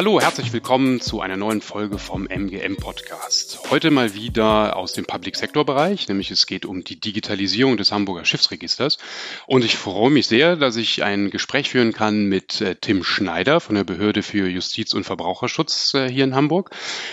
Hallo, 0.00 0.18
herzlich 0.18 0.50
willkommen 0.54 1.02
zu 1.02 1.20
einer 1.20 1.36
neuen 1.36 1.60
Folge 1.60 1.98
vom 1.98 2.26
MGM 2.26 2.76
Podcast. 2.76 3.49
Heute 3.70 3.92
mal 3.92 4.14
wieder 4.16 4.76
aus 4.76 4.94
dem 4.94 5.04
Public 5.04 5.36
Sector 5.36 5.64
Bereich, 5.64 6.08
nämlich 6.08 6.32
es 6.32 6.48
geht 6.48 6.66
um 6.66 6.82
die 6.82 6.98
Digitalisierung 6.98 7.76
des 7.76 7.92
Hamburger 7.92 8.24
Schiffsregisters. 8.24 8.98
Und 9.46 9.64
ich 9.64 9.76
freue 9.76 10.10
mich 10.10 10.26
sehr, 10.26 10.56
dass 10.56 10.74
ich 10.74 11.04
ein 11.04 11.30
Gespräch 11.30 11.70
führen 11.70 11.92
kann 11.92 12.24
mit 12.24 12.60
äh, 12.60 12.74
Tim 12.74 13.04
Schneider 13.04 13.60
von 13.60 13.76
der 13.76 13.84
Behörde 13.84 14.24
für 14.24 14.48
Justiz 14.48 14.92
und 14.92 15.04
Verbraucherschutz 15.04 15.94
äh, 15.94 16.10
hier 16.10 16.24
in 16.24 16.34
Hamburg 16.34 16.70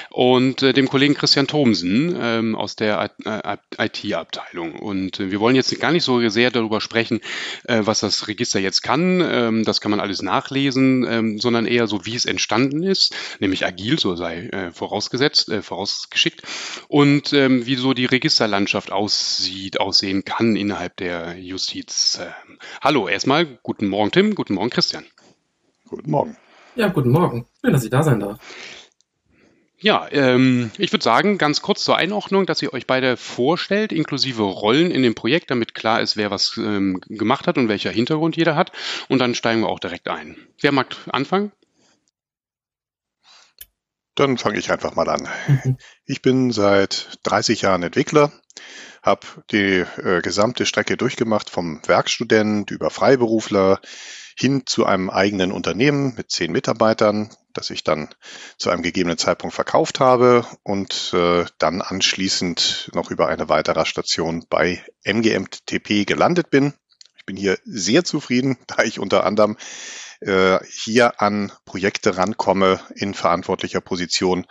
und 0.10 0.64
äh, 0.64 0.74
dem 0.74 0.90
Kollegen 0.90 1.14
Christian 1.14 1.46
Thomsen 1.46 2.18
ähm, 2.20 2.56
aus 2.56 2.76
der 2.76 3.12
IT-Abteilung. 3.78 4.80
Und 4.80 5.20
wir 5.20 5.40
wollen 5.40 5.56
jetzt 5.56 5.80
gar 5.80 5.92
nicht 5.92 6.06
so 6.06 6.28
sehr 6.28 6.50
darüber 6.50 6.82
sprechen, 6.82 7.22
was 7.66 8.00
das 8.00 8.28
Register 8.28 8.60
jetzt 8.60 8.82
kann. 8.82 9.22
Ähm, 9.22 9.64
das 9.64 9.80
kann 9.80 9.92
man 9.92 10.00
alles 10.00 10.24
nachlesen, 10.24 11.06
ähm, 11.08 11.40
sondern 11.40 11.68
eher 11.68 11.86
so, 11.86 12.08
wie 12.08 12.16
es 12.16 12.26
entstanden 12.26 12.82
ist, 12.82 13.16
nämlich 13.40 13.64
agil, 13.64 14.00
so 14.00 14.16
sei 14.16 14.48
äh, 14.48 14.72
vorausgesetzt, 14.72 15.50
äh, 15.50 15.62
vorausgeschickt, 15.62 16.47
und 16.88 17.34
ähm, 17.34 17.66
wie 17.66 17.76
so 17.76 17.94
die 17.94 18.06
Registerlandschaft 18.06 18.92
aussieht, 18.92 19.80
aussehen 19.80 20.26
kann 20.26 20.56
innerhalb 20.56 20.98
der 20.98 21.38
Justiz. 21.40 22.20
Äh, 22.22 22.32
hallo, 22.82 23.08
erstmal 23.08 23.46
guten 23.46 23.88
Morgen 23.88 24.12
Tim, 24.12 24.36
guten 24.36 24.56
Morgen 24.56 24.70
Christian. 24.70 25.06
Guten 25.88 26.12
Morgen. 26.12 26.38
Ja, 26.76 26.90
guten 26.90 27.10
Morgen. 27.10 27.48
Schön, 27.62 27.74
dass 27.74 27.84
ich 27.84 27.90
da 27.90 28.04
sein 28.04 28.20
darf. 28.20 28.40
Ja, 29.80 30.08
ähm, 30.12 30.72
ich 30.80 30.92
würde 30.92 31.04
sagen, 31.04 31.38
ganz 31.38 31.62
kurz 31.62 31.84
zur 31.84 31.98
Einordnung, 31.98 32.48
dass 32.48 32.64
ihr 32.64 32.74
euch 32.74 32.88
beide 32.88 33.16
vorstellt, 33.16 33.92
inklusive 33.92 34.42
Rollen 34.42 34.90
in 34.90 35.04
dem 35.04 35.14
Projekt, 35.14 35.52
damit 35.52 35.76
klar 35.76 36.02
ist, 36.02 36.18
wer 36.18 36.32
was 36.32 36.58
ähm, 36.58 37.00
gemacht 37.08 37.46
hat 37.46 37.60
und 37.60 37.70
welcher 37.70 37.92
Hintergrund 37.92 38.36
jeder 38.36 38.56
hat. 38.56 38.72
Und 39.08 39.20
dann 39.20 39.36
steigen 39.36 39.62
wir 39.62 39.70
auch 39.70 39.80
direkt 39.80 40.08
ein. 40.08 40.36
Wer 40.60 40.72
mag 40.72 40.96
anfangen? 41.12 41.52
Dann 44.18 44.40
fange 44.40 44.58
ich 44.58 44.72
einfach 44.72 44.96
mal 44.96 45.08
an. 45.10 45.28
Mhm. 45.48 45.78
Ich 46.06 46.24
bin 46.24 46.52
seit 46.52 47.20
30 47.24 47.62
Jahren 47.62 47.84
Entwickler, 47.84 48.32
habe 49.04 49.28
die 49.52 49.86
äh, 50.04 50.22
gesamte 50.22 50.66
Strecke 50.66 50.98
durchgemacht 50.98 51.52
vom 51.52 51.82
Werkstudent 51.86 52.72
über 52.72 52.90
Freiberufler 52.90 53.80
hin 54.36 54.64
zu 54.66 54.88
einem 54.88 55.12
eigenen 55.12 55.52
Unternehmen 55.52 56.16
mit 56.18 56.32
zehn 56.32 56.52
Mitarbeitern, 56.52 57.30
das 57.54 57.70
ich 57.70 57.84
dann 57.84 58.10
zu 58.58 58.72
einem 58.72 58.82
gegebenen 58.82 59.20
Zeitpunkt 59.20 59.56
verkauft 59.56 60.00
habe 60.00 60.46
und 60.64 61.12
äh, 61.14 61.46
dann 61.60 61.84
anschließend 61.84 62.90
noch 62.96 63.12
über 63.12 63.28
eine 63.28 63.50
weitere 63.50 63.86
Station 63.86 64.46
bei 64.50 64.84
MGMTP 65.04 66.06
gelandet 66.08 66.50
bin. 66.50 66.74
Ich 67.18 67.26
bin 67.26 67.36
hier 67.36 67.60
sehr 67.66 68.04
zufrieden, 68.04 68.58
da 68.68 68.84
ich 68.84 68.98
unter 68.98 69.26
anderem 69.26 69.58
äh, 70.22 70.60
hier 70.66 71.22
an 71.22 71.52
Projekte 71.66 72.18
rankomme 72.18 72.80
in 72.96 73.14
verantwortlicher 73.14 73.82
Position, 73.82 74.46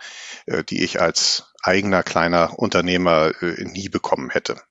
äh, 0.45 0.63
die 0.63 0.83
ich 0.83 1.01
als 1.01 1.53
eigener 1.61 2.03
kleiner 2.03 2.57
Unternehmer 2.57 3.31
äh, 3.41 3.63
nie 3.63 3.89
bekommen 3.89 4.29
hätte. 4.29 4.61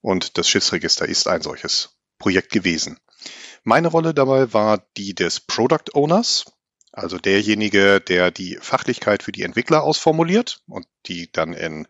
Und 0.00 0.36
das 0.36 0.48
Schiffsregister 0.48 1.06
ist 1.06 1.28
ein 1.28 1.42
solches 1.42 1.96
Projekt 2.18 2.52
gewesen. 2.52 2.98
Meine 3.62 3.88
Rolle 3.88 4.12
dabei 4.12 4.52
war 4.52 4.86
die 4.96 5.14
des 5.14 5.40
Product 5.40 5.94
Owners, 5.94 6.44
also 6.92 7.18
derjenige, 7.18 8.00
der 8.00 8.30
die 8.30 8.58
Fachlichkeit 8.60 9.22
für 9.22 9.32
die 9.32 9.42
Entwickler 9.42 9.82
ausformuliert 9.82 10.60
und 10.68 10.86
die 11.06 11.32
dann 11.32 11.54
in 11.54 11.88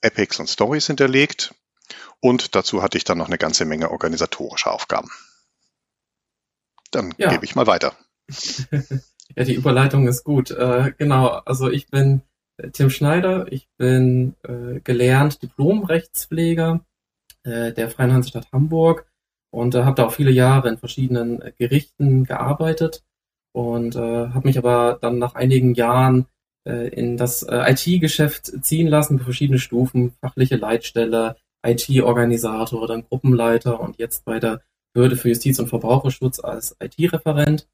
Epics 0.00 0.40
und 0.40 0.48
Stories 0.48 0.86
hinterlegt. 0.86 1.54
Und 2.20 2.54
dazu 2.54 2.82
hatte 2.82 2.96
ich 2.96 3.04
dann 3.04 3.18
noch 3.18 3.26
eine 3.26 3.38
ganze 3.38 3.66
Menge 3.66 3.90
organisatorischer 3.90 4.72
Aufgaben. 4.72 5.10
Dann 6.94 7.14
ja. 7.18 7.30
gebe 7.30 7.44
ich 7.44 7.54
mal 7.54 7.66
weiter. 7.66 7.94
ja, 9.36 9.44
die 9.44 9.54
Überleitung 9.54 10.06
ist 10.08 10.24
gut. 10.24 10.50
Äh, 10.50 10.92
genau, 10.96 11.28
also 11.28 11.70
ich 11.70 11.88
bin 11.88 12.22
äh, 12.56 12.70
Tim 12.70 12.90
Schneider, 12.90 13.50
ich 13.50 13.68
bin 13.76 14.34
äh, 14.42 14.80
gelernt 14.80 15.42
Diplom-Rechtspfleger 15.42 16.84
äh, 17.44 17.72
der 17.72 17.90
Freien 17.90 18.12
Hansestadt 18.12 18.50
Hamburg 18.52 19.06
und 19.50 19.74
äh, 19.74 19.84
habe 19.84 19.96
da 19.96 20.06
auch 20.06 20.12
viele 20.12 20.30
Jahre 20.30 20.68
in 20.68 20.78
verschiedenen 20.78 21.42
äh, 21.42 21.52
Gerichten 21.58 22.24
gearbeitet 22.24 23.04
und 23.52 23.94
habe 23.94 24.48
mich 24.48 24.58
aber 24.58 24.98
dann 25.00 25.20
nach 25.20 25.36
einigen 25.36 25.74
Jahren 25.74 26.26
in 26.64 27.16
das 27.16 27.46
IT-Geschäft 27.48 28.46
ziehen 28.64 28.88
lassen, 28.88 29.20
verschiedene 29.20 29.60
Stufen, 29.60 30.12
fachliche 30.20 30.56
Leitstelle, 30.56 31.36
IT-Organisator, 31.64 32.88
dann 32.88 33.04
Gruppenleiter 33.04 33.78
und 33.78 33.96
jetzt 33.98 34.24
bei 34.24 34.40
der 34.40 34.60
Behörde 34.94 35.16
für 35.16 35.28
Justiz 35.28 35.58
und 35.58 35.68
Verbraucherschutz 35.68 36.40
als 36.40 36.76
IT-Referent. 36.80 37.68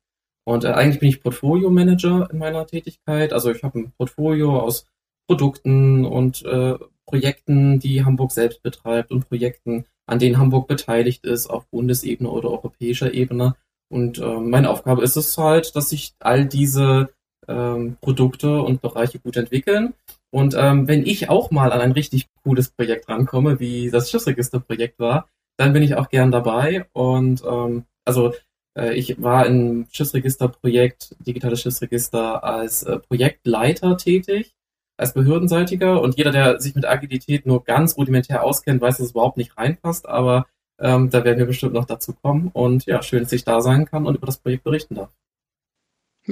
Und 0.44 0.64
äh, 0.64 0.68
eigentlich 0.68 1.00
bin 1.00 1.08
ich 1.10 1.22
Portfolio-Manager 1.22 2.28
in 2.32 2.38
meiner 2.38 2.66
Tätigkeit. 2.66 3.32
Also 3.32 3.50
ich 3.50 3.62
habe 3.62 3.78
ein 3.78 3.92
Portfolio 3.96 4.58
aus 4.58 4.86
Produkten 5.28 6.04
und 6.04 6.44
äh, 6.44 6.76
Projekten, 7.06 7.78
die 7.78 8.04
Hamburg 8.04 8.32
selbst 8.32 8.62
betreibt 8.62 9.10
und 9.10 9.28
Projekten, 9.28 9.84
an 10.06 10.18
denen 10.18 10.38
Hamburg 10.38 10.66
beteiligt 10.66 11.24
ist, 11.24 11.48
auf 11.48 11.66
Bundesebene 11.66 12.30
oder 12.30 12.50
europäischer 12.50 13.12
Ebene. 13.12 13.54
Und 13.92 14.18
äh, 14.18 14.38
meine 14.38 14.70
Aufgabe 14.70 15.02
ist 15.02 15.16
es 15.16 15.36
halt, 15.36 15.76
dass 15.76 15.90
sich 15.90 16.14
all 16.20 16.46
diese 16.46 17.10
ähm, 17.48 17.96
Produkte 18.00 18.62
und 18.62 18.80
Bereiche 18.80 19.18
gut 19.18 19.36
entwickeln. 19.36 19.94
Und 20.30 20.54
ähm, 20.56 20.86
wenn 20.88 21.04
ich 21.04 21.28
auch 21.28 21.50
mal 21.50 21.72
an 21.72 21.80
ein 21.80 21.92
richtig 21.92 22.28
cooles 22.44 22.70
Projekt 22.70 23.08
rankomme, 23.08 23.58
wie 23.58 23.90
das 23.90 24.10
Schiffsregisterprojekt 24.10 24.98
war, 24.98 25.28
dann 25.60 25.74
bin 25.74 25.82
ich 25.82 25.94
auch 25.94 26.08
gern 26.08 26.30
dabei. 26.30 26.86
Und 26.94 27.44
ähm, 27.44 27.84
also 28.06 28.32
äh, 28.76 28.94
ich 28.94 29.20
war 29.22 29.46
im 29.46 29.86
Schiffsregisterprojekt, 29.92 31.16
digitales 31.20 31.60
Schiffsregister, 31.60 32.42
als 32.42 32.82
äh, 32.82 32.98
Projektleiter 32.98 33.98
tätig, 33.98 34.54
als 34.96 35.12
Behördenseitiger. 35.12 36.00
Und 36.00 36.16
jeder, 36.16 36.32
der 36.32 36.60
sich 36.60 36.74
mit 36.74 36.86
Agilität 36.86 37.44
nur 37.44 37.62
ganz 37.62 37.98
rudimentär 37.98 38.42
auskennt, 38.42 38.80
weiß, 38.80 38.96
dass 38.96 39.06
es 39.06 39.12
überhaupt 39.12 39.36
nicht 39.36 39.58
reinpasst. 39.58 40.08
Aber 40.08 40.46
ähm, 40.80 41.10
da 41.10 41.24
werden 41.24 41.38
wir 41.38 41.46
bestimmt 41.46 41.74
noch 41.74 41.84
dazu 41.84 42.14
kommen. 42.14 42.50
Und 42.54 42.86
ja, 42.86 43.02
schön, 43.02 43.22
dass 43.22 43.32
ich 43.32 43.44
da 43.44 43.60
sein 43.60 43.84
kann 43.84 44.06
und 44.06 44.16
über 44.16 44.26
das 44.26 44.38
Projekt 44.38 44.64
berichten 44.64 44.94
darf. 44.94 45.10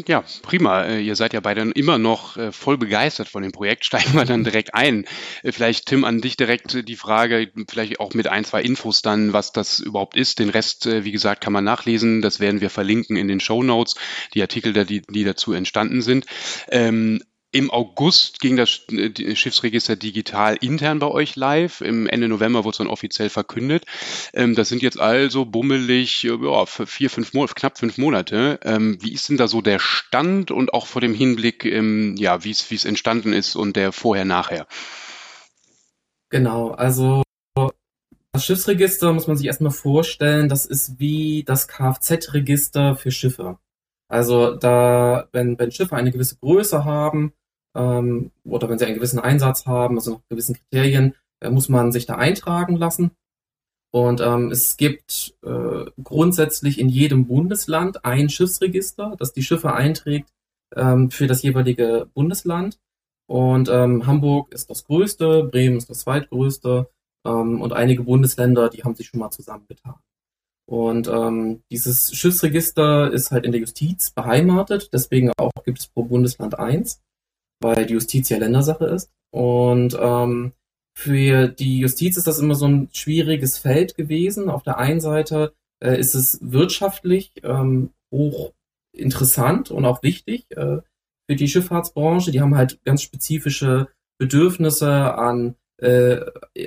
Ja, 0.06 0.24
prima. 0.42 0.84
Äh, 0.84 1.00
ihr 1.00 1.16
seid 1.16 1.32
ja 1.32 1.40
beide 1.40 1.62
immer 1.70 1.98
noch 1.98 2.36
äh, 2.36 2.52
voll 2.52 2.78
begeistert 2.78 3.28
von 3.28 3.42
dem 3.42 3.52
Projekt. 3.52 3.84
Steigen 3.86 4.14
wir 4.14 4.24
dann 4.24 4.44
direkt 4.44 4.74
ein. 4.74 5.04
Äh, 5.42 5.52
vielleicht, 5.52 5.86
Tim, 5.86 6.04
an 6.04 6.20
dich 6.20 6.36
direkt 6.36 6.88
die 6.88 6.96
Frage, 6.96 7.50
vielleicht 7.68 8.00
auch 8.00 8.14
mit 8.14 8.28
ein, 8.28 8.44
zwei 8.44 8.62
Infos 8.62 9.02
dann, 9.02 9.32
was 9.32 9.52
das 9.52 9.80
überhaupt 9.80 10.16
ist. 10.16 10.38
Den 10.38 10.50
Rest, 10.50 10.86
wie 10.86 11.12
gesagt, 11.12 11.42
kann 11.42 11.52
man 11.52 11.64
nachlesen. 11.64 12.22
Das 12.22 12.40
werden 12.40 12.60
wir 12.60 12.70
verlinken 12.70 13.16
in 13.16 13.28
den 13.28 13.40
Show 13.40 13.62
Notes, 13.62 13.94
die 14.34 14.42
Artikel, 14.42 14.72
die, 14.84 15.02
die 15.02 15.24
dazu 15.24 15.52
entstanden 15.52 16.02
sind. 16.02 16.26
Ähm, 16.70 17.20
im 17.50 17.70
August 17.70 18.40
ging 18.40 18.56
das 18.56 18.82
äh, 18.90 19.34
Schiffsregister 19.34 19.96
digital 19.96 20.56
intern 20.60 20.98
bei 20.98 21.06
euch 21.06 21.34
live. 21.34 21.80
Im 21.80 22.06
Ende 22.06 22.28
November 22.28 22.64
wurde 22.64 22.74
es 22.74 22.78
dann 22.78 22.88
offiziell 22.88 23.30
verkündet. 23.30 23.84
Ähm, 24.34 24.54
das 24.54 24.68
sind 24.68 24.82
jetzt 24.82 25.00
also 25.00 25.46
bummelig 25.46 26.24
äh, 26.24 26.28
ja, 26.28 26.66
vier, 26.66 27.08
fünf 27.08 27.32
Monate, 27.32 27.54
knapp 27.54 27.78
fünf 27.78 27.96
Monate. 27.96 28.60
Ähm, 28.64 28.98
wie 29.00 29.12
ist 29.12 29.28
denn 29.30 29.38
da 29.38 29.48
so 29.48 29.62
der 29.62 29.78
Stand 29.78 30.50
und 30.50 30.74
auch 30.74 30.86
vor 30.86 31.00
dem 31.00 31.14
Hinblick, 31.14 31.64
ähm, 31.64 32.16
ja, 32.18 32.44
wie 32.44 32.50
es 32.50 32.70
wie 32.70 32.74
es 32.74 32.84
entstanden 32.84 33.32
ist 33.32 33.56
und 33.56 33.76
der 33.76 33.92
vorher-nachher? 33.92 34.66
Genau, 36.30 36.72
also 36.72 37.22
das 38.32 38.44
Schiffsregister 38.44 39.12
muss 39.14 39.26
man 39.26 39.38
sich 39.38 39.46
erstmal 39.46 39.72
vorstellen, 39.72 40.50
das 40.50 40.66
ist 40.66 41.00
wie 41.00 41.44
das 41.44 41.66
Kfz-Register 41.66 42.94
für 42.94 43.10
Schiffe. 43.10 43.58
Also 44.08 44.54
da, 44.54 45.28
wenn, 45.32 45.58
wenn 45.58 45.70
Schiffe 45.70 45.96
eine 45.96 46.12
gewisse 46.12 46.36
Größe 46.36 46.84
haben, 46.84 47.32
ähm, 47.78 48.32
oder 48.44 48.68
wenn 48.68 48.78
sie 48.78 48.86
einen 48.86 48.96
gewissen 48.96 49.20
Einsatz 49.20 49.66
haben, 49.66 49.96
also 49.96 50.14
nach 50.14 50.20
gewissen 50.28 50.56
Kriterien, 50.56 51.14
äh, 51.40 51.50
muss 51.50 51.68
man 51.68 51.92
sich 51.92 52.06
da 52.06 52.16
eintragen 52.16 52.76
lassen. 52.76 53.12
Und 53.90 54.20
ähm, 54.20 54.50
es 54.50 54.76
gibt 54.76 55.34
äh, 55.42 55.84
grundsätzlich 56.02 56.78
in 56.78 56.88
jedem 56.88 57.26
Bundesland 57.26 58.04
ein 58.04 58.28
Schiffsregister, 58.28 59.14
das 59.18 59.32
die 59.32 59.42
Schiffe 59.42 59.72
einträgt 59.72 60.28
ähm, 60.76 61.10
für 61.10 61.26
das 61.26 61.42
jeweilige 61.42 62.10
Bundesland. 62.12 62.78
Und 63.26 63.68
ähm, 63.68 64.06
Hamburg 64.06 64.52
ist 64.52 64.68
das 64.70 64.84
größte, 64.84 65.44
Bremen 65.44 65.76
ist 65.76 65.88
das 65.88 66.00
zweitgrößte 66.00 66.90
ähm, 67.24 67.62
und 67.62 67.72
einige 67.72 68.02
Bundesländer, 68.02 68.68
die 68.68 68.82
haben 68.84 68.94
sich 68.94 69.06
schon 69.06 69.20
mal 69.20 69.30
zusammengetan. 69.30 69.96
Und 70.66 71.08
ähm, 71.08 71.62
dieses 71.70 72.14
Schiffsregister 72.14 73.10
ist 73.10 73.30
halt 73.30 73.46
in 73.46 73.52
der 73.52 73.60
Justiz 73.62 74.10
beheimatet, 74.10 74.90
deswegen 74.92 75.32
auch 75.38 75.52
gibt 75.64 75.78
es 75.78 75.86
pro 75.86 76.04
Bundesland 76.04 76.58
eins 76.58 77.00
weil 77.60 77.86
die 77.86 77.94
Justiz 77.94 78.28
ja 78.28 78.38
Ländersache 78.38 78.86
ist. 78.86 79.10
Und 79.30 79.96
ähm, 80.00 80.52
für 80.96 81.48
die 81.48 81.80
Justiz 81.80 82.16
ist 82.16 82.26
das 82.26 82.38
immer 82.38 82.54
so 82.54 82.66
ein 82.66 82.88
schwieriges 82.92 83.58
Feld 83.58 83.94
gewesen. 83.94 84.50
Auf 84.50 84.62
der 84.62 84.78
einen 84.78 85.00
Seite 85.00 85.54
äh, 85.80 85.98
ist 85.98 86.14
es 86.14 86.38
wirtschaftlich 86.42 87.32
ähm, 87.44 87.90
hoch 88.12 88.52
interessant 88.92 89.70
und 89.70 89.84
auch 89.84 90.02
wichtig 90.02 90.46
äh, 90.50 90.78
für 91.28 91.36
die 91.36 91.48
Schifffahrtsbranche. 91.48 92.30
Die 92.30 92.40
haben 92.40 92.56
halt 92.56 92.82
ganz 92.84 93.02
spezifische 93.02 93.88
Bedürfnisse 94.18 95.14
an, 95.14 95.54
äh, 95.80 96.20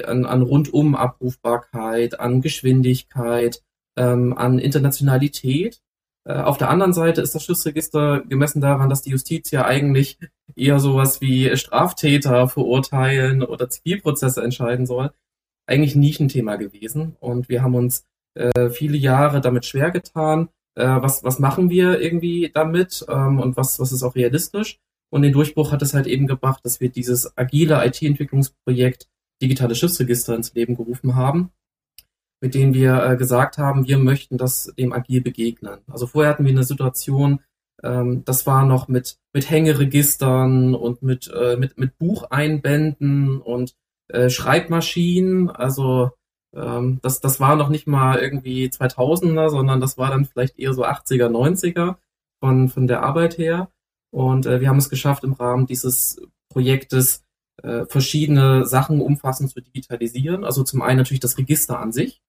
an, 0.05 0.25
an 0.25 0.41
rundum 0.41 0.95
Abrufbarkeit, 0.95 2.19
an 2.19 2.41
Geschwindigkeit, 2.41 3.61
ähm, 3.97 4.37
an 4.37 4.59
Internationalität. 4.59 5.81
Äh, 6.25 6.33
auf 6.33 6.57
der 6.57 6.69
anderen 6.69 6.93
Seite 6.93 7.21
ist 7.21 7.33
das 7.35 7.43
Schiffsregister 7.43 8.21
gemessen 8.21 8.61
daran, 8.61 8.89
dass 8.89 9.01
die 9.01 9.11
Justiz 9.11 9.51
ja 9.51 9.65
eigentlich 9.65 10.19
eher 10.55 10.79
sowas 10.79 11.21
wie 11.21 11.55
Straftäter 11.57 12.47
verurteilen 12.47 13.43
oder 13.43 13.69
Zivilprozesse 13.69 14.43
entscheiden 14.43 14.85
soll, 14.85 15.11
eigentlich 15.67 15.95
nicht 15.95 16.19
ein 16.19 16.29
Thema 16.29 16.57
gewesen. 16.57 17.15
Und 17.19 17.49
wir 17.49 17.63
haben 17.63 17.75
uns 17.75 18.05
äh, 18.35 18.69
viele 18.69 18.97
Jahre 18.97 19.41
damit 19.41 19.65
schwer 19.65 19.91
getan. 19.91 20.49
Äh, 20.75 20.85
was, 20.85 21.23
was 21.23 21.39
machen 21.39 21.69
wir 21.69 21.99
irgendwie 22.01 22.51
damit 22.53 23.05
ähm, 23.09 23.39
und 23.39 23.57
was, 23.57 23.79
was 23.79 23.91
ist 23.91 24.03
auch 24.03 24.15
realistisch? 24.15 24.79
Und 25.09 25.23
den 25.23 25.33
Durchbruch 25.33 25.71
hat 25.71 25.81
es 25.81 25.93
halt 25.93 26.07
eben 26.07 26.27
gebracht, 26.27 26.63
dass 26.63 26.79
wir 26.79 26.89
dieses 26.89 27.37
agile 27.37 27.85
IT-Entwicklungsprojekt 27.85 29.07
Digitale 29.41 29.75
Schiffsregister 29.75 30.35
ins 30.35 30.53
Leben 30.53 30.75
gerufen 30.75 31.15
haben 31.15 31.51
mit 32.41 32.55
denen 32.55 32.73
wir 32.73 33.03
äh, 33.03 33.15
gesagt 33.15 33.57
haben, 33.57 33.87
wir 33.87 33.97
möchten 33.97 34.37
das 34.37 34.73
dem 34.77 34.93
agil 34.93 35.21
begegnen. 35.21 35.79
Also 35.87 36.07
vorher 36.07 36.31
hatten 36.31 36.43
wir 36.43 36.51
eine 36.51 36.63
Situation, 36.63 37.39
ähm, 37.83 38.23
das 38.25 38.45
war 38.45 38.65
noch 38.65 38.87
mit, 38.87 39.17
mit 39.33 39.49
Hängeregistern 39.49 40.75
und 40.75 41.03
mit, 41.03 41.31
äh, 41.33 41.55
mit, 41.55 41.77
mit 41.77 41.97
Bucheinbänden 41.97 43.39
und 43.39 43.75
äh, 44.09 44.29
Schreibmaschinen. 44.29 45.49
Also 45.49 46.11
ähm, 46.55 46.99
das, 47.01 47.21
das 47.21 47.39
war 47.39 47.55
noch 47.55 47.69
nicht 47.69 47.87
mal 47.87 48.19
irgendwie 48.19 48.67
2000er, 48.67 49.49
sondern 49.49 49.79
das 49.79 49.97
war 49.97 50.09
dann 50.09 50.25
vielleicht 50.25 50.59
eher 50.59 50.73
so 50.73 50.83
80er, 50.85 51.29
90er 51.29 51.95
von, 52.39 52.69
von 52.69 52.87
der 52.87 53.03
Arbeit 53.03 53.37
her. 53.37 53.69
Und 54.11 54.45
äh, 54.45 54.59
wir 54.59 54.67
haben 54.67 54.77
es 54.77 54.89
geschafft, 54.89 55.23
im 55.23 55.33
Rahmen 55.33 55.67
dieses 55.67 56.21
Projektes 56.49 57.23
äh, 57.63 57.85
verschiedene 57.85 58.65
Sachen 58.65 59.01
umfassend 59.01 59.51
zu 59.51 59.61
digitalisieren. 59.61 60.43
Also 60.43 60.63
zum 60.63 60.81
einen 60.81 60.97
natürlich 60.97 61.19
das 61.21 61.37
Register 61.37 61.79
an 61.79 61.91
sich, 61.91 62.21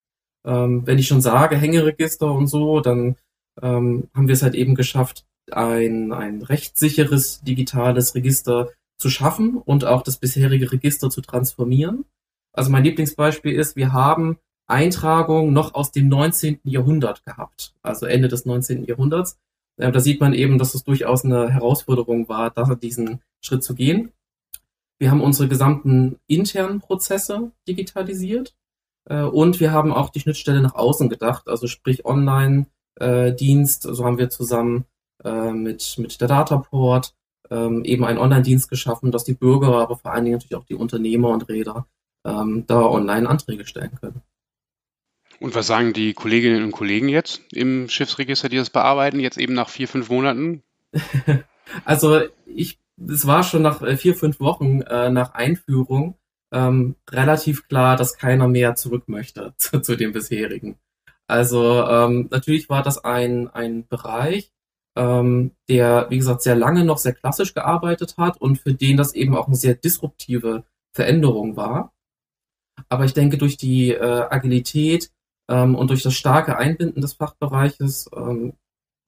ähm, 0.45 0.85
wenn 0.85 0.99
ich 0.99 1.07
schon 1.07 1.21
sage, 1.21 1.57
Hängeregister 1.57 2.31
und 2.31 2.47
so, 2.47 2.79
dann 2.79 3.15
ähm, 3.61 4.09
haben 4.13 4.27
wir 4.27 4.33
es 4.33 4.43
halt 4.43 4.55
eben 4.55 4.75
geschafft, 4.75 5.25
ein, 5.51 6.11
ein 6.13 6.41
rechtssicheres 6.41 7.41
digitales 7.41 8.15
Register 8.15 8.69
zu 8.97 9.09
schaffen 9.09 9.57
und 9.57 9.85
auch 9.85 10.01
das 10.01 10.17
bisherige 10.17 10.71
Register 10.71 11.09
zu 11.09 11.21
transformieren. 11.21 12.05
Also 12.53 12.71
mein 12.71 12.83
Lieblingsbeispiel 12.83 13.53
ist, 13.53 13.75
wir 13.75 13.91
haben 13.91 14.37
Eintragungen 14.67 15.53
noch 15.53 15.73
aus 15.73 15.91
dem 15.91 16.07
19. 16.07 16.59
Jahrhundert 16.63 17.25
gehabt, 17.25 17.73
also 17.81 18.05
Ende 18.05 18.27
des 18.27 18.45
19. 18.45 18.85
Jahrhunderts. 18.85 19.37
Äh, 19.77 19.91
da 19.91 19.99
sieht 19.99 20.21
man 20.21 20.33
eben, 20.33 20.57
dass 20.57 20.75
es 20.75 20.83
durchaus 20.83 21.25
eine 21.25 21.49
Herausforderung 21.49 22.29
war, 22.29 22.51
da 22.51 22.75
diesen 22.75 23.21
Schritt 23.41 23.63
zu 23.63 23.75
gehen. 23.75 24.11
Wir 24.99 25.11
haben 25.11 25.21
unsere 25.21 25.49
gesamten 25.49 26.17
internen 26.27 26.79
Prozesse 26.79 27.51
digitalisiert. 27.67 28.55
Äh, 29.05 29.23
und 29.23 29.59
wir 29.59 29.71
haben 29.71 29.91
auch 29.91 30.09
die 30.09 30.19
Schnittstelle 30.19 30.61
nach 30.61 30.75
außen 30.75 31.09
gedacht, 31.09 31.47
also 31.47 31.67
sprich 31.67 32.05
Online-Dienst. 32.05 33.83
so 33.83 34.05
haben 34.05 34.17
wir 34.17 34.29
zusammen 34.29 34.85
äh, 35.23 35.51
mit, 35.51 35.95
mit 35.97 36.19
der 36.21 36.27
Dataport 36.27 37.15
ähm, 37.49 37.83
eben 37.83 38.05
einen 38.05 38.19
Online-Dienst 38.19 38.69
geschaffen, 38.69 39.11
dass 39.11 39.23
die 39.23 39.33
Bürger, 39.33 39.75
aber 39.75 39.97
vor 39.97 40.11
allen 40.11 40.25
Dingen 40.25 40.37
natürlich 40.37 40.55
auch 40.55 40.65
die 40.65 40.75
Unternehmer 40.75 41.29
und 41.29 41.47
Räder 41.49 41.87
ähm, 42.25 42.65
da 42.67 42.81
online 42.81 43.29
Anträge 43.29 43.65
stellen 43.65 43.97
können. 43.99 44.21
Und 45.39 45.55
was 45.55 45.67
sagen 45.67 45.93
die 45.93 46.13
Kolleginnen 46.13 46.63
und 46.63 46.71
Kollegen 46.71 47.09
jetzt 47.09 47.41
im 47.51 47.89
Schiffsregister, 47.89 48.49
die 48.49 48.57
das 48.57 48.69
bearbeiten, 48.69 49.19
jetzt 49.19 49.37
eben 49.37 49.53
nach 49.53 49.69
vier, 49.69 49.87
fünf 49.87 50.09
Monaten? 50.09 50.63
also 51.85 52.21
ich, 52.45 52.79
es 53.09 53.27
war 53.27 53.43
schon 53.43 53.61
nach 53.61 53.81
äh, 53.81 53.97
vier, 53.97 54.15
fünf 54.15 54.39
Wochen 54.39 54.81
äh, 54.81 55.09
nach 55.09 55.33
Einführung 55.33 56.17
ähm, 56.53 56.95
relativ 57.09 57.67
klar, 57.67 57.97
dass 57.97 58.17
keiner 58.17 58.47
mehr 58.47 58.75
zurück 58.75 59.07
möchte 59.07 59.53
zu, 59.57 59.81
zu 59.81 59.95
dem 59.95 60.13
bisherigen. 60.13 60.77
Also 61.27 61.83
ähm, 61.83 62.27
natürlich 62.31 62.69
war 62.69 62.83
das 62.83 63.03
ein, 63.03 63.49
ein 63.49 63.87
Bereich, 63.87 64.51
ähm, 64.95 65.51
der, 65.67 66.07
wie 66.09 66.17
gesagt, 66.17 66.43
sehr 66.43 66.55
lange 66.55 66.85
noch 66.85 66.99
sehr 66.99 67.13
klassisch 67.13 67.53
gearbeitet 67.53 68.17
hat 68.17 68.39
und 68.39 68.59
für 68.59 68.73
den 68.73 68.97
das 68.97 69.13
eben 69.15 69.35
auch 69.35 69.47
eine 69.47 69.55
sehr 69.55 69.73
disruptive 69.73 70.63
Veränderung 70.95 71.57
war. 71.57 71.93
Aber 72.89 73.05
ich 73.05 73.13
denke, 73.13 73.37
durch 73.37 73.57
die 73.57 73.91
äh, 73.91 74.25
Agilität 74.29 75.11
ähm, 75.49 75.75
und 75.75 75.89
durch 75.89 76.03
das 76.03 76.13
starke 76.13 76.57
Einbinden 76.57 77.01
des 77.01 77.13
Fachbereiches 77.13 78.09
ähm, 78.15 78.53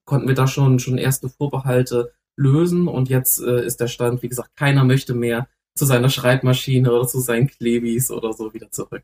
konnten 0.05 0.27
wir 0.27 0.35
da 0.35 0.47
schon, 0.47 0.79
schon 0.79 0.97
erste 0.97 1.29
Vorbehalte 1.29 2.13
lösen 2.37 2.87
und 2.87 3.09
jetzt 3.09 3.41
äh, 3.41 3.63
ist 3.63 3.79
der 3.79 3.87
Stand, 3.87 4.21
wie 4.23 4.29
gesagt, 4.29 4.55
keiner 4.55 4.83
möchte 4.83 5.13
mehr 5.13 5.47
zu 5.75 5.85
seiner 5.85 6.09
Schreibmaschine 6.09 6.91
oder 6.91 7.07
zu 7.07 7.19
seinen 7.19 7.47
Klebis 7.47 8.09
oder 8.09 8.33
so 8.33 8.53
wieder 8.53 8.71
zurück. 8.71 9.03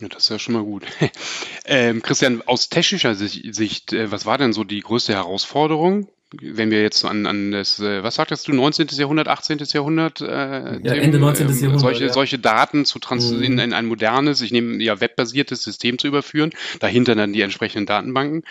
Ja, 0.00 0.08
das 0.08 0.24
ist 0.24 0.28
ja 0.30 0.38
schon 0.38 0.54
mal 0.54 0.64
gut. 0.64 0.84
ähm, 1.64 2.02
Christian, 2.02 2.42
aus 2.42 2.68
technischer 2.68 3.14
Sicht, 3.14 3.92
äh, 3.92 4.10
was 4.10 4.26
war 4.26 4.36
denn 4.36 4.52
so 4.52 4.64
die 4.64 4.80
größte 4.80 5.14
Herausforderung? 5.14 6.08
Wenn 6.40 6.70
wir 6.70 6.82
jetzt 6.82 7.04
an, 7.04 7.26
an 7.26 7.52
das, 7.52 7.78
äh, 7.78 8.02
was 8.02 8.16
sagtest 8.16 8.48
du, 8.48 8.52
19. 8.52 8.88
Jahrhundert, 8.92 9.28
18. 9.28 9.58
Jahrhundert? 9.72 10.20
Äh, 10.20 10.80
ja, 10.82 10.94
Ende 10.94 11.20
19. 11.20 11.46
Ähm, 11.46 11.54
Jahrhundert. 11.54 11.80
Solche, 11.80 12.06
ja. 12.06 12.12
solche 12.12 12.38
Daten 12.38 12.84
zu 12.84 12.98
trans 12.98 13.30
mhm. 13.30 13.42
in, 13.42 13.58
in, 13.58 13.72
ein 13.72 13.86
modernes, 13.86 14.40
ich 14.40 14.50
nehme 14.50 14.82
ja 14.82 15.00
webbasiertes 15.00 15.62
System 15.62 15.98
zu 15.98 16.08
überführen, 16.08 16.50
dahinter 16.80 17.14
dann 17.14 17.32
die 17.32 17.42
entsprechenden 17.42 17.86
Datenbanken. 17.86 18.42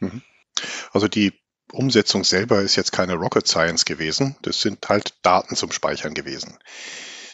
Mhm. 0.00 0.22
Also 0.92 1.08
die 1.08 1.32
Umsetzung 1.72 2.24
selber 2.24 2.62
ist 2.62 2.76
jetzt 2.76 2.92
keine 2.92 3.14
Rocket 3.14 3.46
Science 3.46 3.84
gewesen. 3.84 4.36
Das 4.42 4.60
sind 4.60 4.88
halt 4.88 5.14
Daten 5.22 5.56
zum 5.56 5.72
Speichern 5.72 6.14
gewesen. 6.14 6.58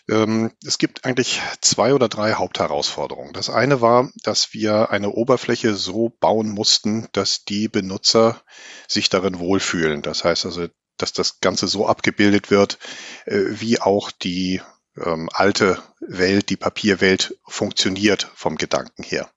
Ähm, 0.08 0.52
es 0.64 0.78
gibt 0.78 1.04
eigentlich 1.04 1.40
zwei 1.60 1.92
oder 1.92 2.08
drei 2.08 2.34
Hauptherausforderungen. 2.34 3.32
Das 3.32 3.50
eine 3.50 3.80
war, 3.80 4.10
dass 4.22 4.52
wir 4.52 4.90
eine 4.90 5.10
Oberfläche 5.10 5.74
so 5.74 6.10
bauen 6.20 6.50
mussten, 6.50 7.08
dass 7.12 7.44
die 7.44 7.68
Benutzer 7.68 8.40
sich 8.88 9.08
darin 9.08 9.38
wohlfühlen. 9.38 10.02
Das 10.02 10.24
heißt 10.24 10.46
also, 10.46 10.68
dass 10.96 11.12
das 11.12 11.40
Ganze 11.40 11.66
so 11.66 11.86
abgebildet 11.86 12.50
wird, 12.50 12.78
äh, 13.26 13.40
wie 13.48 13.80
auch 13.80 14.10
die 14.10 14.62
ähm, 14.96 15.28
alte 15.32 15.82
Welt, 16.00 16.50
die 16.50 16.56
Papierwelt 16.56 17.38
funktioniert 17.46 18.30
vom 18.34 18.56
Gedanken 18.56 19.02
her. 19.02 19.30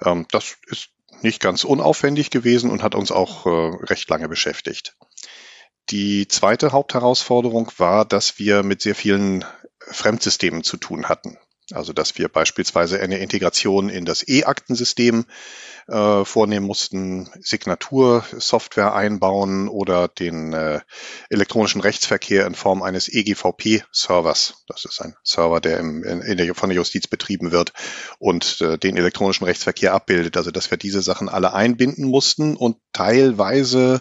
Ähm, 0.00 0.26
das 0.30 0.56
ist 0.66 0.90
nicht 1.22 1.40
ganz 1.40 1.64
unaufwendig 1.64 2.30
gewesen 2.30 2.70
und 2.70 2.82
hat 2.82 2.94
uns 2.94 3.12
auch 3.12 3.46
äh, 3.46 3.50
recht 3.84 4.08
lange 4.08 4.28
beschäftigt. 4.28 4.96
Die 5.90 6.28
zweite 6.28 6.72
Hauptherausforderung 6.72 7.70
war, 7.76 8.04
dass 8.04 8.38
wir 8.38 8.62
mit 8.62 8.80
sehr 8.80 8.94
vielen 8.94 9.44
Fremdsystemen 9.80 10.64
zu 10.64 10.76
tun 10.76 11.08
hatten. 11.08 11.38
Also 11.72 11.92
dass 11.92 12.18
wir 12.18 12.28
beispielsweise 12.28 13.00
eine 13.00 13.18
Integration 13.18 13.88
in 13.88 14.04
das 14.04 14.26
E-Aktensystem 14.26 15.24
äh, 15.86 16.24
vornehmen 16.24 16.66
mussten, 16.66 17.30
Signatursoftware 17.40 18.94
einbauen 18.94 19.68
oder 19.68 20.08
den 20.08 20.52
äh, 20.52 20.80
elektronischen 21.30 21.80
Rechtsverkehr 21.80 22.46
in 22.46 22.54
Form 22.54 22.82
eines 22.82 23.08
EGVP-Servers. 23.08 24.64
Das 24.66 24.84
ist 24.84 25.00
ein 25.00 25.14
Server, 25.22 25.60
der 25.60 25.78
im, 25.78 26.02
in, 26.04 26.36
der, 26.36 26.54
von 26.54 26.68
der 26.68 26.76
Justiz 26.76 27.06
betrieben 27.06 27.50
wird 27.50 27.72
und 28.18 28.60
äh, 28.60 28.78
den 28.78 28.96
elektronischen 28.96 29.44
Rechtsverkehr 29.44 29.94
abbildet. 29.94 30.36
Also 30.36 30.50
dass 30.50 30.70
wir 30.70 30.78
diese 30.78 31.02
Sachen 31.02 31.28
alle 31.28 31.54
einbinden 31.54 32.06
mussten 32.06 32.56
und 32.56 32.76
teilweise 32.92 34.00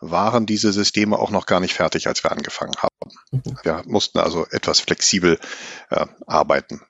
waren 0.00 0.46
diese 0.46 0.72
Systeme 0.72 1.18
auch 1.18 1.30
noch 1.30 1.46
gar 1.46 1.60
nicht 1.60 1.74
fertig, 1.74 2.06
als 2.06 2.24
wir 2.24 2.32
angefangen 2.32 2.74
haben. 2.76 3.16
Mhm. 3.30 3.58
Wir 3.62 3.82
mussten 3.86 4.18
also 4.18 4.46
etwas 4.50 4.80
flexibel 4.80 5.38
äh, 5.90 6.06
arbeiten. 6.26 6.80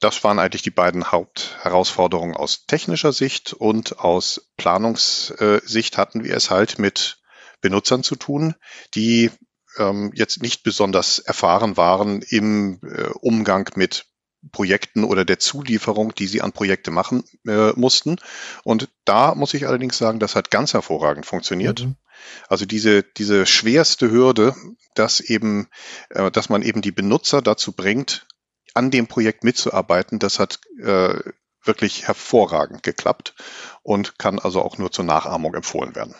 Das 0.00 0.24
waren 0.24 0.38
eigentlich 0.38 0.62
die 0.62 0.70
beiden 0.70 1.12
Hauptherausforderungen 1.12 2.34
aus 2.34 2.66
technischer 2.66 3.12
Sicht 3.12 3.52
und 3.52 3.98
aus 3.98 4.50
Planungssicht 4.56 5.98
hatten 5.98 6.24
wir 6.24 6.34
es 6.34 6.50
halt 6.50 6.78
mit 6.78 7.18
Benutzern 7.60 8.02
zu 8.02 8.16
tun, 8.16 8.54
die 8.94 9.30
ähm, 9.76 10.10
jetzt 10.14 10.42
nicht 10.42 10.62
besonders 10.62 11.18
erfahren 11.18 11.76
waren 11.76 12.22
im 12.22 12.80
äh, 12.82 13.10
Umgang 13.20 13.70
mit 13.76 14.06
Projekten 14.52 15.04
oder 15.04 15.26
der 15.26 15.38
Zulieferung, 15.38 16.14
die 16.14 16.26
sie 16.26 16.40
an 16.40 16.52
Projekte 16.52 16.90
machen 16.90 17.24
äh, 17.46 17.72
mussten. 17.72 18.16
Und 18.64 18.88
da 19.04 19.34
muss 19.34 19.52
ich 19.52 19.66
allerdings 19.66 19.98
sagen, 19.98 20.18
das 20.18 20.34
hat 20.34 20.50
ganz 20.50 20.72
hervorragend 20.72 21.26
funktioniert. 21.26 21.84
Mhm. 21.84 21.96
Also 22.48 22.64
diese, 22.64 23.02
diese 23.02 23.44
schwerste 23.46 24.10
Hürde, 24.10 24.54
dass 24.94 25.20
eben, 25.20 25.68
äh, 26.10 26.30
dass 26.30 26.48
man 26.48 26.62
eben 26.62 26.80
die 26.80 26.92
Benutzer 26.92 27.42
dazu 27.42 27.72
bringt, 27.72 28.26
an 28.74 28.90
dem 28.90 29.06
Projekt 29.06 29.44
mitzuarbeiten, 29.44 30.18
das 30.18 30.38
hat 30.38 30.60
äh, 30.78 31.18
wirklich 31.62 32.06
hervorragend 32.06 32.82
geklappt 32.82 33.34
und 33.82 34.18
kann 34.18 34.38
also 34.38 34.62
auch 34.62 34.78
nur 34.78 34.90
zur 34.90 35.04
Nachahmung 35.04 35.54
empfohlen 35.54 35.94
werden. 35.94 36.14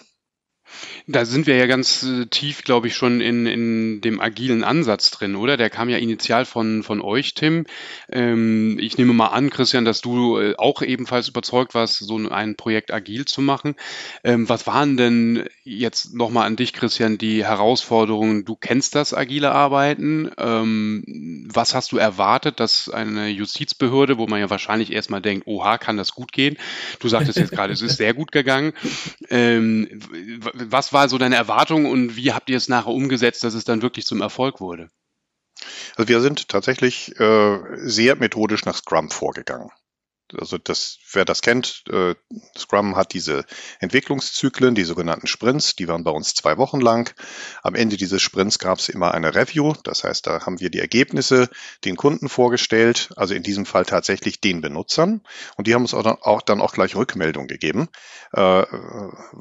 Da 1.07 1.25
sind 1.25 1.47
wir 1.47 1.57
ja 1.57 1.67
ganz 1.67 2.03
äh, 2.03 2.27
tief, 2.27 2.63
glaube 2.65 2.87
ich, 2.87 2.95
schon 2.95 3.21
in, 3.21 3.47
in 3.47 4.01
dem 4.01 4.21
agilen 4.21 4.65
Ansatz 4.65 5.11
drin, 5.11 5.37
oder? 5.37 5.57
Der 5.57 5.71
kam 5.71 5.89
ja 5.89 5.99
initial 5.99 6.45
von, 6.45 6.83
von 6.83 7.01
euch, 7.01 7.35
Tim. 7.35 7.67
Ähm, 8.11 8.79
ich 8.81 8.99
nehme 8.99 9.13
mal 9.13 9.29
an, 9.29 9.51
Christian, 9.51 9.85
dass 9.85 10.01
du 10.01 10.39
äh, 10.39 10.55
auch 10.57 10.83
ebenfalls 10.83 11.29
überzeugt 11.29 11.75
warst, 11.75 11.99
so 11.99 12.19
ein 12.19 12.57
Projekt 12.57 12.93
agil 12.93 13.25
zu 13.25 13.41
machen. 13.41 13.75
Ähm, 14.25 14.49
was 14.49 14.67
waren 14.67 14.97
denn 14.97 15.45
jetzt 15.65 16.15
nochmal 16.15 16.47
an 16.47 16.57
dich, 16.57 16.73
Christian, 16.73 17.19
die 17.19 17.45
Herausforderungen? 17.45 18.45
Du 18.45 18.57
kennst 18.57 18.95
das 18.95 19.15
agile 19.15 19.53
Arbeiten. 19.53 20.31
Ähm, 20.39 21.49
was 21.53 21.75
hast 21.75 21.93
du 21.93 21.97
erwartet, 21.97 22.61
dass 22.61 22.89
eine 22.89 23.29
Justizbehörde, 23.29 24.19
wo 24.19 24.27
man 24.27 24.41
ja 24.41 24.51
wahrscheinlich 24.51 24.93
erstmal 24.93 25.21
denkt, 25.21 25.47
oha, 25.47 25.79
kann 25.79 25.97
das 25.97 26.13
gut 26.13 26.33
gehen? 26.33 26.57
Du 27.01 27.09
sagtest 27.09 27.39
jetzt 27.39 27.53
gerade, 27.53 27.73
es 27.73 27.83
ist 27.83 27.97
sehr 27.97 28.15
gut 28.15 28.33
gegangen. 28.33 28.73
Was 30.67 30.93
war 30.93 31.09
so 31.09 31.19
deine 31.19 31.37
Erwartung 31.37 31.87
und 31.87 32.17
wie 32.17 32.33
habt 32.33 32.51
ihr 32.51 32.57
es 32.57 32.69
nachher 32.69 32.93
umgesetzt, 32.93 33.45
dass 33.45 33.55
es 33.55 33.65
dann 33.65 33.83
wirklich 33.83 34.07
zum 34.07 34.21
Erfolg 34.21 34.61
wurde? 34.61 34.91
Also 35.97 36.09
wir 36.09 36.21
sind 36.21 36.49
tatsächlich 36.49 37.19
äh, 37.21 37.59
sehr 37.77 38.17
methodisch 38.17 38.65
nach 38.65 38.77
Scrum 38.77 39.11
vorgegangen. 39.11 39.71
Also 40.39 40.59
das, 40.59 40.99
wer 41.13 41.25
das 41.25 41.43
kennt, 41.43 41.85
äh, 41.91 42.15
Scrum 42.57 42.97
hat 42.97 43.13
diese 43.13 43.45
Entwicklungszyklen, 43.81 44.75
die 44.75 44.85
sogenannten 44.85 45.27
Sprints, 45.27 45.77
die 45.77 45.89
waren 45.89 46.05
bei 46.05 46.11
uns 46.11 46.35
zwei 46.35 46.57
Wochen 46.59 46.81
lang. 46.81 47.15
Am 47.63 47.75
Ende 47.75 47.97
dieses 47.97 48.23
Sprints 48.23 48.59
gab 48.59 48.79
es 48.79 48.89
immer 48.89 49.13
eine 49.13 49.35
Review, 49.35 49.75
das 49.85 50.05
heißt, 50.05 50.27
da 50.27 50.47
haben 50.47 50.61
wir 50.61 50.71
die 50.71 50.81
Ergebnisse 50.81 51.49
den 51.85 51.97
Kunden 51.97 52.29
vorgestellt, 52.29 53.11
also 53.17 53.35
in 53.35 53.43
diesem 53.43 53.67
Fall 53.67 53.85
tatsächlich 53.85 54.41
den 54.41 54.61
Benutzern. 54.61 55.23
Und 55.57 55.67
die 55.67 55.75
haben 55.75 55.83
uns 55.83 55.95
auch 55.95 56.03
dann 56.03 56.19
auch, 56.21 56.43
dann 56.43 56.61
auch 56.61 56.73
gleich 56.73 56.97
Rückmeldung 56.97 57.47
gegeben, 57.47 57.89
äh, 58.33 58.65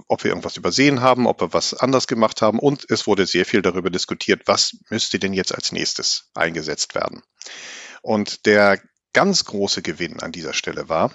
ob 0.08 0.24
wir 0.24 0.30
irgendwas 0.32 0.58
übersehen 0.58 1.02
haben, 1.02 1.28
ob 1.28 1.42
wir 1.42 1.54
was 1.54 1.74
anders 1.74 2.08
gemacht 2.08 2.42
haben. 2.42 2.60
Und 2.60 2.86
es 2.90 3.08
wurde 3.08 3.26
sehr 3.26 3.46
viel 3.46 3.62
darüber 3.62 3.90
diskutiert, 3.90 4.44
was 4.46 4.78
müsste 4.90 5.20
denn 5.20 5.34
jetzt 5.34 5.54
als 5.54 5.72
nächstes 5.72 6.30
eingesetzt 6.34 6.96
werden. 6.96 7.22
Und 8.02 8.46
der 8.46 8.80
ganz 9.14 9.46
große 9.46 9.82
Gewinn 9.82 10.20
an 10.20 10.32
dieser 10.32 10.54
Stelle 10.54 10.90
war, 10.90 11.14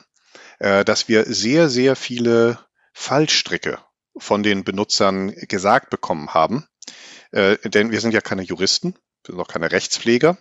äh, 0.58 0.84
dass 0.84 1.08
wir 1.08 1.24
sehr, 1.26 1.68
sehr 1.68 1.96
viele 1.96 2.58
Fallstricke 2.92 3.78
von 4.16 4.42
den 4.42 4.64
Benutzern 4.64 5.32
gesagt 5.48 5.90
bekommen 5.90 6.34
haben. 6.34 6.66
Äh, 7.32 7.56
denn 7.68 7.90
wir 7.90 8.00
sind 8.00 8.14
ja 8.14 8.20
keine 8.20 8.42
Juristen, 8.42 8.94
wir 9.24 9.34
sind 9.34 9.40
auch 9.40 9.48
keine 9.48 9.72
Rechtspfleger. 9.72 10.36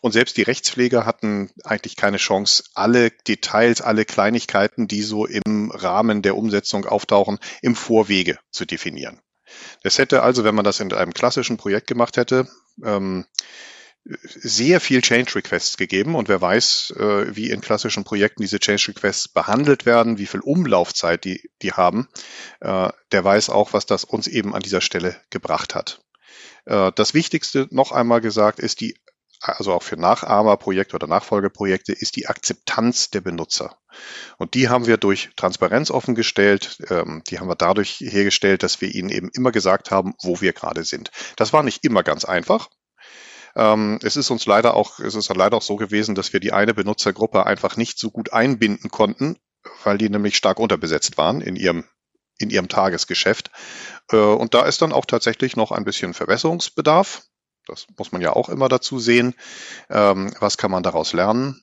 Und 0.00 0.12
selbst 0.12 0.36
die 0.36 0.42
Rechtspfleger 0.42 1.06
hatten 1.06 1.50
eigentlich 1.62 1.96
keine 1.96 2.18
Chance, 2.18 2.64
alle 2.74 3.10
Details, 3.10 3.80
alle 3.80 4.04
Kleinigkeiten, 4.04 4.88
die 4.88 5.02
so 5.02 5.26
im 5.26 5.70
Rahmen 5.70 6.22
der 6.22 6.36
Umsetzung 6.36 6.84
auftauchen, 6.84 7.38
im 7.62 7.74
Vorwege 7.76 8.38
zu 8.50 8.64
definieren. 8.64 9.20
Das 9.82 9.98
hätte 9.98 10.22
also, 10.22 10.44
wenn 10.44 10.54
man 10.54 10.64
das 10.64 10.80
in 10.80 10.92
einem 10.92 11.14
klassischen 11.14 11.56
Projekt 11.56 11.86
gemacht 11.86 12.16
hätte, 12.16 12.48
ähm, 12.82 13.26
sehr 14.04 14.80
viel 14.80 15.00
Change 15.00 15.34
Requests 15.36 15.76
gegeben 15.76 16.14
und 16.14 16.28
wer 16.28 16.40
weiß, 16.40 16.94
äh, 16.98 17.34
wie 17.34 17.50
in 17.50 17.62
klassischen 17.62 18.04
Projekten 18.04 18.42
diese 18.42 18.60
Change 18.60 18.88
Requests 18.88 19.28
behandelt 19.28 19.86
werden, 19.86 20.18
wie 20.18 20.26
viel 20.26 20.40
Umlaufzeit 20.40 21.24
die, 21.24 21.50
die 21.62 21.72
haben, 21.72 22.08
äh, 22.60 22.90
der 23.12 23.24
weiß 23.24 23.48
auch, 23.48 23.72
was 23.72 23.86
das 23.86 24.04
uns 24.04 24.26
eben 24.26 24.54
an 24.54 24.62
dieser 24.62 24.82
Stelle 24.82 25.16
gebracht 25.30 25.74
hat. 25.74 26.02
Äh, 26.66 26.92
das 26.94 27.14
Wichtigste, 27.14 27.66
noch 27.70 27.92
einmal 27.92 28.20
gesagt, 28.20 28.58
ist 28.58 28.80
die, 28.80 28.98
also 29.40 29.72
auch 29.72 29.82
für 29.82 29.96
Nachahmerprojekte 29.96 30.96
oder 30.96 31.06
Nachfolgeprojekte, 31.06 31.92
ist 31.92 32.16
die 32.16 32.26
Akzeptanz 32.26 33.08
der 33.10 33.22
Benutzer. 33.22 33.78
Und 34.36 34.52
die 34.52 34.68
haben 34.68 34.86
wir 34.86 34.98
durch 34.98 35.30
Transparenz 35.36 35.90
offengestellt, 35.90 36.78
ähm, 36.90 37.22
die 37.26 37.38
haben 37.38 37.48
wir 37.48 37.56
dadurch 37.56 38.00
hergestellt, 38.00 38.62
dass 38.62 38.82
wir 38.82 38.94
ihnen 38.94 39.08
eben 39.08 39.30
immer 39.32 39.50
gesagt 39.50 39.90
haben, 39.90 40.14
wo 40.22 40.42
wir 40.42 40.52
gerade 40.52 40.84
sind. 40.84 41.10
Das 41.36 41.54
war 41.54 41.62
nicht 41.62 41.84
immer 41.84 42.02
ganz 42.02 42.26
einfach. 42.26 42.68
Ähm, 43.56 43.98
es 44.02 44.16
ist 44.16 44.30
uns 44.30 44.46
leider 44.46 44.74
auch, 44.74 44.98
es 44.98 45.14
ist 45.14 45.34
leider 45.34 45.56
auch 45.56 45.62
so 45.62 45.76
gewesen, 45.76 46.14
dass 46.14 46.32
wir 46.32 46.40
die 46.40 46.52
eine 46.52 46.74
Benutzergruppe 46.74 47.46
einfach 47.46 47.76
nicht 47.76 47.98
so 47.98 48.10
gut 48.10 48.32
einbinden 48.32 48.90
konnten, 48.90 49.36
weil 49.84 49.98
die 49.98 50.08
nämlich 50.08 50.36
stark 50.36 50.58
unterbesetzt 50.58 51.16
waren 51.18 51.40
in 51.40 51.56
ihrem 51.56 51.84
in 52.38 52.50
ihrem 52.50 52.68
Tagesgeschäft. 52.68 53.50
Äh, 54.10 54.16
und 54.16 54.54
da 54.54 54.64
ist 54.64 54.82
dann 54.82 54.92
auch 54.92 55.06
tatsächlich 55.06 55.56
noch 55.56 55.72
ein 55.72 55.84
bisschen 55.84 56.14
Verbesserungsbedarf. 56.14 57.22
Das 57.66 57.86
muss 57.96 58.12
man 58.12 58.20
ja 58.20 58.34
auch 58.34 58.48
immer 58.48 58.68
dazu 58.68 58.98
sehen. 58.98 59.34
Ähm, 59.88 60.34
was 60.40 60.58
kann 60.58 60.70
man 60.70 60.82
daraus 60.82 61.12
lernen? 61.12 61.62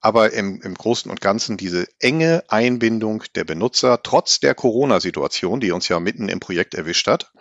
Aber 0.00 0.32
im, 0.32 0.60
im 0.62 0.74
Großen 0.74 1.10
und 1.10 1.20
Ganzen 1.20 1.56
diese 1.56 1.86
enge 1.98 2.44
Einbindung 2.48 3.24
der 3.34 3.44
Benutzer, 3.44 4.00
trotz 4.02 4.38
der 4.38 4.54
Corona-Situation, 4.54 5.60
die 5.60 5.72
uns 5.72 5.88
ja 5.88 5.98
mitten 5.98 6.28
im 6.28 6.38
Projekt 6.38 6.74
erwischt 6.74 7.08
hat, 7.08 7.32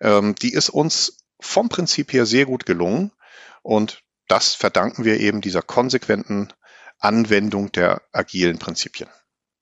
ähm, 0.00 0.36
die 0.36 0.52
ist 0.52 0.70
uns 0.70 1.17
vom 1.40 1.68
Prinzip 1.68 2.12
her 2.12 2.26
sehr 2.26 2.46
gut 2.46 2.66
gelungen. 2.66 3.12
Und 3.62 4.02
das 4.28 4.54
verdanken 4.54 5.04
wir 5.04 5.20
eben 5.20 5.40
dieser 5.40 5.62
konsequenten 5.62 6.48
Anwendung 6.98 7.72
der 7.72 8.02
agilen 8.12 8.58
Prinzipien. 8.58 9.08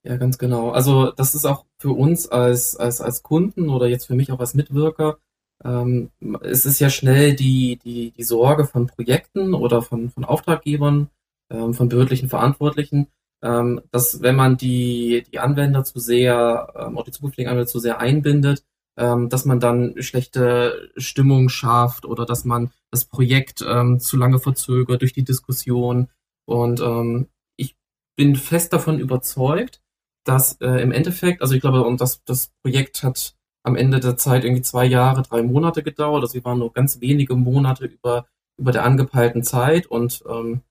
Ja, 0.03 0.17
ganz 0.17 0.39
genau. 0.39 0.71
Also 0.71 1.11
das 1.11 1.35
ist 1.35 1.45
auch 1.45 1.67
für 1.79 1.91
uns 1.91 2.29
als, 2.29 2.77
als, 2.77 3.01
als 3.01 3.23
Kunden 3.23 3.69
oder 3.69 3.87
jetzt 3.87 4.07
für 4.07 4.15
mich 4.15 4.31
auch 4.33 4.41
als 4.41 4.55
Mitwirker, 4.55 5.19
ähm, 5.65 6.11
es 6.43 6.67
ist 6.67 6.81
ja 6.81 6.91
schnell 6.91 7.35
die, 7.35 7.79
die, 7.83 8.11
die 8.11 8.23
Sorge 8.23 8.67
von 8.67 8.87
Projekten 8.87 9.55
oder 9.55 9.83
von, 9.83 10.11
von 10.11 10.25
Auftraggebern, 10.25 11.09
ähm, 11.51 11.75
von 11.75 11.89
behördlichen 11.89 12.29
Verantwortlichen, 12.29 13.09
ähm, 13.43 13.81
dass 13.91 14.23
wenn 14.23 14.37
man 14.37 14.57
die, 14.57 15.25
die 15.33 15.39
Anwender 15.39 15.85
zu 15.85 15.99
sehr, 15.99 16.73
ähm, 16.77 16.99
auch 16.99 17.05
die 17.05 17.11
zukünftigen 17.11 17.49
Anwender 17.49 17.67
zu 17.67 17.79
sehr 17.79 18.01
einbindet, 18.01 18.65
ähm, 18.97 19.29
dass 19.29 19.45
man 19.45 19.61
dann 19.61 19.95
schlechte 20.03 20.91
Stimmung 20.97 21.49
schafft 21.49 22.07
oder 22.07 22.25
dass 22.25 22.45
man 22.45 22.71
das 22.91 23.05
Projekt 23.05 23.65
ähm, 23.67 24.01
zu 24.01 24.17
lange 24.17 24.39
verzögert 24.39 25.03
durch 25.03 25.13
die 25.13 25.25
Diskussion. 25.25 26.09
Und 26.47 26.81
ähm, 26.81 27.29
ich 27.57 27.77
bin 28.17 28.37
fest 28.37 28.73
davon 28.73 28.99
überzeugt, 28.99 29.83
dass 30.25 30.61
äh, 30.61 30.83
im 30.83 30.93
Endeffekt, 30.93 31.43
also 31.43 31.55
ich 31.55 31.61
glaube, 31.61 31.83
und 31.83 32.01
das, 32.01 32.25
das 32.25 32.53
Projekt 32.63 33.03
hat 33.03 33.37
am 33.63 33.77
Ende 33.77 34.01
der 34.01 34.17
Zeit 34.17 34.45
irgendwie 34.45 34.63
zwei 34.63 34.87
Jahre, 34.87 35.23
drei 35.23 35.43
Monate 35.43 35.83
gedauert. 35.83 36.23
Also 36.23 36.35
wir 36.35 36.45
waren 36.45 36.59
nur 36.59 36.73
ganz 36.73 37.01
wenige 37.01 37.35
Monate 37.35 37.87
über, 37.87 38.27
über 38.59 38.73
der 38.73 38.85
angepeilten 38.85 39.43
Zeit. 39.43 39.87
Und 39.87 40.23
ähm, 40.29 40.63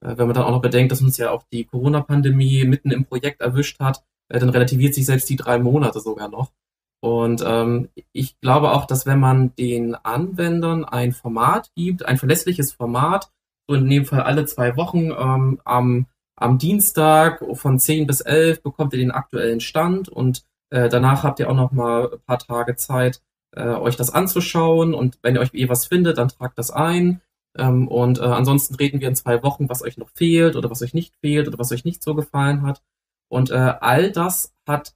äh, 0.00 0.16
wenn 0.16 0.26
man 0.26 0.34
dann 0.34 0.44
auch 0.44 0.50
noch 0.50 0.62
bedenkt, 0.62 0.90
dass 0.90 1.02
uns 1.02 1.16
ja 1.18 1.30
auch 1.30 1.44
die 1.52 1.64
Corona-Pandemie 1.64 2.64
mitten 2.64 2.90
im 2.90 3.04
Projekt 3.04 3.40
erwischt 3.40 3.78
hat, 3.80 4.04
äh, 4.28 4.38
dann 4.38 4.48
relativiert 4.48 4.94
sich 4.94 5.06
selbst 5.06 5.28
die 5.28 5.36
drei 5.36 5.58
Monate 5.58 6.00
sogar 6.00 6.28
noch. 6.28 6.52
Und 7.00 7.44
ähm, 7.46 7.88
ich 8.12 8.40
glaube 8.40 8.72
auch, 8.72 8.84
dass 8.84 9.06
wenn 9.06 9.20
man 9.20 9.54
den 9.56 9.94
Anwendern 9.94 10.84
ein 10.84 11.12
Format 11.12 11.70
gibt, 11.76 12.04
ein 12.04 12.18
verlässliches 12.18 12.72
Format, 12.72 13.30
so 13.68 13.74
in 13.76 13.88
dem 13.88 14.04
Fall 14.04 14.22
alle 14.22 14.46
zwei 14.46 14.76
Wochen 14.76 15.10
ähm, 15.10 15.60
am, 15.64 16.06
am 16.36 16.58
Dienstag 16.58 17.44
von 17.52 17.78
10 17.78 18.06
bis 18.06 18.20
11 18.20 18.62
bekommt 18.62 18.92
ihr 18.94 18.98
den 18.98 19.12
aktuellen 19.12 19.60
Stand 19.60 20.08
und 20.08 20.42
äh, 20.70 20.88
danach 20.88 21.22
habt 21.22 21.38
ihr 21.40 21.50
auch 21.50 21.54
noch 21.54 21.72
mal 21.72 22.10
ein 22.12 22.20
paar 22.26 22.38
Tage 22.38 22.76
Zeit, 22.76 23.22
äh, 23.54 23.68
euch 23.68 23.96
das 23.96 24.10
anzuschauen 24.10 24.94
und 24.94 25.18
wenn 25.22 25.36
ihr 25.36 25.40
euch 25.40 25.54
eh 25.54 25.68
was 25.68 25.86
findet, 25.86 26.18
dann 26.18 26.28
tragt 26.28 26.58
das 26.58 26.70
ein. 26.70 27.20
Ähm, 27.56 27.88
und 27.88 28.18
äh, 28.18 28.22
ansonsten 28.22 28.74
reden 28.74 29.00
wir 29.00 29.08
in 29.08 29.16
zwei 29.16 29.42
Wochen, 29.42 29.68
was 29.68 29.82
euch 29.82 29.96
noch 29.96 30.10
fehlt 30.10 30.56
oder 30.56 30.70
was 30.70 30.82
euch 30.82 30.94
nicht 30.94 31.14
fehlt 31.20 31.48
oder 31.48 31.58
was 31.58 31.72
euch 31.72 31.84
nicht 31.84 32.02
so 32.02 32.14
gefallen 32.14 32.62
hat. 32.62 32.82
Und 33.28 33.50
äh, 33.50 33.54
all 33.54 34.12
das 34.12 34.54
hat 34.66 34.94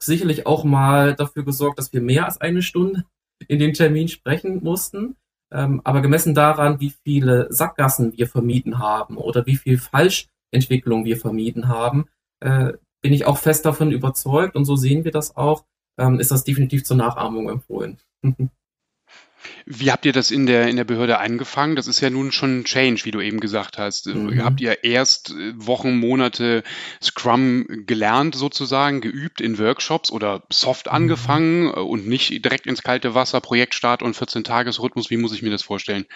sicherlich 0.00 0.46
auch 0.46 0.64
mal 0.64 1.14
dafür 1.14 1.44
gesorgt, 1.44 1.78
dass 1.78 1.92
wir 1.92 2.00
mehr 2.00 2.26
als 2.26 2.40
eine 2.40 2.62
Stunde 2.62 3.04
in 3.48 3.58
den 3.58 3.72
Termin 3.72 4.08
sprechen 4.08 4.62
mussten. 4.62 5.16
Ähm, 5.52 5.80
aber 5.84 6.00
gemessen 6.00 6.34
daran, 6.34 6.80
wie 6.80 6.94
viele 7.04 7.46
Sackgassen 7.52 8.16
wir 8.16 8.26
vermieden 8.26 8.78
haben 8.78 9.16
oder 9.16 9.46
wie 9.46 9.56
viel 9.56 9.78
Falschentwicklung 9.78 11.04
wir 11.04 11.18
vermieden 11.18 11.68
haben, 11.68 12.06
äh, 12.40 12.72
bin 13.02 13.12
ich 13.12 13.26
auch 13.26 13.38
fest 13.38 13.66
davon 13.66 13.90
überzeugt 13.90 14.56
und 14.56 14.64
so 14.64 14.76
sehen 14.76 15.04
wir 15.04 15.12
das 15.12 15.36
auch, 15.36 15.64
ähm, 15.98 16.20
ist 16.20 16.30
das 16.30 16.44
definitiv 16.44 16.84
zur 16.84 16.96
Nachahmung 16.96 17.50
empfohlen. 17.50 17.98
Wie 19.66 19.90
habt 19.90 20.04
ihr 20.04 20.12
das 20.12 20.30
in 20.30 20.46
der, 20.46 20.68
in 20.68 20.76
der 20.76 20.84
Behörde 20.84 21.18
eingefangen? 21.18 21.76
Das 21.76 21.86
ist 21.86 22.00
ja 22.00 22.10
nun 22.10 22.32
schon 22.32 22.60
ein 22.60 22.64
Change, 22.64 23.04
wie 23.04 23.10
du 23.10 23.20
eben 23.20 23.40
gesagt 23.40 23.78
hast. 23.78 24.06
Mhm. 24.06 24.42
Habt 24.42 24.60
ihr 24.60 24.84
erst 24.84 25.30
äh, 25.30 25.52
Wochen, 25.56 25.98
Monate 25.98 26.62
Scrum 27.02 27.66
gelernt 27.86 28.34
sozusagen, 28.34 29.00
geübt 29.00 29.40
in 29.40 29.58
Workshops 29.58 30.10
oder 30.10 30.42
soft 30.50 30.86
mhm. 30.86 30.92
angefangen 30.92 31.66
äh, 31.68 31.80
und 31.80 32.06
nicht 32.06 32.44
direkt 32.44 32.66
ins 32.66 32.82
kalte 32.82 33.14
Wasser, 33.14 33.40
Projektstart 33.40 34.02
und 34.02 34.16
14-Tages-Rhythmus? 34.16 35.10
Wie 35.10 35.16
muss 35.16 35.34
ich 35.34 35.42
mir 35.42 35.50
das 35.50 35.62
vorstellen? 35.62 36.06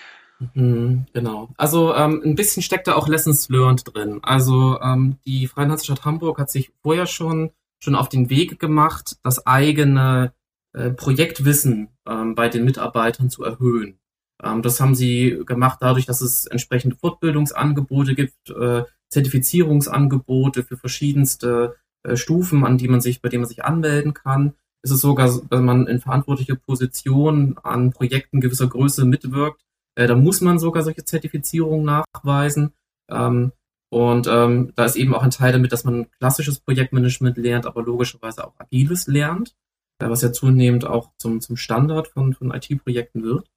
Mhm, 0.54 1.06
genau. 1.12 1.50
Also 1.56 1.94
ähm, 1.94 2.22
ein 2.24 2.34
bisschen 2.34 2.62
steckt 2.62 2.88
da 2.88 2.94
auch 2.94 3.08
Lessons 3.08 3.48
Learned 3.48 3.82
drin. 3.94 4.20
Also 4.22 4.78
ähm, 4.80 5.16
die 5.26 5.46
Freie 5.46 5.68
Hansestadt 5.68 6.04
Hamburg 6.04 6.38
hat 6.38 6.50
sich 6.50 6.72
vorher 6.82 7.06
schon 7.06 7.50
schon 7.78 7.94
auf 7.94 8.08
den 8.08 8.30
Weg 8.30 8.58
gemacht, 8.58 9.16
das 9.22 9.46
eigene 9.46 10.32
äh, 10.76 10.90
Projektwissen 10.90 11.88
ähm, 12.06 12.34
bei 12.34 12.50
den 12.50 12.64
Mitarbeitern 12.64 13.30
zu 13.30 13.42
erhöhen. 13.44 13.98
Ähm, 14.42 14.60
das 14.60 14.78
haben 14.78 14.94
sie 14.94 15.42
gemacht 15.46 15.78
dadurch, 15.80 16.04
dass 16.04 16.20
es 16.20 16.46
entsprechende 16.46 16.96
Fortbildungsangebote 16.96 18.14
gibt, 18.14 18.50
äh, 18.50 18.84
Zertifizierungsangebote 19.08 20.64
für 20.64 20.76
verschiedenste 20.76 21.76
äh, 22.02 22.16
Stufen, 22.16 22.64
an 22.66 22.76
die 22.76 22.88
man 22.88 23.00
sich, 23.00 23.22
bei 23.22 23.30
denen 23.30 23.42
man 23.42 23.48
sich 23.48 23.64
anmelden 23.64 24.12
kann. 24.12 24.52
ist 24.82 24.90
es 24.90 25.00
sogar, 25.00 25.40
wenn 25.50 25.64
man 25.64 25.86
in 25.86 25.98
verantwortliche 25.98 26.56
Positionen 26.56 27.56
an 27.62 27.90
Projekten 27.90 28.42
gewisser 28.42 28.68
Größe 28.68 29.06
mitwirkt, 29.06 29.62
äh, 29.94 30.06
da 30.06 30.14
muss 30.14 30.42
man 30.42 30.58
sogar 30.58 30.82
solche 30.82 31.04
Zertifizierungen 31.04 31.86
nachweisen. 31.86 32.72
Ähm, 33.10 33.52
und 33.88 34.26
ähm, 34.26 34.72
da 34.76 34.84
ist 34.84 34.96
eben 34.96 35.14
auch 35.14 35.22
ein 35.22 35.30
Teil 35.30 35.52
damit, 35.52 35.72
dass 35.72 35.84
man 35.84 36.10
klassisches 36.18 36.60
Projektmanagement 36.60 37.38
lernt, 37.38 37.64
aber 37.64 37.82
logischerweise 37.82 38.46
auch 38.46 38.52
agiles 38.58 39.06
lernt, 39.06 39.54
was 39.98 40.22
ja 40.22 40.32
zunehmend 40.32 40.86
auch 40.86 41.10
zum, 41.18 41.40
zum 41.40 41.56
Standard 41.56 42.08
von, 42.08 42.34
von 42.34 42.52
IT-Projekten 42.52 43.22
wird. 43.22 43.48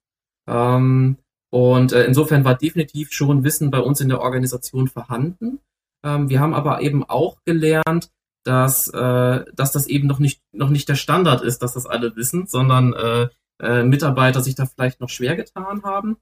Ähm, 0.48 1.18
und 1.50 1.92
äh, 1.92 2.04
insofern 2.04 2.44
war 2.44 2.56
definitiv 2.56 3.12
schon 3.12 3.44
Wissen 3.44 3.70
bei 3.70 3.80
uns 3.80 4.00
in 4.00 4.08
der 4.08 4.20
Organisation 4.20 4.88
vorhanden. 4.88 5.60
Ähm, 6.04 6.28
wir 6.28 6.40
haben 6.40 6.54
aber 6.54 6.80
eben 6.82 7.04
auch 7.04 7.38
gelernt, 7.44 8.10
dass, 8.44 8.88
äh, 8.88 9.44
dass 9.52 9.72
das 9.72 9.86
eben 9.86 10.06
noch 10.06 10.18
nicht, 10.18 10.40
noch 10.52 10.70
nicht 10.70 10.88
der 10.88 10.94
Standard 10.94 11.42
ist, 11.42 11.62
dass 11.62 11.74
das 11.74 11.86
alle 11.86 12.16
wissen, 12.16 12.46
sondern 12.46 12.94
äh, 12.94 13.28
äh, 13.60 13.82
Mitarbeiter 13.84 14.40
sich 14.40 14.54
da 14.54 14.66
vielleicht 14.66 15.00
noch 15.00 15.10
schwer 15.10 15.36
getan 15.36 15.82
haben. 15.82 16.16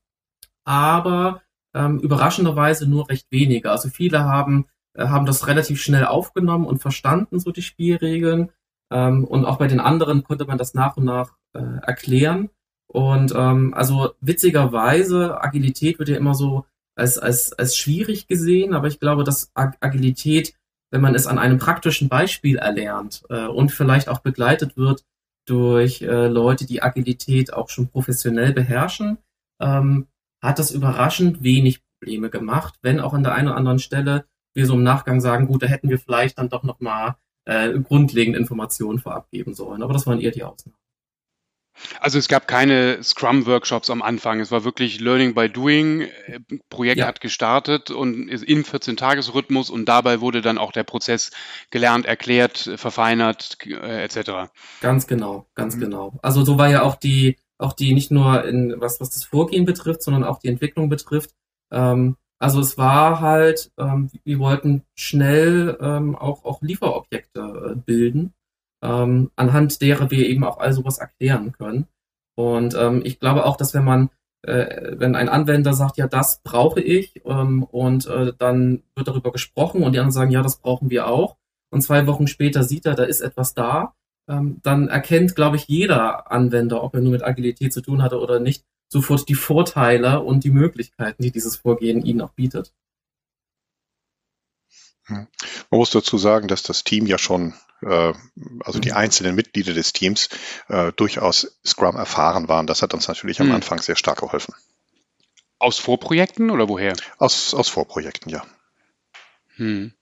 Aber 0.64 1.42
ähm, 1.74 1.98
überraschenderweise 2.00 2.88
nur 2.88 3.08
recht 3.08 3.26
wenige. 3.30 3.70
Also 3.70 3.88
viele 3.88 4.24
haben, 4.24 4.66
äh, 4.94 5.06
haben 5.06 5.26
das 5.26 5.46
relativ 5.46 5.80
schnell 5.80 6.06
aufgenommen 6.06 6.66
und 6.66 6.80
verstanden, 6.80 7.38
so 7.38 7.52
die 7.52 7.62
Spielregeln. 7.62 8.50
Ähm, 8.90 9.24
und 9.24 9.44
auch 9.44 9.58
bei 9.58 9.66
den 9.66 9.80
anderen 9.80 10.24
konnte 10.24 10.46
man 10.46 10.58
das 10.58 10.74
nach 10.74 10.96
und 10.96 11.04
nach 11.04 11.32
äh, 11.54 11.60
erklären. 11.82 12.50
Und 12.86 13.32
ähm, 13.36 13.74
also 13.74 14.14
witzigerweise, 14.20 15.42
Agilität 15.42 15.98
wird 15.98 16.08
ja 16.08 16.16
immer 16.16 16.34
so 16.34 16.64
als, 16.96 17.18
als, 17.18 17.52
als 17.52 17.76
schwierig 17.76 18.26
gesehen, 18.26 18.74
aber 18.74 18.88
ich 18.88 18.98
glaube, 18.98 19.24
dass 19.24 19.52
Agilität, 19.54 20.54
wenn 20.90 21.02
man 21.02 21.14
es 21.14 21.26
an 21.26 21.38
einem 21.38 21.58
praktischen 21.58 22.08
Beispiel 22.08 22.56
erlernt 22.56 23.22
äh, 23.28 23.46
und 23.46 23.70
vielleicht 23.70 24.08
auch 24.08 24.20
begleitet 24.20 24.76
wird 24.76 25.04
durch 25.46 26.02
äh, 26.02 26.26
Leute, 26.26 26.66
die 26.66 26.82
Agilität 26.82 27.52
auch 27.52 27.68
schon 27.68 27.88
professionell 27.88 28.52
beherrschen, 28.52 29.18
ähm, 29.60 30.08
hat 30.42 30.58
das 30.58 30.70
überraschend 30.70 31.42
wenig 31.42 31.82
Probleme 31.98 32.30
gemacht, 32.30 32.78
wenn 32.82 33.00
auch 33.00 33.12
an 33.12 33.22
der 33.22 33.34
einen 33.34 33.48
oder 33.48 33.56
anderen 33.56 33.78
Stelle 33.78 34.24
wir 34.54 34.66
so 34.66 34.74
im 34.74 34.82
Nachgang 34.82 35.20
sagen, 35.20 35.46
gut, 35.46 35.62
da 35.62 35.66
hätten 35.66 35.90
wir 35.90 35.98
vielleicht 35.98 36.38
dann 36.38 36.48
doch 36.48 36.62
nochmal 36.62 37.16
äh, 37.48 37.72
grundlegende 37.80 38.38
Informationen 38.38 38.98
vorab 38.98 39.30
geben 39.30 39.54
sollen. 39.54 39.82
Aber 39.82 39.94
das 39.94 40.06
waren 40.06 40.20
eher 40.20 40.30
die 40.30 40.44
Ausnahmen. 40.44 40.76
Also 42.00 42.18
es 42.18 42.28
gab 42.28 42.48
keine 42.48 43.02
Scrum-Workshops 43.02 43.88
am 43.88 44.02
Anfang. 44.02 44.40
Es 44.40 44.50
war 44.50 44.64
wirklich 44.64 45.00
Learning 45.00 45.34
by 45.34 45.48
Doing. 45.48 46.08
Projekt 46.70 46.98
ja. 46.98 47.06
hat 47.06 47.20
gestartet 47.20 47.90
und 47.90 48.28
ist 48.28 48.44
im 48.44 48.64
14-Tages-Rhythmus 48.64 49.70
und 49.70 49.86
dabei 49.86 50.20
wurde 50.20 50.42
dann 50.42 50.58
auch 50.58 50.72
der 50.72 50.82
Prozess 50.82 51.30
gelernt, 51.70 52.04
erklärt, 52.04 52.70
verfeinert 52.76 53.58
äh, 53.64 54.02
etc. 54.02 54.50
Ganz 54.80 55.06
genau, 55.06 55.46
ganz 55.54 55.76
mhm. 55.76 55.80
genau. 55.80 56.18
Also 56.20 56.44
so 56.44 56.58
war 56.58 56.68
ja 56.68 56.82
auch 56.82 56.96
die, 56.96 57.36
auch 57.58 57.72
die 57.72 57.94
nicht 57.94 58.10
nur 58.10 58.44
in 58.44 58.74
was, 58.78 59.00
was 59.00 59.10
das 59.10 59.24
Vorgehen 59.24 59.64
betrifft, 59.64 60.02
sondern 60.02 60.24
auch 60.24 60.40
die 60.40 60.48
Entwicklung 60.48 60.88
betrifft. 60.88 61.30
Ähm, 61.70 62.16
also 62.38 62.60
es 62.60 62.78
war 62.78 63.20
halt, 63.20 63.70
ähm, 63.78 64.10
wir 64.24 64.38
wollten 64.38 64.84
schnell 64.94 65.76
ähm, 65.80 66.16
auch, 66.16 66.44
auch 66.44 66.62
Lieferobjekte 66.62 67.74
äh, 67.74 67.76
bilden 67.76 68.34
ähm, 68.82 69.30
anhand 69.36 69.80
derer 69.80 70.10
wir 70.10 70.26
eben 70.26 70.44
auch 70.44 70.58
all 70.58 70.72
sowas 70.72 70.98
erklären 70.98 71.52
können. 71.52 71.86
Und 72.36 72.74
ähm, 72.78 73.02
ich 73.04 73.18
glaube 73.18 73.44
auch, 73.46 73.56
dass 73.56 73.74
wenn 73.74 73.84
man, 73.84 74.10
äh, 74.42 74.92
wenn 74.96 75.16
ein 75.16 75.28
Anwender 75.28 75.72
sagt, 75.72 75.96
ja, 75.96 76.06
das 76.06 76.40
brauche 76.42 76.80
ich, 76.80 77.20
ähm, 77.24 77.64
und 77.64 78.06
äh, 78.06 78.32
dann 78.38 78.82
wird 78.94 79.08
darüber 79.08 79.32
gesprochen 79.32 79.82
und 79.82 79.92
die 79.92 79.98
anderen 79.98 80.12
sagen, 80.12 80.30
ja, 80.30 80.42
das 80.42 80.58
brauchen 80.60 80.90
wir 80.90 81.08
auch, 81.08 81.36
und 81.70 81.82
zwei 81.82 82.06
Wochen 82.06 82.28
später 82.28 82.62
sieht 82.62 82.86
er, 82.86 82.94
da 82.94 83.04
ist 83.04 83.20
etwas 83.20 83.54
da, 83.54 83.94
ähm, 84.28 84.60
dann 84.62 84.88
erkennt, 84.88 85.34
glaube 85.34 85.56
ich, 85.56 85.66
jeder 85.66 86.30
Anwender, 86.30 86.82
ob 86.82 86.94
er 86.94 87.00
nur 87.00 87.12
mit 87.12 87.24
Agilität 87.24 87.72
zu 87.72 87.80
tun 87.80 88.02
hatte 88.02 88.20
oder 88.20 88.38
nicht, 88.40 88.64
sofort 88.88 89.28
die 89.28 89.34
Vorteile 89.34 90.20
und 90.20 90.44
die 90.44 90.50
Möglichkeiten, 90.50 91.22
die 91.22 91.30
dieses 91.30 91.56
Vorgehen 91.56 92.04
ihnen 92.04 92.20
auch 92.20 92.32
bietet. 92.32 92.72
Hm. 95.04 95.26
Man 95.70 95.78
muss 95.78 95.90
dazu 95.90 96.18
sagen, 96.18 96.48
dass 96.48 96.62
das 96.62 96.84
Team 96.84 97.06
ja 97.06 97.18
schon 97.18 97.54
äh, 97.82 98.12
also 98.64 98.78
die 98.78 98.92
einzelnen 98.92 99.34
Mitglieder 99.34 99.74
des 99.74 99.92
Teams, 99.92 100.28
äh, 100.68 100.92
durchaus 100.92 101.58
Scrum 101.64 101.96
erfahren 101.96 102.48
waren. 102.48 102.66
Das 102.66 102.82
hat 102.82 102.94
uns 102.94 103.08
natürlich 103.08 103.40
am 103.40 103.48
hm. 103.48 103.56
Anfang 103.56 103.80
sehr 103.80 103.96
stark 103.96 104.20
geholfen. 104.20 104.54
Aus 105.58 105.78
Vorprojekten 105.78 106.50
oder 106.50 106.68
woher? 106.68 106.94
Aus, 107.18 107.54
aus 107.54 107.68
Vorprojekten, 107.68 108.30
ja. 108.30 108.44
Hm. 109.56 109.92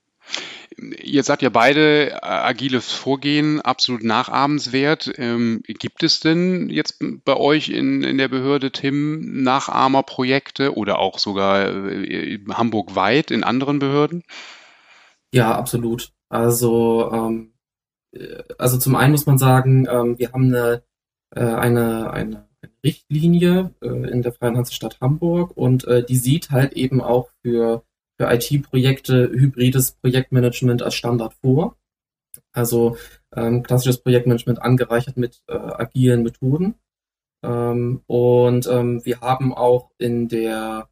Ihr 0.78 1.22
sagt 1.22 1.42
ja 1.42 1.48
beide, 1.48 2.10
äh, 2.10 2.18
agiles 2.22 2.92
Vorgehen 2.92 3.60
absolut 3.60 4.04
nachahmenswert. 4.04 5.12
Ähm, 5.16 5.62
gibt 5.66 6.02
es 6.02 6.20
denn 6.20 6.68
jetzt 6.68 7.02
bei 7.24 7.36
euch 7.36 7.70
in, 7.70 8.02
in 8.02 8.18
der 8.18 8.28
Behörde, 8.28 8.70
Tim, 8.70 9.42
Nachahmerprojekte 9.42 10.76
oder 10.76 10.98
auch 10.98 11.18
sogar 11.18 11.88
äh, 11.90 12.38
Hamburg-weit 12.52 13.30
in 13.30 13.44
anderen 13.44 13.78
Behörden? 13.78 14.22
Ja, 15.32 15.56
absolut. 15.56 16.12
Also 16.28 17.10
ähm, 17.12 17.52
also 18.58 18.78
zum 18.78 18.96
einen 18.96 19.12
muss 19.12 19.26
man 19.26 19.38
sagen, 19.38 19.86
ähm, 19.90 20.18
wir 20.18 20.32
haben 20.32 20.54
eine, 20.54 20.82
äh, 21.34 21.40
eine, 21.40 22.10
eine 22.10 22.48
Richtlinie 22.84 23.74
äh, 23.82 23.88
in 23.88 24.22
der 24.22 24.32
Freien 24.32 24.56
Hansestadt 24.56 25.00
Hamburg 25.00 25.56
und 25.56 25.84
äh, 25.84 26.04
die 26.04 26.16
sieht 26.16 26.50
halt 26.50 26.72
eben 26.74 27.00
auch 27.00 27.30
für, 27.42 27.82
für 28.18 28.32
IT-Projekte 28.32 29.30
hybrides 29.30 29.92
Projektmanagement 29.92 30.82
als 30.82 30.94
Standard 30.94 31.34
vor. 31.34 31.76
Also 32.52 32.96
ähm, 33.34 33.62
klassisches 33.62 33.98
Projektmanagement 33.98 34.60
angereichert 34.60 35.16
mit 35.16 35.42
äh, 35.48 35.54
agilen 35.54 36.22
Methoden. 36.22 36.74
Ähm, 37.42 38.02
und 38.06 38.66
ähm, 38.66 39.04
wir 39.04 39.20
haben 39.20 39.54
auch 39.54 39.90
in 39.98 40.28
der 40.28 40.88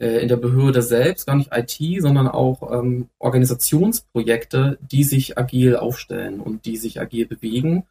äh, 0.00 0.20
in 0.20 0.28
der 0.28 0.36
Behörde 0.36 0.82
selbst, 0.82 1.26
gar 1.26 1.36
nicht 1.36 1.50
IT, 1.52 2.02
sondern 2.02 2.28
auch 2.28 2.72
ähm, 2.72 3.08
Organisationsprojekte, 3.18 4.78
die 4.80 5.04
sich 5.04 5.38
agil 5.38 5.76
aufstellen 5.76 6.40
und 6.40 6.66
die 6.66 6.76
sich 6.76 7.00
agil 7.00 7.26
bewegen. 7.26 7.84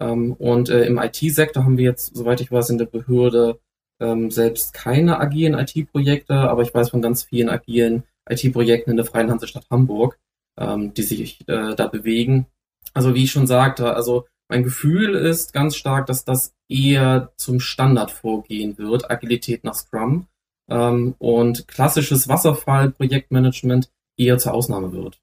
Ähm, 0.00 0.32
und 0.34 0.70
äh, 0.70 0.84
im 0.86 0.98
IT-Sektor 0.98 1.64
haben 1.64 1.78
wir 1.78 1.84
jetzt, 1.84 2.16
soweit 2.16 2.40
ich 2.40 2.50
weiß, 2.50 2.70
in 2.70 2.78
der 2.78 2.86
Behörde 2.86 3.60
ähm, 4.00 4.30
selbst 4.30 4.72
keine 4.72 5.20
agilen 5.20 5.54
IT-Projekte, 5.54 6.34
aber 6.34 6.62
ich 6.62 6.74
weiß 6.74 6.90
von 6.90 7.02
ganz 7.02 7.24
vielen 7.24 7.48
agilen 7.48 8.04
IT-Projekten 8.28 8.90
in 8.90 8.96
der 8.96 9.06
Freien 9.06 9.30
Hansestadt 9.30 9.66
Hamburg, 9.70 10.18
ähm, 10.58 10.94
die 10.94 11.02
sich 11.02 11.40
äh, 11.48 11.74
da 11.74 11.86
bewegen. 11.86 12.46
Also 12.94 13.14
wie 13.14 13.24
ich 13.24 13.32
schon 13.32 13.46
sagte, 13.46 13.94
also 13.94 14.26
mein 14.48 14.64
Gefühl 14.64 15.14
ist 15.14 15.52
ganz 15.52 15.76
stark, 15.76 16.06
dass 16.06 16.24
das 16.24 16.54
eher 16.68 17.32
zum 17.36 17.60
Standard 17.60 18.10
vorgehen 18.10 18.76
wird, 18.78 19.10
Agilität 19.10 19.64
nach 19.64 19.74
Scrum 19.74 20.26
ähm, 20.68 21.14
und 21.18 21.68
klassisches 21.68 22.28
Wasserfall-Projektmanagement 22.28 23.90
eher 24.18 24.38
zur 24.38 24.54
Ausnahme 24.54 24.92
wird. 24.92 25.20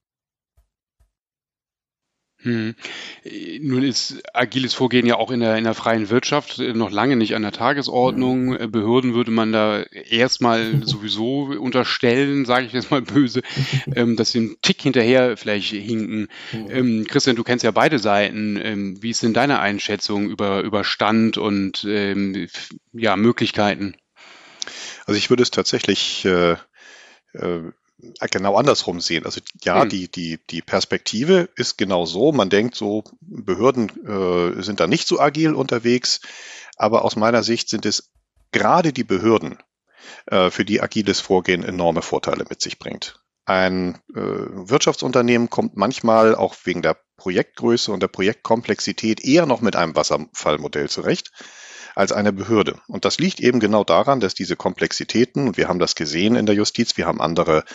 Hm. 2.42 2.76
Nun 3.62 3.84
ist 3.84 4.22
agiles 4.34 4.74
Vorgehen 4.74 5.06
ja 5.06 5.16
auch 5.16 5.30
in 5.30 5.42
der, 5.42 5.58
in 5.58 5.66
der 5.66 5.74
freien 5.74 6.10
Wirtschaft 6.10 6.60
noch 6.60 6.90
lange 6.90 7.18
nicht 7.18 7.36
an 7.36 7.42
der 7.42 7.52
Tagesordnung. 7.52 8.52
Mhm. 8.52 8.72
Behörden 8.72 9.14
würde 9.14 9.32
man 9.32 9.52
da 9.52 9.82
erstmal 9.82 10.82
sowieso 10.86 11.44
unterstellen, 11.60 12.46
sage 12.46 12.66
ich 12.66 12.74
jetzt 12.74 12.92
mal 12.92 13.02
böse, 13.02 13.42
ähm, 13.94 14.16
dass 14.16 14.32
sie 14.32 14.40
einen 14.40 14.56
Tick 14.62 14.82
hinterher 14.82 15.36
vielleicht 15.36 15.72
hinken. 15.72 16.30
Ähm, 16.54 17.06
Christian, 17.08 17.36
du 17.36 17.44
kennst 17.44 17.66
ja 17.66 17.72
beide 17.72 18.00
Seiten. 18.00 18.58
Ähm, 18.62 19.04
wie 19.04 19.10
ist 19.10 19.22
denn 19.22 19.34
deine 19.34 19.60
Einschätzung 19.60 20.30
über, 20.30 20.62
über 20.62 20.84
Stand 20.84 21.38
und 21.38 21.88
ja, 22.94 23.16
Möglichkeiten? 23.16 23.96
Also 25.06 25.18
ich 25.18 25.30
würde 25.30 25.44
es 25.44 25.52
tatsächlich 25.52 26.24
äh, 26.26 26.56
äh, 27.34 27.72
genau 28.32 28.56
andersrum 28.56 29.02
sehen. 29.02 29.26
Also 29.26 29.42
ja, 29.64 29.82
hm. 29.82 29.90
die, 29.90 30.08
die, 30.10 30.40
die 30.50 30.62
Perspektive 30.62 31.50
ist 31.56 31.78
genau 31.78 32.06
so. 32.06 32.32
Man 32.32 32.50
denkt 32.50 32.76
so, 32.76 33.04
Behörden 33.22 33.90
äh, 34.06 34.62
sind 34.62 34.80
da 34.80 34.88
nicht 34.88 35.08
so 35.08 35.20
agil 35.20 35.54
unterwegs, 35.54 36.22
aber 36.76 37.06
aus 37.06 37.16
meiner 37.16 37.44
Sicht 37.44 37.70
sind 37.70 37.86
es 37.86 38.12
gerade 38.52 38.94
die 38.94 39.04
Behörden, 39.04 39.58
äh, 40.28 40.50
für 40.50 40.66
die 40.66 40.82
agiles 40.82 41.20
Vorgehen 41.20 41.64
enorme 41.64 42.02
Vorteile 42.02 42.46
mit 42.50 42.62
sich 42.62 42.80
bringt. 42.80 43.20
Ein 43.46 43.96
äh, 44.14 44.20
Wirtschaftsunternehmen 44.20 45.50
kommt 45.50 45.76
manchmal 45.76 46.36
auch 46.36 46.56
wegen 46.66 46.82
der 46.82 46.98
Projektgröße 47.18 47.92
und 47.92 48.02
der 48.02 48.08
Projektkomplexität 48.08 49.24
eher 49.24 49.46
noch 49.46 49.62
mit 49.62 49.76
einem 49.76 49.96
Wasserfallmodell 49.96 50.90
zurecht 50.90 51.32
als 52.00 52.14
eine 52.14 52.32
Behörde. 52.32 52.80
Und 52.88 53.04
das 53.04 53.20
liegt 53.20 53.42
eben 53.42 53.60
genau 53.60 53.84
daran, 53.84 54.22
dass 54.22 54.34
diese 54.34 54.56
Komplexitäten, 54.56 55.50
und 55.50 55.58
wir 55.58 55.68
haben 55.68 55.80
das 55.80 55.96
gesehen 55.96 56.36
in 56.36 56.46
der 56.46 56.56
Justiz, 56.56 56.96
wir 56.96 57.06
haben 57.06 57.20
andere 57.20 57.66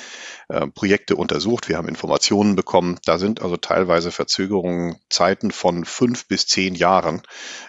äh, 0.48 0.66
Projekte 0.66 1.16
untersucht, 1.16 1.68
wir 1.68 1.76
haben 1.76 1.88
Informationen 1.88 2.56
bekommen, 2.56 2.98
da 3.04 3.18
sind 3.18 3.42
also 3.42 3.58
teilweise 3.58 4.10
Verzögerungen, 4.10 4.96
Zeiten 5.10 5.50
von 5.50 5.84
fünf 5.84 6.26
bis 6.26 6.46
zehn 6.46 6.74
Jahren, 6.74 7.20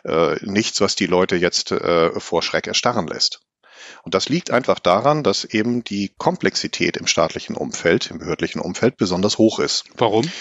äh, 0.06 0.38
nichts, 0.46 0.80
was 0.80 0.96
die 0.96 1.08
Leute 1.08 1.36
jetzt 1.36 1.72
äh, 1.72 2.18
vor 2.22 2.42
Schreck 2.42 2.68
erstarren 2.68 3.08
lässt. 3.08 3.42
Und 4.04 4.14
das 4.14 4.30
liegt 4.30 4.50
einfach 4.50 4.80
daran, 4.80 5.24
dass 5.24 5.44
eben 5.44 5.84
die 5.84 6.14
Komplexität 6.18 6.96
im 6.96 7.08
staatlichen 7.08 7.58
Umfeld, 7.58 8.10
im 8.12 8.20
behördlichen 8.20 8.62
Umfeld 8.62 8.96
besonders 8.96 9.38
hoch 9.38 9.60
ist. 9.60 9.84
Warum? 9.98 10.32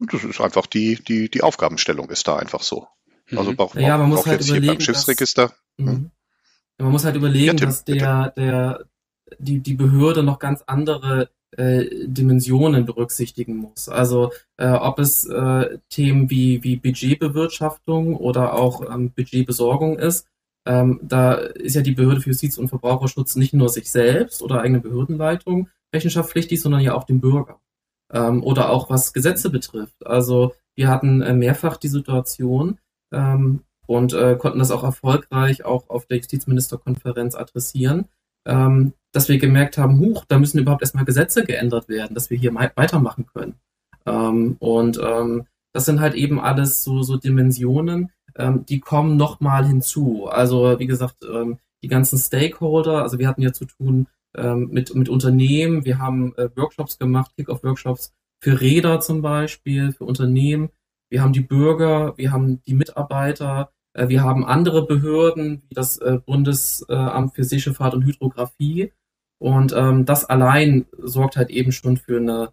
Das 0.00 0.22
ist 0.22 0.42
einfach 0.42 0.66
die, 0.66 1.02
die, 1.02 1.30
die 1.30 1.42
Aufgabenstellung 1.42 2.10
ist 2.10 2.28
da 2.28 2.36
einfach 2.36 2.62
so. 2.62 2.86
Also 3.34 3.54
braucht 3.54 3.74
mhm. 3.74 3.82
ja, 3.82 3.98
man 3.98 4.08
muss 4.08 4.26
halt 4.26 4.40
jetzt 4.40 4.50
hier 4.50 4.66
beim 4.66 4.80
Schiffsregister. 4.80 5.52
Dass, 5.76 5.86
mhm. 5.86 6.10
man 6.78 6.90
muss 6.90 7.04
halt 7.04 7.16
überlegen, 7.16 7.46
ja, 7.46 7.54
Tim, 7.54 7.68
dass 7.68 7.84
der, 7.84 8.30
der, 8.30 8.84
die, 9.38 9.60
die 9.60 9.74
Behörde 9.74 10.22
noch 10.22 10.38
ganz 10.38 10.62
andere 10.66 11.30
äh, 11.56 11.86
Dimensionen 12.06 12.84
berücksichtigen 12.84 13.56
muss. 13.56 13.88
Also 13.88 14.32
äh, 14.56 14.68
ob 14.68 14.98
es 14.98 15.24
äh, 15.24 15.78
Themen 15.88 16.30
wie, 16.30 16.62
wie 16.62 16.76
Budgetbewirtschaftung 16.76 18.16
oder 18.16 18.54
auch 18.54 18.82
ähm, 18.88 19.12
Budgetbesorgung 19.12 19.98
ist, 19.98 20.26
ähm, 20.66 21.00
da 21.02 21.32
ist 21.32 21.76
ja 21.76 21.82
die 21.82 21.92
Behörde 21.92 22.20
für 22.20 22.30
Justiz 22.30 22.58
und 22.58 22.68
Verbraucherschutz 22.68 23.36
nicht 23.36 23.54
nur 23.54 23.70
sich 23.70 23.90
selbst 23.90 24.42
oder 24.42 24.60
eigene 24.60 24.80
Behördenleitung 24.80 25.68
rechenschaftspflichtig, 25.94 26.60
sondern 26.60 26.82
ja 26.82 26.94
auch 26.94 27.04
dem 27.04 27.20
Bürger. 27.20 27.60
Ähm, 28.12 28.42
oder 28.44 28.70
auch 28.70 28.90
was 28.90 29.12
Gesetze 29.12 29.50
betrifft. 29.50 30.06
Also 30.06 30.54
wir 30.74 30.88
hatten 30.88 31.22
äh, 31.22 31.32
mehrfach 31.32 31.78
die 31.78 31.88
Situation 31.88 32.78
ähm, 33.12 33.60
und 33.86 34.12
äh, 34.12 34.36
konnten 34.36 34.58
das 34.58 34.70
auch 34.70 34.84
erfolgreich 34.84 35.64
auch 35.64 35.88
auf 35.88 36.06
der 36.06 36.18
Justizministerkonferenz 36.18 37.34
adressieren, 37.34 38.06
ähm, 38.46 38.92
dass 39.12 39.28
wir 39.28 39.38
gemerkt 39.38 39.78
haben, 39.78 39.98
huch, 39.98 40.24
da 40.28 40.38
müssen 40.38 40.58
überhaupt 40.58 40.82
erstmal 40.82 41.04
Gesetze 41.04 41.44
geändert 41.44 41.88
werden, 41.88 42.14
dass 42.14 42.30
wir 42.30 42.38
hier 42.38 42.54
weitermachen 42.54 43.26
können. 43.26 43.54
Ähm, 44.06 44.56
und 44.58 45.00
ähm, 45.02 45.46
das 45.72 45.84
sind 45.84 46.00
halt 46.00 46.14
eben 46.14 46.40
alles 46.40 46.84
so, 46.84 47.02
so 47.02 47.16
Dimensionen, 47.16 48.10
ähm, 48.36 48.64
die 48.66 48.80
kommen 48.80 49.16
nochmal 49.16 49.66
hinzu. 49.66 50.26
Also 50.26 50.78
wie 50.78 50.86
gesagt, 50.86 51.24
ähm, 51.24 51.58
die 51.82 51.88
ganzen 51.88 52.18
Stakeholder, 52.18 53.02
also 53.02 53.18
wir 53.18 53.28
hatten 53.28 53.42
ja 53.42 53.52
zu 53.52 53.64
tun 53.66 54.06
ähm, 54.36 54.68
mit, 54.70 54.94
mit 54.94 55.08
Unternehmen, 55.08 55.84
wir 55.84 55.98
haben 55.98 56.34
äh, 56.36 56.48
Workshops 56.56 56.98
gemacht, 56.98 57.32
Kick-Off-Workshops 57.36 58.12
für 58.42 58.60
Räder 58.60 59.00
zum 59.00 59.22
Beispiel, 59.22 59.92
für 59.92 60.04
Unternehmen, 60.04 60.70
wir 61.10 61.22
haben 61.22 61.32
die 61.32 61.40
Bürger, 61.40 62.16
wir 62.16 62.32
haben 62.32 62.62
die 62.62 62.74
Mitarbeiter, 62.74 63.70
äh, 63.94 64.08
wir 64.08 64.22
haben 64.22 64.44
andere 64.44 64.86
Behörden 64.86 65.62
wie 65.68 65.74
das 65.74 65.98
äh, 65.98 66.18
Bundesamt 66.24 67.34
für 67.34 67.44
Seeschifffahrt 67.44 67.94
und 67.94 68.04
Hydrographie. 68.04 68.92
Und 69.38 69.72
ähm, 69.76 70.04
das 70.04 70.24
allein 70.24 70.86
sorgt 70.98 71.36
halt 71.36 71.50
eben 71.50 71.72
schon 71.72 71.96
für 71.96 72.18
eine, 72.18 72.52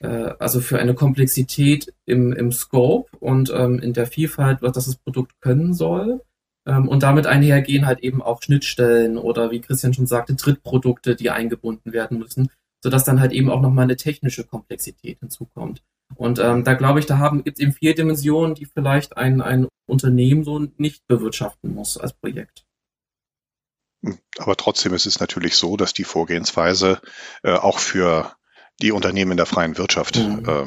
äh, 0.00 0.34
also 0.38 0.60
für 0.60 0.78
eine 0.78 0.94
Komplexität 0.94 1.94
im, 2.04 2.32
im 2.32 2.52
Scope 2.52 3.16
und 3.18 3.52
ähm, 3.54 3.78
in 3.78 3.92
der 3.92 4.06
Vielfalt, 4.06 4.60
was 4.62 4.72
das 4.72 4.96
Produkt 4.96 5.40
können 5.40 5.72
soll. 5.72 6.20
Ähm, 6.66 6.88
und 6.88 7.02
damit 7.02 7.26
einhergehen 7.26 7.86
halt 7.86 8.00
eben 8.00 8.22
auch 8.22 8.42
Schnittstellen 8.42 9.18
oder 9.18 9.50
wie 9.50 9.60
Christian 9.60 9.94
schon 9.94 10.06
sagte, 10.06 10.34
Drittprodukte, 10.34 11.16
die 11.16 11.30
eingebunden 11.30 11.92
werden 11.92 12.18
müssen, 12.18 12.50
sodass 12.82 13.04
dann 13.04 13.20
halt 13.20 13.32
eben 13.32 13.50
auch 13.50 13.60
nochmal 13.60 13.84
eine 13.84 13.96
technische 13.96 14.44
Komplexität 14.44 15.18
hinzukommt. 15.20 15.82
Und 16.16 16.38
ähm, 16.38 16.64
da 16.64 16.74
glaube 16.74 16.98
ich, 16.98 17.06
da 17.06 17.18
haben 17.18 17.44
gibt 17.44 17.58
es 17.58 17.62
eben 17.62 17.72
vier 17.72 17.94
Dimensionen, 17.94 18.54
die 18.54 18.66
vielleicht 18.66 19.16
ein, 19.16 19.40
ein 19.40 19.68
Unternehmen 19.86 20.44
so 20.44 20.66
nicht 20.76 21.06
bewirtschaften 21.06 21.74
muss 21.74 21.96
als 21.96 22.12
Projekt. 22.12 22.64
Hm, 24.04 24.18
aber 24.38 24.56
trotzdem 24.56 24.94
ist 24.94 25.06
es 25.06 25.20
natürlich 25.20 25.56
so, 25.56 25.76
dass 25.76 25.92
die 25.92 26.04
Vorgehensweise 26.04 27.00
äh, 27.42 27.52
auch 27.52 27.78
für 27.78 28.34
die 28.80 28.92
Unternehmen 28.92 29.32
in 29.32 29.36
der 29.36 29.46
freien 29.46 29.78
Wirtschaft 29.78 30.16
mhm. 30.16 30.48
äh, 30.48 30.66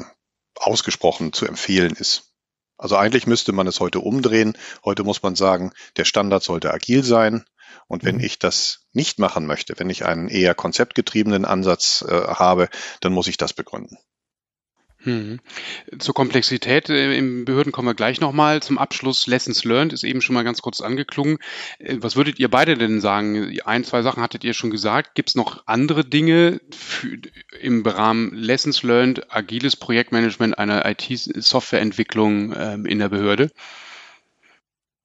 ausgesprochen 0.56 1.34
zu 1.34 1.46
empfehlen 1.46 1.94
ist. 1.94 2.34
Also 2.78 2.98
eigentlich 2.98 3.28
müsste 3.28 3.54
man 3.54 3.68
es 3.68 3.80
heute 3.80 4.00
umdrehen. 4.00 4.58
Heute 4.84 5.04
muss 5.04 5.24
man 5.24 5.36
sagen, 5.36 5.72
der 5.98 6.06
Standard 6.06 6.44
sollte 6.44 6.74
agil 6.74 7.04
sein. 7.04 7.46
Und 7.88 8.04
wenn 8.04 8.18
mhm. 8.18 8.24
ich 8.24 8.40
das 8.40 8.86
nicht 8.94 9.20
machen 9.20 9.46
möchte, 9.46 9.74
wenn 9.78 9.90
ich 9.90 10.06
einen 10.06 10.30
eher 10.30 10.56
konzeptgetriebenen 10.56 11.46
Ansatz 11.46 12.04
äh, 12.08 12.12
habe, 12.12 12.70
dann 13.02 13.14
muss 13.14 13.28
ich 13.28 13.38
das 13.38 13.54
begründen. 13.54 13.98
Hm. 15.04 15.42
Zur 16.00 16.14
Komplexität 16.14 16.90
äh, 16.90 17.18
im 17.18 17.44
Behörden 17.44 17.74
kommen 17.74 17.90
wir 17.90 17.94
gleich 17.94 18.22
nochmal. 18.22 18.62
Zum 18.64 18.78
Abschluss 18.78 19.28
Lessons 19.28 19.66
Learned 19.66 19.92
ist 19.92 20.04
eben 20.04 20.22
schon 20.22 20.34
mal 20.34 20.44
ganz 20.44 20.62
kurz 20.62 20.80
angeklungen. 20.80 21.40
Äh, 21.80 21.98
was 22.00 22.16
würdet 22.16 22.40
ihr 22.40 22.50
beide 22.50 22.78
denn 22.78 23.02
sagen? 23.02 23.60
Ein, 23.66 23.84
zwei 23.84 24.02
Sachen 24.02 24.24
hattet 24.24 24.46
ihr 24.46 24.54
schon 24.54 24.72
gesagt. 24.72 25.16
Gibt 25.16 25.30
es 25.30 25.36
noch 25.36 25.64
andere 25.66 26.06
Dinge 26.06 26.62
für, 26.72 27.18
im 27.60 27.86
Rahmen 27.86 28.34
Lessons 28.34 28.82
Learned, 28.84 29.34
agiles 29.34 29.76
Projektmanagement 29.76 30.58
einer 30.58 30.86
IT-Softwareentwicklung 30.86 32.54
ähm, 32.58 32.86
in 32.86 33.00
der 33.00 33.10
Behörde? 33.10 33.52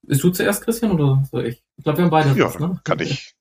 Bist 0.09 0.25
du 0.25 0.31
zuerst, 0.31 0.65
Christian, 0.65 0.93
oder 0.93 1.23
soll 1.31 1.47
ich? 1.47 1.63
Ich 1.77 1.85
glaube, 1.85 1.99
wir 1.99 2.05
haben 2.05 2.11
beide. 2.11 2.31
Ja, 2.39 2.47
was, 2.47 2.59
ne? 2.59 2.81
kann 2.83 2.99
ich. 3.01 3.35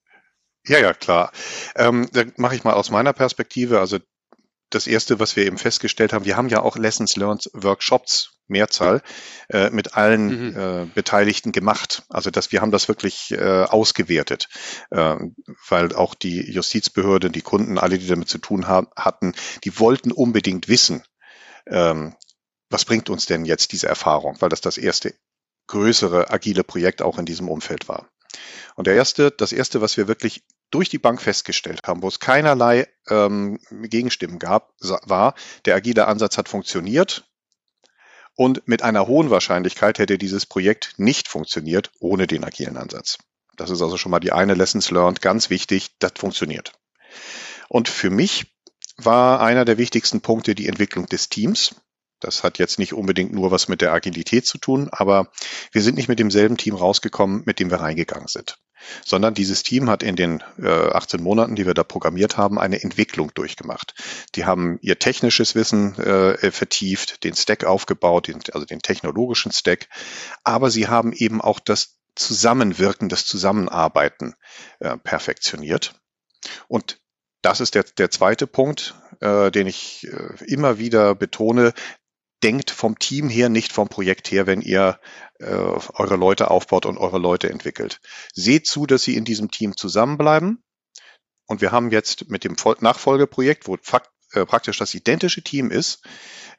Ja, 0.66 0.78
ja, 0.78 0.92
klar. 0.92 1.32
Ähm, 1.76 2.08
dann 2.12 2.34
mache 2.36 2.54
ich 2.54 2.62
mal 2.62 2.74
aus 2.74 2.90
meiner 2.90 3.14
Perspektive. 3.14 3.80
Also 3.80 3.98
das 4.68 4.86
erste, 4.86 5.18
was 5.18 5.34
wir 5.34 5.46
eben 5.46 5.56
festgestellt 5.56 6.12
haben, 6.12 6.26
wir 6.26 6.36
haben 6.36 6.50
ja 6.50 6.60
auch 6.60 6.76
Lessons 6.76 7.16
Learned 7.16 7.48
Workshops, 7.54 8.34
Mehrzahl, 8.48 9.00
äh, 9.48 9.70
mit 9.70 9.94
allen 9.94 10.50
mhm. 10.50 10.56
äh, 10.58 10.86
Beteiligten 10.94 11.52
gemacht. 11.52 12.02
Also 12.10 12.30
dass 12.30 12.52
wir 12.52 12.60
haben 12.60 12.70
das 12.70 12.86
wirklich 12.86 13.30
äh, 13.30 13.64
ausgewertet, 13.64 14.50
äh, 14.90 15.16
weil 15.68 15.94
auch 15.94 16.14
die 16.14 16.52
Justizbehörde, 16.52 17.30
die 17.30 17.40
Kunden, 17.40 17.78
alle, 17.78 17.96
die 17.96 18.06
damit 18.06 18.28
zu 18.28 18.36
tun 18.36 18.66
haben, 18.66 18.88
hatten, 18.94 19.32
die 19.64 19.78
wollten 19.78 20.12
unbedingt 20.12 20.68
wissen, 20.68 21.02
ähm, 21.66 22.14
was 22.68 22.84
bringt 22.84 23.08
uns 23.08 23.24
denn 23.24 23.46
jetzt 23.46 23.72
diese 23.72 23.88
Erfahrung, 23.88 24.36
weil 24.40 24.50
das 24.50 24.60
das 24.60 24.76
erste 24.76 25.14
größere 25.68 26.30
agile 26.30 26.64
Projekt 26.64 27.00
auch 27.00 27.18
in 27.18 27.26
diesem 27.26 27.48
Umfeld 27.48 27.88
war. 27.88 28.08
Und 28.74 28.86
der 28.86 28.94
erste, 28.94 29.30
das 29.30 29.52
erste, 29.52 29.80
was 29.80 29.96
wir 29.96 30.08
wirklich 30.08 30.44
durch 30.70 30.88
die 30.88 30.98
Bank 30.98 31.22
festgestellt 31.22 31.82
haben, 31.86 32.02
wo 32.02 32.08
es 32.08 32.20
keinerlei 32.20 32.88
ähm, 33.08 33.58
Gegenstimmen 33.70 34.38
gab, 34.38 34.74
war, 34.80 35.34
der 35.64 35.76
agile 35.76 36.06
Ansatz 36.06 36.36
hat 36.36 36.48
funktioniert. 36.48 37.24
Und 38.34 38.68
mit 38.68 38.82
einer 38.82 39.06
hohen 39.06 39.30
Wahrscheinlichkeit 39.30 39.98
hätte 39.98 40.18
dieses 40.18 40.46
Projekt 40.46 40.94
nicht 40.96 41.28
funktioniert 41.28 41.90
ohne 41.98 42.26
den 42.26 42.44
agilen 42.44 42.76
Ansatz. 42.76 43.18
Das 43.56 43.70
ist 43.70 43.82
also 43.82 43.96
schon 43.96 44.12
mal 44.12 44.20
die 44.20 44.32
eine 44.32 44.54
Lessons 44.54 44.90
learned, 44.90 45.20
ganz 45.20 45.50
wichtig, 45.50 45.98
das 45.98 46.12
funktioniert. 46.16 46.72
Und 47.68 47.88
für 47.88 48.10
mich 48.10 48.54
war 48.96 49.40
einer 49.40 49.64
der 49.64 49.78
wichtigsten 49.78 50.20
Punkte 50.20 50.54
die 50.54 50.68
Entwicklung 50.68 51.06
des 51.06 51.28
Teams. 51.28 51.74
Das 52.20 52.42
hat 52.42 52.58
jetzt 52.58 52.78
nicht 52.78 52.92
unbedingt 52.92 53.32
nur 53.32 53.50
was 53.50 53.68
mit 53.68 53.80
der 53.80 53.92
Agilität 53.92 54.46
zu 54.46 54.58
tun, 54.58 54.88
aber 54.90 55.30
wir 55.72 55.82
sind 55.82 55.96
nicht 55.96 56.08
mit 56.08 56.18
demselben 56.18 56.56
Team 56.56 56.74
rausgekommen, 56.74 57.42
mit 57.46 57.60
dem 57.60 57.70
wir 57.70 57.80
reingegangen 57.80 58.28
sind, 58.28 58.58
sondern 59.04 59.34
dieses 59.34 59.62
Team 59.62 59.88
hat 59.88 60.02
in 60.02 60.16
den 60.16 60.42
äh, 60.58 60.68
18 60.68 61.22
Monaten, 61.22 61.54
die 61.54 61.66
wir 61.66 61.74
da 61.74 61.84
programmiert 61.84 62.36
haben, 62.36 62.58
eine 62.58 62.82
Entwicklung 62.82 63.32
durchgemacht. 63.34 63.94
Die 64.34 64.44
haben 64.44 64.78
ihr 64.82 64.98
technisches 64.98 65.54
Wissen 65.54 65.96
äh, 65.98 66.50
vertieft, 66.50 67.22
den 67.24 67.34
Stack 67.34 67.64
aufgebaut, 67.64 68.28
also 68.52 68.66
den 68.66 68.80
technologischen 68.80 69.52
Stack, 69.52 69.88
aber 70.42 70.70
sie 70.70 70.88
haben 70.88 71.12
eben 71.12 71.40
auch 71.40 71.60
das 71.60 71.98
Zusammenwirken, 72.16 73.08
das 73.08 73.26
Zusammenarbeiten 73.26 74.34
äh, 74.80 74.96
perfektioniert. 74.96 75.94
Und 76.66 77.00
das 77.42 77.60
ist 77.60 77.74
der, 77.74 77.84
der 77.84 78.10
zweite 78.10 78.46
Punkt, 78.46 78.94
äh, 79.20 79.50
den 79.50 79.66
ich 79.66 80.06
äh, 80.06 80.44
immer 80.46 80.78
wieder 80.78 81.14
betone 81.14 81.72
denkt 82.42 82.70
vom 82.70 82.98
Team 82.98 83.28
her, 83.28 83.48
nicht 83.48 83.72
vom 83.72 83.88
Projekt 83.88 84.30
her, 84.30 84.46
wenn 84.46 84.60
ihr 84.60 85.00
äh, 85.38 85.44
eure 85.46 86.16
Leute 86.16 86.50
aufbaut 86.50 86.86
und 86.86 86.98
eure 86.98 87.18
Leute 87.18 87.50
entwickelt. 87.50 88.00
Seht 88.32 88.66
zu, 88.66 88.86
dass 88.86 89.02
sie 89.02 89.16
in 89.16 89.24
diesem 89.24 89.50
Team 89.50 89.76
zusammenbleiben. 89.76 90.62
Und 91.46 91.60
wir 91.60 91.72
haben 91.72 91.90
jetzt 91.90 92.28
mit 92.28 92.44
dem 92.44 92.56
Nachfolgeprojekt, 92.80 93.66
wo 93.66 93.76
fakt, 93.80 94.10
äh, 94.32 94.44
praktisch 94.44 94.78
das 94.78 94.94
identische 94.94 95.42
Team 95.42 95.70
ist, 95.70 96.02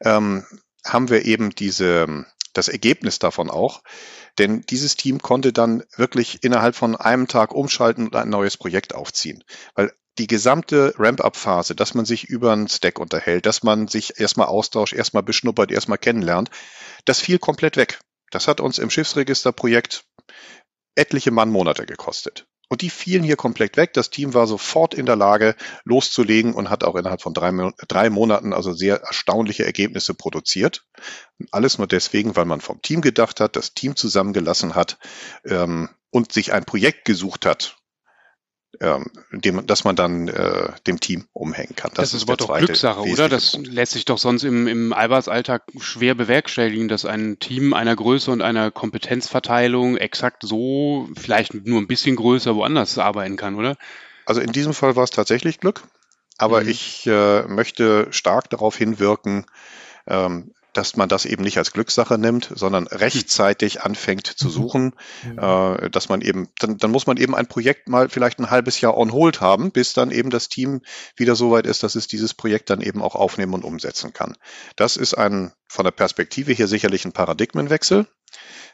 ähm, 0.02 0.44
haben 0.84 1.08
wir 1.08 1.24
eben 1.24 1.50
diese, 1.50 2.26
das 2.52 2.68
Ergebnis 2.68 3.18
davon 3.18 3.50
auch. 3.50 3.82
Denn 4.38 4.62
dieses 4.62 4.96
Team 4.96 5.20
konnte 5.20 5.52
dann 5.52 5.84
wirklich 5.96 6.42
innerhalb 6.42 6.74
von 6.74 6.96
einem 6.96 7.28
Tag 7.28 7.52
umschalten 7.52 8.06
und 8.06 8.16
ein 8.16 8.28
neues 8.28 8.56
Projekt 8.56 8.94
aufziehen. 8.94 9.44
Weil 9.74 9.92
die 10.20 10.26
gesamte 10.26 10.92
Ramp-up-Phase, 10.98 11.74
dass 11.74 11.94
man 11.94 12.04
sich 12.04 12.24
über 12.28 12.52
einen 12.52 12.68
Stack 12.68 12.98
unterhält, 12.98 13.46
dass 13.46 13.62
man 13.62 13.88
sich 13.88 14.20
erstmal 14.20 14.48
austauscht, 14.48 14.92
erstmal 14.92 15.22
beschnuppert, 15.22 15.72
erstmal 15.72 15.96
kennenlernt, 15.96 16.50
das 17.06 17.20
fiel 17.20 17.38
komplett 17.38 17.78
weg. 17.78 18.00
Das 18.30 18.46
hat 18.46 18.60
uns 18.60 18.78
im 18.78 18.90
Schiffsregisterprojekt 18.90 20.04
etliche 20.94 21.30
Mannmonate 21.30 21.86
gekostet. 21.86 22.46
Und 22.68 22.82
die 22.82 22.90
fielen 22.90 23.24
hier 23.24 23.36
komplett 23.36 23.78
weg. 23.78 23.94
Das 23.94 24.10
Team 24.10 24.34
war 24.34 24.46
sofort 24.46 24.92
in 24.92 25.06
der 25.06 25.16
Lage, 25.16 25.56
loszulegen 25.84 26.52
und 26.52 26.68
hat 26.68 26.84
auch 26.84 26.96
innerhalb 26.96 27.22
von 27.22 27.32
drei, 27.32 27.50
drei 27.88 28.10
Monaten 28.10 28.52
also 28.52 28.74
sehr 28.74 29.00
erstaunliche 29.00 29.64
Ergebnisse 29.64 30.12
produziert. 30.12 30.84
alles 31.50 31.78
nur 31.78 31.86
deswegen, 31.86 32.36
weil 32.36 32.44
man 32.44 32.60
vom 32.60 32.82
Team 32.82 33.00
gedacht 33.00 33.40
hat, 33.40 33.56
das 33.56 33.72
Team 33.72 33.96
zusammengelassen 33.96 34.74
hat 34.74 34.98
ähm, 35.46 35.88
und 36.10 36.30
sich 36.30 36.52
ein 36.52 36.66
Projekt 36.66 37.06
gesucht 37.06 37.46
hat, 37.46 37.79
ähm, 38.80 39.10
dem, 39.32 39.66
dass 39.66 39.84
man 39.84 39.96
dann 39.96 40.28
äh, 40.28 40.70
dem 40.86 41.00
Team 41.00 41.26
umhängen 41.32 41.74
kann. 41.74 41.90
Das, 41.94 42.10
das 42.10 42.22
ist 42.22 42.28
aber 42.28 42.36
doch 42.36 42.56
Glückssache, 42.56 43.00
oder? 43.00 43.28
Das 43.28 43.52
Punkt. 43.52 43.72
lässt 43.72 43.92
sich 43.92 44.04
doch 44.04 44.18
sonst 44.18 44.44
im, 44.44 44.68
im 44.68 44.92
Arbeitsalltag 44.92 45.64
schwer 45.80 46.14
bewerkstelligen, 46.14 46.88
dass 46.88 47.04
ein 47.04 47.38
Team 47.40 47.74
einer 47.74 47.96
Größe 47.96 48.30
und 48.30 48.42
einer 48.42 48.70
Kompetenzverteilung 48.70 49.96
exakt 49.96 50.44
so, 50.44 51.08
vielleicht 51.16 51.54
nur 51.54 51.80
ein 51.80 51.88
bisschen 51.88 52.16
größer 52.16 52.54
woanders 52.54 52.96
arbeiten 52.98 53.36
kann, 53.36 53.56
oder? 53.56 53.76
Also 54.24 54.40
in 54.40 54.52
diesem 54.52 54.72
Fall 54.72 54.94
war 54.96 55.04
es 55.04 55.10
tatsächlich 55.10 55.58
Glück, 55.58 55.82
aber 56.38 56.62
mhm. 56.62 56.68
ich 56.68 57.06
äh, 57.06 57.42
möchte 57.42 58.06
stark 58.12 58.50
darauf 58.50 58.76
hinwirken, 58.76 59.46
ähm, 60.06 60.52
dass 60.72 60.96
man 60.96 61.08
das 61.08 61.24
eben 61.24 61.42
nicht 61.42 61.58
als 61.58 61.72
Glückssache 61.72 62.18
nimmt, 62.18 62.50
sondern 62.54 62.86
rechtzeitig 62.86 63.82
anfängt 63.82 64.26
zu 64.26 64.46
mhm. 64.46 64.50
suchen, 64.50 64.94
mhm. 65.24 65.38
äh, 65.38 65.90
dass 65.90 66.08
man 66.08 66.20
eben, 66.20 66.48
dann, 66.58 66.78
dann 66.78 66.90
muss 66.90 67.06
man 67.06 67.16
eben 67.16 67.34
ein 67.34 67.46
Projekt 67.46 67.88
mal 67.88 68.08
vielleicht 68.08 68.38
ein 68.38 68.50
halbes 68.50 68.80
Jahr 68.80 68.96
on 68.96 69.12
hold 69.12 69.40
haben, 69.40 69.72
bis 69.72 69.92
dann 69.92 70.10
eben 70.10 70.30
das 70.30 70.48
Team 70.48 70.82
wieder 71.16 71.36
so 71.36 71.50
weit 71.50 71.66
ist, 71.66 71.82
dass 71.82 71.94
es 71.94 72.06
dieses 72.06 72.34
Projekt 72.34 72.70
dann 72.70 72.80
eben 72.80 73.02
auch 73.02 73.14
aufnehmen 73.14 73.54
und 73.54 73.64
umsetzen 73.64 74.12
kann. 74.12 74.36
Das 74.76 74.96
ist 74.96 75.14
ein 75.14 75.52
von 75.68 75.84
der 75.84 75.92
Perspektive 75.92 76.52
hier 76.52 76.68
sicherlich 76.68 77.04
ein 77.04 77.12
Paradigmenwechsel. 77.12 78.06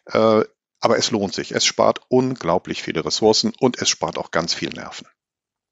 Äh, 0.06 0.44
aber 0.80 0.98
es 0.98 1.10
lohnt 1.10 1.34
sich. 1.34 1.52
Es 1.52 1.64
spart 1.64 2.00
unglaublich 2.08 2.82
viele 2.82 3.04
Ressourcen 3.04 3.52
und 3.58 3.80
es 3.80 3.88
spart 3.88 4.18
auch 4.18 4.30
ganz 4.30 4.54
viel 4.54 4.68
Nerven. 4.68 5.06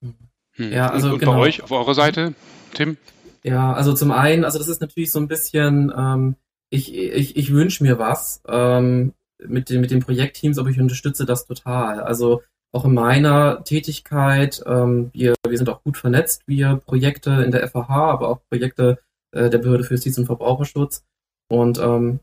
Hm. 0.01 0.73
Ja, 0.73 0.89
also 0.91 1.09
und, 1.09 1.13
und 1.15 1.19
genau. 1.21 1.33
bei 1.35 1.39
euch 1.39 1.63
auf 1.63 1.71
eurer 1.71 1.95
Seite, 1.95 2.35
Tim? 2.75 2.97
Ja, 3.45 3.75
also 3.75 3.93
zum 3.93 4.11
einen, 4.11 4.45
also 4.45 4.59
das 4.59 4.69
ist 4.69 4.81
natürlich 4.81 5.13
so 5.13 5.21
ein 5.21 5.29
bisschen, 5.29 5.93
ähm, 5.97 6.37
ich, 6.71 6.95
ich, 6.95 7.37
ich 7.37 7.53
wünsche 7.53 7.85
mir 7.85 7.99
was 7.99 8.43
ähm, 8.49 9.13
mit, 9.39 9.69
den, 9.69 9.83
mit 9.83 9.91
den 9.91 10.01
Projektteams, 10.01 10.59
aber 10.59 10.71
ich 10.71 10.81
unterstütze 10.81 11.27
das 11.27 11.47
total. 11.47 12.01
Also 12.01 12.43
auch 12.73 12.87
in 12.87 12.95
meiner 12.95 13.63
Tätigkeit, 13.65 14.63
ähm, 14.67 15.11
wir, 15.13 15.35
wir 15.47 15.59
sind 15.59 15.69
auch 15.69 15.85
gut 15.85 15.99
vernetzt, 15.99 16.43
wir 16.47 16.77
Projekte 16.77 17.43
in 17.45 17.51
der 17.51 17.69
FAH, 17.69 18.13
aber 18.13 18.29
auch 18.29 18.41
Projekte 18.49 18.99
äh, 19.33 19.51
der 19.51 19.59
Behörde 19.59 19.85
für 19.85 19.95
Justiz 19.95 20.17
und 20.17 20.27
Verbraucherschutz. 20.27 21.05
Und 21.49 21.79
ähm, 21.79 22.21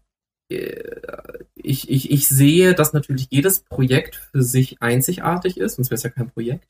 ich, 1.56 1.90
ich, 1.90 2.12
ich 2.12 2.28
sehe, 2.28 2.74
dass 2.74 2.94
natürlich 2.94 3.28
jedes 3.30 3.62
Projekt 3.62 4.16
für 4.16 4.42
sich 4.42 4.82
einzigartig 4.82 5.58
ist, 5.58 5.76
sonst 5.76 5.92
wäre 5.92 5.96
es 5.96 6.04
ja 6.04 6.10
kein 6.10 6.32
Projekt. 6.32 6.68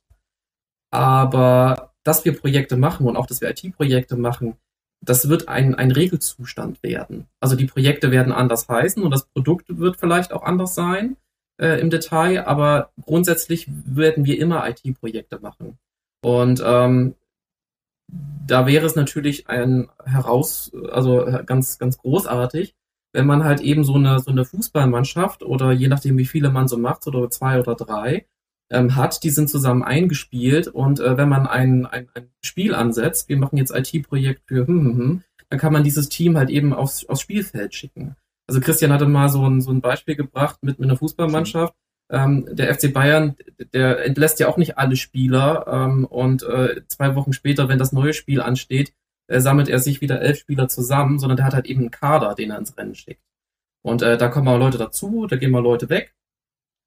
Aber 0.91 1.90
dass 2.03 2.25
wir 2.25 2.37
Projekte 2.37 2.77
machen 2.77 3.07
und 3.07 3.15
auch, 3.15 3.27
dass 3.27 3.41
wir 3.41 3.49
IT-Projekte 3.49 4.17
machen, 4.17 4.55
das 5.03 5.29
wird 5.29 5.47
ein, 5.47 5.75
ein 5.75 5.91
Regelzustand 5.91 6.83
werden. 6.83 7.27
Also 7.39 7.55
die 7.55 7.65
Projekte 7.65 8.11
werden 8.11 8.31
anders 8.31 8.67
heißen 8.69 9.01
und 9.01 9.11
das 9.11 9.25
Produkt 9.25 9.65
wird 9.79 9.97
vielleicht 9.97 10.31
auch 10.31 10.43
anders 10.43 10.75
sein 10.75 11.17
äh, 11.59 11.79
im 11.79 11.89
Detail, 11.89 12.45
aber 12.45 12.91
grundsätzlich 13.01 13.67
werden 13.67 14.25
wir 14.25 14.39
immer 14.39 14.67
IT-Projekte 14.69 15.39
machen. 15.39 15.79
Und 16.23 16.61
ähm, 16.63 17.15
da 18.47 18.67
wäre 18.67 18.85
es 18.85 18.95
natürlich 18.95 19.47
ein 19.47 19.89
heraus, 20.03 20.71
also 20.91 21.25
ganz, 21.45 21.79
ganz 21.79 21.97
großartig, 21.97 22.75
wenn 23.13 23.25
man 23.25 23.43
halt 23.43 23.61
eben 23.61 23.83
so 23.83 23.95
eine, 23.95 24.19
so 24.19 24.31
eine 24.31 24.45
Fußballmannschaft 24.45 25.43
oder 25.43 25.71
je 25.71 25.87
nachdem, 25.87 26.17
wie 26.17 26.25
viele 26.25 26.49
man 26.49 26.67
so 26.67 26.77
macht, 26.77 27.07
oder 27.07 27.29
zwei 27.29 27.59
oder 27.59 27.75
drei, 27.75 28.25
ähm, 28.71 28.95
hat, 28.95 29.23
die 29.23 29.29
sind 29.29 29.49
zusammen 29.49 29.83
eingespielt 29.83 30.67
und 30.67 30.99
äh, 30.99 31.17
wenn 31.17 31.29
man 31.29 31.45
ein, 31.45 31.85
ein, 31.85 32.07
ein 32.15 32.29
Spiel 32.41 32.73
ansetzt, 32.73 33.29
wir 33.29 33.37
machen 33.37 33.57
jetzt 33.57 33.75
IT-Projekt 33.75 34.43
für 34.47 34.65
hm, 34.65 34.79
hm, 34.79 34.97
hm, 34.97 35.23
dann 35.49 35.59
kann 35.59 35.73
man 35.73 35.83
dieses 35.83 36.07
Team 36.09 36.37
halt 36.37 36.49
eben 36.49 36.73
aufs, 36.73 37.05
aufs 37.05 37.21
Spielfeld 37.21 37.75
schicken. 37.75 38.15
Also 38.47 38.61
Christian 38.61 38.93
hatte 38.93 39.05
mal 39.05 39.29
so 39.29 39.45
ein, 39.47 39.61
so 39.61 39.71
ein 39.71 39.81
Beispiel 39.81 40.15
gebracht 40.15 40.59
mit, 40.61 40.79
mit 40.79 40.89
einer 40.89 40.97
Fußballmannschaft. 40.97 41.73
Ähm, 42.09 42.47
der 42.51 42.73
FC 42.73 42.93
Bayern, 42.93 43.35
der 43.73 44.05
entlässt 44.05 44.39
ja 44.39 44.47
auch 44.47 44.57
nicht 44.57 44.77
alle 44.77 44.95
Spieler 44.95 45.65
ähm, 45.67 46.05
und 46.05 46.43
äh, 46.43 46.81
zwei 46.87 47.15
Wochen 47.15 47.33
später, 47.33 47.69
wenn 47.69 47.79
das 47.79 47.91
neue 47.91 48.13
Spiel 48.13 48.41
ansteht, 48.41 48.93
äh, 49.27 49.39
sammelt 49.39 49.69
er 49.69 49.79
sich 49.79 50.01
wieder 50.01 50.21
elf 50.21 50.39
Spieler 50.39 50.67
zusammen, 50.67 51.19
sondern 51.19 51.37
der 51.37 51.45
hat 51.45 51.53
halt 51.53 51.67
eben 51.67 51.81
einen 51.81 51.91
Kader, 51.91 52.35
den 52.35 52.51
er 52.51 52.57
ins 52.57 52.77
Rennen 52.77 52.95
schickt. 52.95 53.21
Und 53.81 54.01
äh, 54.01 54.17
da 54.17 54.29
kommen 54.29 54.45
mal 54.45 54.57
Leute 54.57 54.77
dazu, 54.77 55.27
da 55.27 55.35
gehen 55.35 55.51
mal 55.51 55.63
Leute 55.63 55.89
weg. 55.89 56.13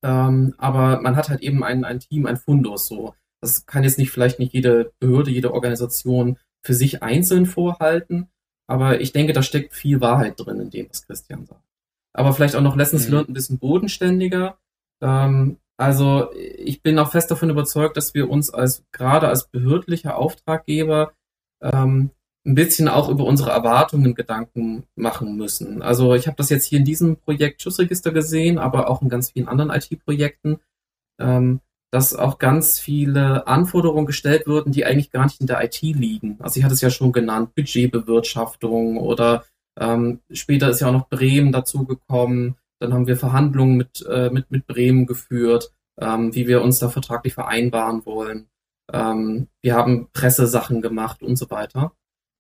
Ähm, 0.05 0.55
aber 0.59 1.01
man 1.01 1.17
hat 1.17 1.31
halt 1.31 1.41
eben 1.41 1.65
ein, 1.65 1.85
ein 1.85 1.99
Team, 1.99 2.27
ein 2.27 2.37
Fundus 2.37 2.87
so. 2.87 3.15
Das 3.41 3.65
kann 3.65 3.85
jetzt 3.85 3.99
nicht 3.99 4.11
vielleicht 4.11 4.39
nicht 4.39 4.53
jede 4.53 4.93
Behörde, 5.01 5.31
jede 5.31 5.53
Organisation 5.53 6.39
für 6.63 6.75
sich 6.75 7.03
einzeln 7.03 7.47
vorhalten. 7.47 8.29
Aber 8.67 9.01
ich 9.01 9.13
denke, 9.13 9.33
da 9.33 9.43
steckt 9.43 9.73
viel 9.73 10.01
Wahrheit 10.03 10.35
drin 10.39 10.61
in 10.61 10.71
dem, 10.71 10.89
was 10.91 11.07
Christian 11.07 11.47
sagt. 11.47 11.65
Aber 12.13 12.33
vielleicht 12.33 12.55
auch 12.55 12.61
noch 12.61 12.77
Lessons 12.77 13.07
mhm. 13.07 13.13
learned 13.13 13.31
ein 13.31 13.35
bisschen 13.35 13.59
bodenständiger. 13.59 14.59
Ähm, 15.01 15.59
also 15.79 16.31
ich 16.35 16.83
bin 16.83 16.99
auch 16.99 17.11
fest 17.11 17.31
davon 17.31 17.51
überzeugt, 17.51 17.97
dass 17.97 18.15
wir 18.15 18.31
uns 18.31 18.51
als 18.51 18.85
gerade 18.93 19.29
als 19.29 19.49
behördlicher 19.49 20.17
Auftraggeber 20.17 21.13
ähm, 21.63 22.11
ein 22.47 22.55
bisschen 22.55 22.89
auch 22.89 23.09
über 23.09 23.25
unsere 23.25 23.51
Erwartungen 23.51 24.15
Gedanken 24.15 24.85
machen 24.97 25.37
müssen. 25.37 25.81
Also 25.81 26.15
ich 26.15 26.27
habe 26.27 26.37
das 26.37 26.51
jetzt 26.51 26.67
hier 26.67 26.79
in 26.79 26.85
diesem 26.85 27.17
Projekt 27.17 27.63
Schussregister 27.63 28.13
gesehen, 28.13 28.59
aber 28.59 28.91
auch 28.91 29.01
in 29.01 29.09
ganz 29.09 29.31
vielen 29.31 29.49
anderen 29.49 29.71
IT-Projekten, 29.71 30.59
ähm, 31.19 31.61
dass 31.91 32.15
auch 32.15 32.39
ganz 32.39 32.79
viele 32.79 33.47
Anforderungen 33.47 34.07
gestellt 34.07 34.47
wurden, 34.47 34.73
die 34.73 34.85
eigentlich 34.85 35.11
gar 35.11 35.25
nicht 35.25 35.41
in 35.41 35.47
der 35.47 35.65
IT 35.65 35.81
liegen. 35.81 36.37
Also 36.41 36.59
ich 36.59 36.65
hatte 36.65 36.75
es 36.75 36.81
ja 36.81 36.91
schon 36.91 37.13
genannt, 37.13 37.55
Budgetbewirtschaftung 37.55 38.99
oder 38.99 39.45
ähm, 39.79 40.21
später 40.31 40.69
ist 40.69 40.81
ja 40.81 40.89
auch 40.89 40.93
noch 40.93 41.09
Bremen 41.09 41.53
dazugekommen. 41.53 42.57
Dann 42.79 42.93
haben 42.93 43.07
wir 43.07 43.17
Verhandlungen 43.17 43.77
mit, 43.77 44.05
äh, 44.07 44.29
mit, 44.31 44.51
mit 44.51 44.67
Bremen 44.67 45.07
geführt, 45.07 45.73
ähm, 45.99 46.35
wie 46.35 46.47
wir 46.47 46.63
uns 46.63 46.79
da 46.79 46.89
vertraglich 46.91 47.35
vereinbaren 47.35 48.05
wollen. 48.05 48.49
Ähm, 48.93 49.49
wir 49.63 49.75
haben 49.75 50.09
Pressesachen 50.13 50.83
gemacht 50.83 51.23
und 51.23 51.37
so 51.37 51.49
weiter. 51.51 51.93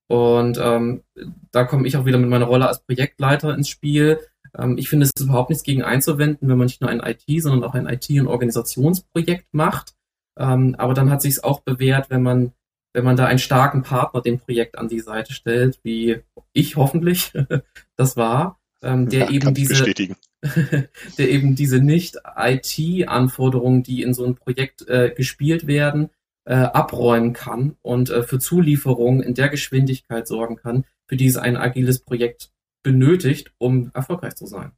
Und 0.09 0.59
ähm, 0.61 1.03
da 1.51 1.65
komme 1.65 1.87
ich 1.87 1.97
auch 1.97 2.05
wieder 2.05 2.19
mit 2.19 2.29
meiner 2.29 2.45
Rolle 2.47 2.69
als 2.69 2.83
Projektleiter 2.83 3.55
ins 3.55 3.69
Spiel. 3.69 4.21
Ähm, 4.57 4.77
ich 4.79 4.89
finde, 4.89 5.05
es 5.05 5.13
ist 5.15 5.25
überhaupt 5.25 5.51
nichts 5.51 5.65
gegen 5.65 5.83
einzuwenden, 5.83 6.49
wenn 6.49 6.59
man 6.59 6.67
nicht 6.67 6.81
nur 6.81 6.91
ein 6.91 7.01
IT, 7.01 7.43
sondern 7.43 7.69
auch 7.69 7.75
ein 7.75 7.87
IT- 7.87 8.21
und 8.21 8.29
Organisationsprojekt 8.29 9.47
macht. 9.53 9.95
Ähm, 10.39 10.75
aber 10.79 10.95
dann 10.95 11.11
hat 11.11 11.23
sich 11.23 11.35
es 11.35 11.45
auch 11.45 11.61
bewährt, 11.61 12.11
wenn 12.11 12.23
man, 12.23 12.53
wenn 12.93 13.05
man 13.05 13.17
da 13.17 13.27
einen 13.27 13.39
starken 13.39 13.83
Partner 13.83 14.21
dem 14.21 14.39
Projekt 14.39 14.77
an 14.79 14.89
die 14.89 15.01
Seite 15.01 15.33
stellt, 15.33 15.79
wie 15.83 16.21
ich 16.53 16.77
hoffentlich 16.77 17.33
das 17.97 18.17
war, 18.17 18.61
ähm, 18.83 19.09
der 19.09 19.27
ja, 19.27 19.31
eben 19.31 19.55
diese, 19.55 19.85
der 21.19 21.31
eben 21.31 21.55
diese 21.55 21.79
nicht 21.79 22.19
IT-Anforderungen, 22.37 23.83
die 23.83 24.03
in 24.03 24.13
so 24.13 24.25
einem 24.25 24.35
Projekt 24.35 24.87
äh, 24.89 25.13
gespielt 25.17 25.67
werden, 25.67 26.11
äh, 26.45 26.55
abräumen 26.55 27.33
kann 27.33 27.77
und 27.83 28.11
äh, 28.11 28.23
für 28.23 28.39
Zulieferungen 28.39 29.23
in 29.23 29.35
der 29.35 29.49
Geschwindigkeit 29.49 30.27
sorgen 30.27 30.57
kann, 30.57 30.85
für 31.07 31.17
die 31.17 31.27
es 31.27 31.37
ein 31.37 31.57
agiles 31.57 32.01
Projekt 32.01 32.51
benötigt, 32.83 33.53
um 33.59 33.91
erfolgreich 33.95 34.35
zu 34.35 34.47
sein. 34.47 34.73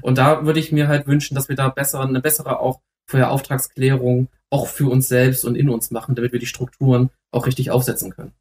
Und 0.00 0.18
da 0.18 0.46
würde 0.46 0.60
ich 0.60 0.72
mir 0.72 0.88
halt 0.88 1.06
wünschen, 1.06 1.34
dass 1.34 1.48
wir 1.48 1.56
da 1.56 1.68
besser, 1.68 2.00
eine 2.00 2.20
bessere 2.20 2.60
auch 2.60 2.80
vorher 3.06 3.30
Auftragsklärung 3.30 4.28
auch 4.50 4.66
für 4.66 4.90
uns 4.90 5.08
selbst 5.08 5.44
und 5.44 5.54
in 5.54 5.68
uns 5.68 5.90
machen, 5.90 6.14
damit 6.14 6.32
wir 6.32 6.40
die 6.40 6.46
Strukturen 6.46 7.10
auch 7.30 7.46
richtig 7.46 7.70
aufsetzen 7.70 8.10
können 8.10 8.32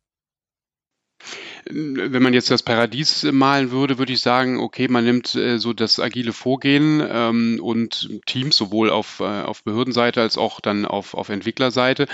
wenn 1.69 2.23
man 2.23 2.33
jetzt 2.33 2.49
das 2.51 2.63
Paradies 2.63 3.23
malen 3.23 3.71
würde, 3.71 3.97
würde 3.97 4.13
ich 4.13 4.21
sagen, 4.21 4.59
okay, 4.59 4.87
man 4.87 5.03
nimmt 5.03 5.35
äh, 5.35 5.57
so 5.57 5.73
das 5.73 5.99
agile 5.99 6.33
Vorgehen 6.33 7.05
ähm, 7.07 7.59
und 7.61 8.09
Teams 8.25 8.55
sowohl 8.55 8.89
auf, 8.89 9.19
äh, 9.19 9.23
auf 9.23 9.63
Behördenseite 9.63 10.21
als 10.21 10.37
auch 10.37 10.59
dann 10.59 10.85
auf, 10.85 11.13
auf 11.13 11.29
Entwicklerseite, 11.29 12.07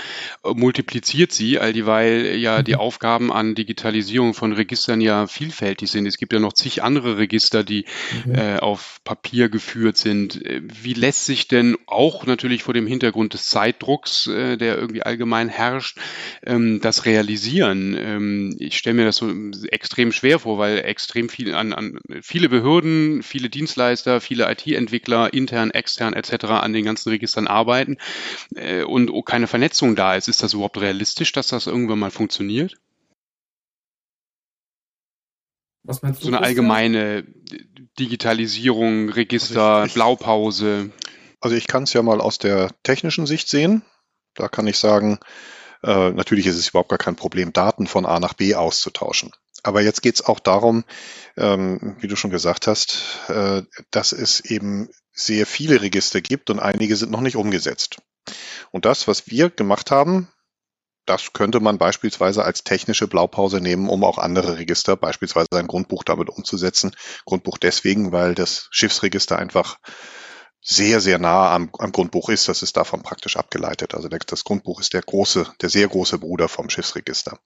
äh, 0.44 0.52
multipliziert 0.54 1.32
sie, 1.32 1.58
all 1.58 1.72
dieweil 1.72 2.36
ja 2.36 2.62
die 2.62 2.74
mhm. 2.74 2.80
Aufgaben 2.80 3.32
an 3.32 3.54
Digitalisierung 3.54 4.34
von 4.34 4.52
Registern 4.52 5.00
ja 5.00 5.26
vielfältig 5.26 5.90
sind. 5.90 6.06
Es 6.06 6.18
gibt 6.18 6.32
ja 6.32 6.40
noch 6.40 6.52
zig 6.52 6.82
andere 6.82 7.18
Register, 7.18 7.64
die 7.64 7.84
mhm. 8.26 8.34
äh, 8.34 8.58
auf 8.58 9.00
Papier 9.04 9.48
geführt 9.48 9.96
sind. 9.96 10.44
Äh, 10.44 10.60
wie 10.62 10.94
lässt 10.94 11.24
sich 11.24 11.48
denn 11.48 11.76
auch 11.86 12.26
natürlich 12.26 12.62
vor 12.62 12.74
dem 12.74 12.86
Hintergrund 12.86 13.34
des 13.34 13.48
Zeitdrucks, 13.48 14.26
äh, 14.26 14.56
der 14.56 14.76
irgendwie 14.76 15.02
allgemein 15.02 15.48
herrscht, 15.48 15.98
ähm, 16.44 16.80
das 16.80 17.06
realisieren? 17.06 17.96
Ähm, 17.98 18.56
ich 18.58 18.76
stelle 18.76 18.94
mir 18.94 19.04
das 19.04 19.16
so 19.16 19.37
extrem 19.70 20.12
schwer 20.12 20.38
vor, 20.38 20.58
weil 20.58 20.78
extrem 20.78 21.28
viel 21.28 21.54
an, 21.54 21.72
an 21.72 22.00
viele 22.22 22.48
Behörden, 22.48 23.22
viele 23.22 23.48
Dienstleister, 23.50 24.20
viele 24.20 24.50
IT-Entwickler, 24.50 25.32
intern, 25.32 25.70
extern 25.70 26.14
etc. 26.14 26.44
an 26.46 26.72
den 26.72 26.84
ganzen 26.84 27.10
Registern 27.10 27.46
arbeiten 27.46 27.98
äh, 28.54 28.82
und 28.82 29.10
keine 29.24 29.46
Vernetzung 29.46 29.96
da 29.96 30.14
ist. 30.14 30.28
Ist 30.28 30.42
das 30.42 30.54
überhaupt 30.54 30.80
realistisch, 30.80 31.32
dass 31.32 31.48
das 31.48 31.66
irgendwann 31.66 31.98
mal 31.98 32.10
funktioniert? 32.10 32.76
Was 35.82 36.02
meinst 36.02 36.20
du? 36.22 36.26
So 36.26 36.36
eine 36.36 36.44
allgemeine 36.44 37.24
Digitalisierung, 37.98 39.08
Register, 39.08 39.62
also 39.62 39.84
ich, 39.84 39.88
ich, 39.88 39.94
Blaupause. 39.94 40.90
Also 41.40 41.56
ich 41.56 41.66
kann 41.66 41.84
es 41.84 41.92
ja 41.92 42.02
mal 42.02 42.20
aus 42.20 42.38
der 42.38 42.70
technischen 42.82 43.26
Sicht 43.26 43.48
sehen. 43.48 43.82
Da 44.34 44.48
kann 44.48 44.66
ich 44.66 44.78
sagen, 44.78 45.18
äh, 45.82 46.10
natürlich 46.10 46.46
ist 46.46 46.56
es 46.56 46.68
überhaupt 46.68 46.90
gar 46.90 46.98
kein 46.98 47.16
Problem, 47.16 47.52
Daten 47.52 47.86
von 47.86 48.06
A 48.06 48.20
nach 48.20 48.34
B 48.34 48.54
auszutauschen. 48.54 49.32
Aber 49.62 49.82
jetzt 49.82 50.02
geht 50.02 50.16
es 50.16 50.24
auch 50.24 50.40
darum, 50.40 50.84
ähm, 51.36 51.96
wie 52.00 52.08
du 52.08 52.16
schon 52.16 52.30
gesagt 52.30 52.66
hast, 52.66 53.02
äh, 53.28 53.62
dass 53.90 54.12
es 54.12 54.40
eben 54.40 54.88
sehr 55.12 55.46
viele 55.46 55.82
Register 55.82 56.20
gibt 56.20 56.50
und 56.50 56.60
einige 56.60 56.94
sind 56.96 57.10
noch 57.10 57.20
nicht 57.20 57.36
umgesetzt. 57.36 57.96
Und 58.70 58.84
das, 58.84 59.08
was 59.08 59.26
wir 59.28 59.50
gemacht 59.50 59.90
haben, 59.90 60.28
das 61.06 61.32
könnte 61.32 61.60
man 61.60 61.78
beispielsweise 61.78 62.44
als 62.44 62.64
technische 62.64 63.08
Blaupause 63.08 63.60
nehmen, 63.60 63.88
um 63.88 64.04
auch 64.04 64.18
andere 64.18 64.58
Register, 64.58 64.94
beispielsweise 64.96 65.48
ein 65.52 65.66
Grundbuch 65.66 66.04
damit 66.04 66.28
umzusetzen. 66.28 66.94
Grundbuch 67.24 67.56
deswegen, 67.56 68.12
weil 68.12 68.34
das 68.34 68.68
Schiffsregister 68.70 69.38
einfach 69.38 69.78
sehr, 70.60 71.00
sehr 71.00 71.18
nah 71.18 71.54
am, 71.54 71.70
am 71.78 71.92
Grundbuch 71.92 72.28
ist. 72.28 72.48
Das 72.48 72.62
ist 72.62 72.76
davon 72.76 73.02
praktisch 73.02 73.36
abgeleitet. 73.36 73.94
Also 73.94 74.08
das 74.08 74.44
Grundbuch 74.44 74.80
ist 74.80 74.92
der 74.92 75.02
große, 75.02 75.46
der 75.60 75.68
sehr 75.68 75.88
große 75.88 76.18
Bruder 76.18 76.48
vom 76.48 76.68
Schiffsregister. 76.68 77.38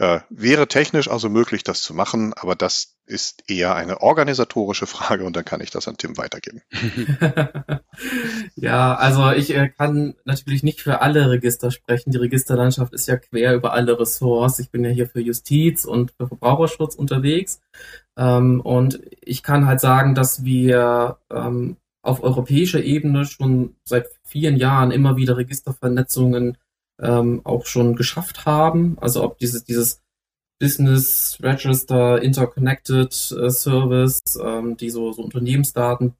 Äh, 0.00 0.20
wäre 0.30 0.68
technisch 0.68 1.10
also 1.10 1.28
möglich, 1.28 1.64
das 1.64 1.82
zu 1.82 1.92
machen, 1.92 2.32
aber 2.32 2.54
das 2.54 2.94
ist 3.04 3.50
eher 3.50 3.74
eine 3.74 4.00
organisatorische 4.00 4.86
Frage 4.86 5.24
und 5.24 5.34
dann 5.34 5.44
kann 5.44 5.60
ich 5.60 5.70
das 5.70 5.88
an 5.88 5.96
Tim 5.96 6.16
weitergeben. 6.16 6.62
ja, 8.54 8.94
also 8.94 9.32
ich 9.32 9.52
äh, 9.56 9.70
kann 9.70 10.14
natürlich 10.24 10.62
nicht 10.62 10.82
für 10.82 11.00
alle 11.00 11.28
Register 11.30 11.72
sprechen. 11.72 12.12
Die 12.12 12.18
Registerlandschaft 12.18 12.92
ist 12.92 13.08
ja 13.08 13.16
quer 13.16 13.54
über 13.54 13.72
alle 13.72 13.98
Ressorts. 13.98 14.60
Ich 14.60 14.70
bin 14.70 14.84
ja 14.84 14.90
hier 14.90 15.08
für 15.08 15.20
Justiz 15.20 15.84
und 15.84 16.12
für 16.12 16.28
Verbraucherschutz 16.28 16.94
unterwegs. 16.94 17.60
Ähm, 18.16 18.60
und 18.60 19.00
ich 19.20 19.42
kann 19.42 19.66
halt 19.66 19.80
sagen, 19.80 20.14
dass 20.14 20.44
wir 20.44 21.18
ähm, 21.32 21.76
auf 22.08 22.22
europäischer 22.22 22.82
Ebene 22.82 23.24
schon 23.24 23.76
seit 23.84 24.08
vielen 24.24 24.56
Jahren 24.56 24.90
immer 24.90 25.16
wieder 25.16 25.36
Registervernetzungen 25.36 26.56
ähm, 27.00 27.42
auch 27.44 27.66
schon 27.66 27.96
geschafft 27.96 28.46
haben. 28.46 28.96
Also 29.00 29.22
ob 29.22 29.38
dieses, 29.38 29.64
dieses 29.64 30.00
Business 30.60 31.38
Register 31.40 32.20
Interconnected 32.20 33.12
äh, 33.32 33.50
Service, 33.50 34.20
ähm, 34.42 34.76
die 34.76 34.90
so, 34.90 35.12
so 35.12 35.22
Unternehmensdaten 35.22 36.14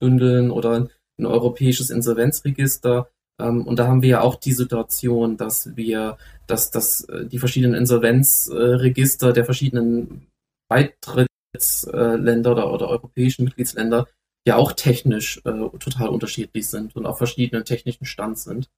bündeln 0.00 0.50
oder 0.50 0.88
ein 1.18 1.26
europäisches 1.26 1.90
Insolvenzregister. 1.90 3.08
Ähm, 3.40 3.66
und 3.66 3.78
da 3.78 3.86
haben 3.86 4.02
wir 4.02 4.08
ja 4.08 4.20
auch 4.22 4.36
die 4.36 4.52
Situation, 4.52 5.36
dass 5.36 5.76
wir, 5.76 6.18
dass, 6.46 6.70
dass 6.70 7.04
äh, 7.04 7.26
die 7.26 7.38
verschiedenen 7.38 7.74
Insolvenzregister 7.74 9.32
der 9.32 9.44
verschiedenen 9.44 10.26
Beitrittsländer 10.68 12.52
oder, 12.52 12.72
oder 12.72 12.88
europäischen 12.88 13.44
Mitgliedsländer 13.44 14.08
ja 14.46 14.56
auch 14.56 14.72
technisch 14.72 15.38
äh, 15.44 15.78
total 15.78 16.08
unterschiedlich 16.08 16.68
sind 16.68 16.94
und 16.96 17.04
auf 17.04 17.18
verschiedenen 17.18 17.64
technischen 17.64 18.06
Stand 18.06 18.38
sind. 18.38 18.70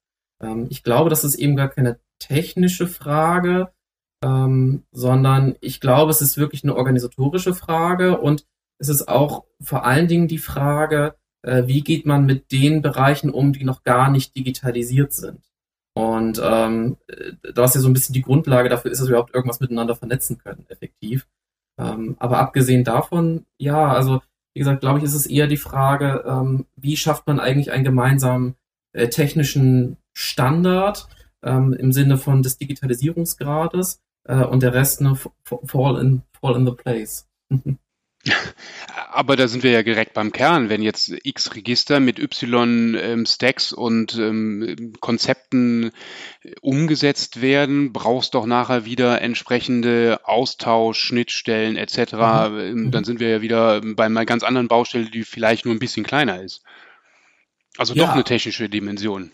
Ähm, 0.42 0.66
ich 0.70 0.83
glaube, 0.83 1.11
das 1.11 1.24
ist 1.24 1.35
eben 1.35 1.57
gar 1.57 1.68
keine 1.68 2.00
technische 2.18 2.87
Frage, 2.87 3.70
ähm, 4.24 4.85
sondern 4.92 5.57
ich 5.61 5.81
glaube, 5.81 6.11
es 6.11 6.22
ist 6.22 6.38
wirklich 6.38 6.64
eine 6.64 6.74
organisatorische 6.74 7.54
Frage 7.54 8.18
und 8.18 8.46
es 8.78 8.88
ist 8.88 9.09
auch 9.09 9.44
vor 9.61 9.85
allen 9.85 10.09
Dingen 10.09 10.26
die 10.26 10.38
Frage, 10.38 11.16
äh, 11.42 11.66
wie 11.66 11.83
geht 11.83 12.07
man 12.07 12.24
mit 12.24 12.50
den 12.50 12.81
Bereichen 12.81 13.31
um, 13.31 13.52
die 13.52 13.64
noch 13.64 13.85
gar 13.85 14.11
nicht 14.11 14.37
digitalisiert 14.37 15.12
sind. 15.12 15.42
Und 15.94 16.40
ähm, 16.42 16.96
was 17.54 17.74
ja 17.74 17.81
so 17.81 17.88
ein 17.88 17.92
bisschen 17.92 18.12
die 18.12 18.22
Grundlage 18.22 18.68
dafür 18.68 18.90
ist, 18.90 19.00
dass 19.00 19.09
wir 19.09 19.14
überhaupt 19.14 19.35
irgendwas 19.35 19.61
miteinander 19.61 19.96
vernetzen 19.96 20.38
können, 20.38 20.64
effektiv. 20.68 21.26
Ähm, 21.76 22.16
aber 22.18 22.38
abgesehen 22.38 22.85
davon, 22.85 23.46
ja, 23.59 23.88
also 23.92 24.20
wie 24.59 24.62
gesagt, 24.62 24.81
glaube 24.81 24.99
ich, 24.99 25.05
ist 25.05 25.14
es 25.14 25.29
eher 25.29 25.47
die 25.47 25.57
Frage, 25.57 26.25
ähm, 26.27 26.66
wie 26.75 26.97
schafft 26.97 27.29
man 27.29 27.38
eigentlich 27.38 27.71
einen 27.71 27.85
gemeinsamen 27.85 28.57
äh, 28.92 29.07
technischen 29.07 29.99
Standard 30.12 31.07
ähm, 31.44 31.73
im 31.75 31.92
Sinne 31.92 32.18
von 32.18 32.42
des 32.42 32.59
Digitalisierungsgrades, 32.59 34.01
äh, 34.25 34.44
und 34.44 34.64
der 34.64 34.75
Rest 34.75 35.01
ne, 35.01 35.16
fall, 35.44 36.01
in, 36.01 36.23
fall 36.40 36.57
in 36.57 36.66
the 36.66 36.73
place. 36.73 37.29
Aber 39.10 39.36
da 39.36 39.48
sind 39.48 39.62
wir 39.62 39.70
ja 39.70 39.82
direkt 39.82 40.14
beim 40.14 40.32
Kern. 40.32 40.68
Wenn 40.68 40.82
jetzt 40.82 41.12
X 41.22 41.54
Register 41.54 42.00
mit 42.00 42.18
Y 42.18 42.94
ähm, 43.00 43.26
Stacks 43.26 43.72
und 43.72 44.16
ähm, 44.16 44.92
Konzepten 45.00 45.90
äh, 46.42 46.52
umgesetzt 46.60 47.40
werden, 47.40 47.92
brauchst 47.92 48.34
doch 48.34 48.46
nachher 48.46 48.84
wieder 48.84 49.22
entsprechende 49.22 50.20
Austausch, 50.24 50.98
Schnittstellen 50.98 51.76
etc. 51.76 52.12
Mhm. 52.12 52.58
Ähm, 52.58 52.90
dann 52.90 53.04
sind 53.04 53.20
wir 53.20 53.28
ja 53.28 53.40
wieder 53.40 53.80
bei 53.82 54.06
einer 54.06 54.26
ganz 54.26 54.42
anderen 54.42 54.68
Baustelle, 54.68 55.10
die 55.10 55.24
vielleicht 55.24 55.64
nur 55.64 55.74
ein 55.74 55.80
bisschen 55.80 56.04
kleiner 56.04 56.42
ist. 56.42 56.62
Also 57.76 57.94
ja. 57.94 58.04
doch 58.04 58.12
eine 58.12 58.24
technische 58.24 58.68
Dimension. 58.68 59.30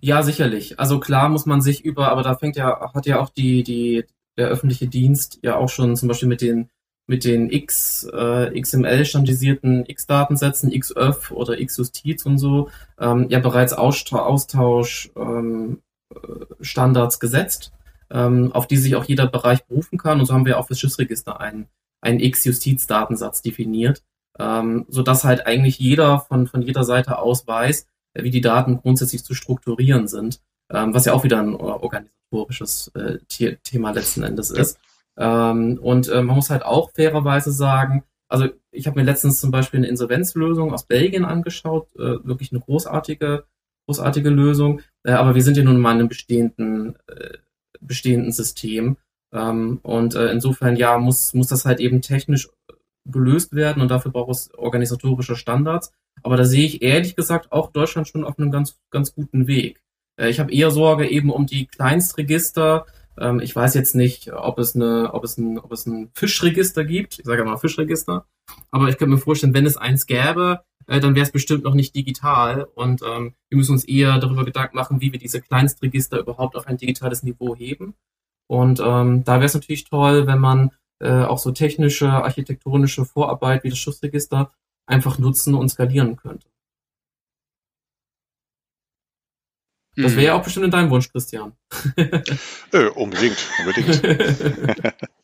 Ja, 0.00 0.22
sicherlich. 0.22 0.78
Also 0.78 1.00
klar 1.00 1.28
muss 1.28 1.46
man 1.46 1.60
sich 1.60 1.84
über, 1.84 2.10
aber 2.10 2.22
da 2.22 2.36
fängt 2.36 2.56
ja, 2.56 2.92
hat 2.94 3.06
ja 3.06 3.20
auch 3.20 3.28
die, 3.28 3.62
die, 3.62 4.04
der 4.36 4.48
öffentliche 4.48 4.88
Dienst 4.88 5.38
ja 5.42 5.56
auch 5.56 5.68
schon 5.68 5.96
zum 5.96 6.08
Beispiel 6.08 6.28
mit 6.28 6.40
den, 6.40 6.70
mit 7.10 7.24
den 7.24 7.50
X, 7.50 8.08
äh, 8.12 8.60
XML 8.60 9.04
standardisierten 9.04 9.84
X-Datensätzen, 9.84 10.70
XÖF 10.70 11.32
oder 11.32 11.58
X-Justiz 11.58 12.24
und 12.24 12.38
so, 12.38 12.70
ähm, 13.00 13.26
ja 13.28 13.40
bereits 13.40 13.72
Austausch, 13.72 14.20
Austausch 14.20 15.10
ähm, 15.16 15.82
äh, 16.14 16.18
Standards 16.60 17.18
gesetzt, 17.18 17.72
ähm, 18.12 18.52
auf 18.52 18.68
die 18.68 18.76
sich 18.76 18.94
auch 18.94 19.02
jeder 19.02 19.26
Bereich 19.26 19.64
berufen 19.64 19.98
kann. 19.98 20.20
Und 20.20 20.26
so 20.26 20.34
haben 20.34 20.46
wir 20.46 20.56
auch 20.56 20.68
fürs 20.68 20.78
Schiffsregister 20.78 21.40
einen, 21.40 21.66
einen 22.00 22.20
X-Justiz-Datensatz 22.20 23.42
definiert, 23.42 24.04
ähm, 24.38 24.86
sodass 24.88 25.24
halt 25.24 25.48
eigentlich 25.48 25.80
jeder 25.80 26.20
von, 26.20 26.46
von 26.46 26.62
jeder 26.62 26.84
Seite 26.84 27.18
aus 27.18 27.44
weiß, 27.44 27.88
äh, 28.14 28.22
wie 28.22 28.30
die 28.30 28.40
Daten 28.40 28.76
grundsätzlich 28.76 29.24
zu 29.24 29.34
strukturieren 29.34 30.06
sind, 30.06 30.40
ähm, 30.72 30.94
was 30.94 31.06
ja 31.06 31.12
auch 31.12 31.24
wieder 31.24 31.40
ein 31.40 31.56
organisatorisches 31.56 32.92
äh, 32.94 33.18
Thema 33.64 33.90
letzten 33.90 34.22
Endes 34.22 34.52
ist. 34.52 34.78
Ähm, 35.20 35.78
und 35.82 36.08
äh, 36.08 36.22
man 36.22 36.34
muss 36.34 36.50
halt 36.50 36.64
auch 36.64 36.90
fairerweise 36.92 37.52
sagen, 37.52 38.04
also 38.28 38.48
ich 38.70 38.86
habe 38.86 38.98
mir 38.98 39.04
letztens 39.04 39.38
zum 39.38 39.50
Beispiel 39.50 39.78
eine 39.78 39.88
Insolvenzlösung 39.88 40.72
aus 40.72 40.86
Belgien 40.86 41.26
angeschaut, 41.26 41.88
äh, 41.96 42.24
wirklich 42.24 42.52
eine 42.52 42.60
großartige, 42.60 43.44
großartige 43.86 44.30
Lösung, 44.30 44.80
äh, 45.04 45.12
aber 45.12 45.34
wir 45.34 45.42
sind 45.42 45.58
ja 45.58 45.62
nun 45.62 45.78
mal 45.78 45.92
in 45.92 45.98
einem 45.98 46.08
bestehenden, 46.08 46.96
äh, 47.06 47.36
bestehenden 47.80 48.32
System. 48.32 48.96
Ähm, 49.32 49.80
und 49.82 50.14
äh, 50.14 50.30
insofern 50.32 50.76
ja, 50.76 50.98
muss, 50.98 51.34
muss 51.34 51.48
das 51.48 51.66
halt 51.66 51.80
eben 51.80 52.00
technisch 52.00 52.48
gelöst 53.04 53.54
werden 53.54 53.82
und 53.82 53.90
dafür 53.90 54.12
braucht 54.12 54.30
es 54.30 54.54
organisatorische 54.54 55.36
Standards. 55.36 55.92
Aber 56.22 56.36
da 56.36 56.44
sehe 56.44 56.64
ich 56.64 56.82
ehrlich 56.82 57.16
gesagt 57.16 57.52
auch 57.52 57.72
Deutschland 57.72 58.08
schon 58.08 58.24
auf 58.24 58.38
einem 58.38 58.50
ganz, 58.50 58.78
ganz 58.90 59.14
guten 59.14 59.46
Weg. 59.46 59.82
Äh, 60.16 60.30
ich 60.30 60.40
habe 60.40 60.52
eher 60.52 60.70
Sorge 60.70 61.08
eben 61.08 61.30
um 61.30 61.46
die 61.46 61.66
Kleinstregister. 61.66 62.86
Ähm, 63.20 63.40
ich 63.40 63.54
weiß 63.54 63.74
jetzt 63.74 63.94
nicht, 63.94 64.32
ob 64.32 64.58
es 64.58 64.74
eine, 64.74 65.12
ob 65.12 65.24
es 65.24 65.36
ein, 65.38 65.58
ob 65.58 65.72
es 65.72 65.86
ein 65.86 66.10
Fischregister 66.14 66.84
gibt. 66.84 67.18
Ich 67.18 67.26
sage 67.26 67.44
mal 67.44 67.56
Fischregister. 67.58 68.26
Aber 68.70 68.88
ich 68.88 68.98
könnte 68.98 69.14
mir 69.14 69.20
vorstellen, 69.20 69.54
wenn 69.54 69.66
es 69.66 69.76
eins 69.76 70.06
gäbe, 70.06 70.60
äh, 70.86 71.00
dann 71.00 71.14
wäre 71.14 71.24
es 71.24 71.32
bestimmt 71.32 71.64
noch 71.64 71.74
nicht 71.74 71.94
digital. 71.94 72.66
Und 72.74 73.02
ähm, 73.02 73.34
wir 73.48 73.58
müssen 73.58 73.72
uns 73.72 73.84
eher 73.84 74.18
darüber 74.18 74.44
Gedanken 74.44 74.76
machen, 74.76 75.00
wie 75.00 75.12
wir 75.12 75.18
diese 75.18 75.40
Kleinstregister 75.40 76.18
überhaupt 76.18 76.56
auf 76.56 76.66
ein 76.66 76.78
digitales 76.78 77.22
Niveau 77.22 77.54
heben. 77.54 77.94
Und 78.48 78.80
ähm, 78.80 79.22
da 79.22 79.34
wäre 79.34 79.44
es 79.44 79.54
natürlich 79.54 79.84
toll, 79.84 80.26
wenn 80.26 80.40
man 80.40 80.72
äh, 80.98 81.22
auch 81.22 81.38
so 81.38 81.52
technische, 81.52 82.10
architektonische 82.10 83.04
Vorarbeit 83.04 83.62
wie 83.64 83.70
das 83.70 83.78
Schussregister 83.78 84.50
einfach 84.86 85.18
nutzen 85.18 85.54
und 85.54 85.68
skalieren 85.68 86.16
könnte. 86.16 86.48
Das 89.96 90.12
wäre 90.14 90.26
ja 90.26 90.34
mhm. 90.34 90.40
auch 90.40 90.44
bestimmt 90.44 90.66
in 90.66 90.70
deinem 90.70 90.90
Wunsch, 90.90 91.10
Christian. 91.10 91.52
äh, 91.96 92.86
unbedingt, 92.94 93.38
unbedingt. 93.58 94.02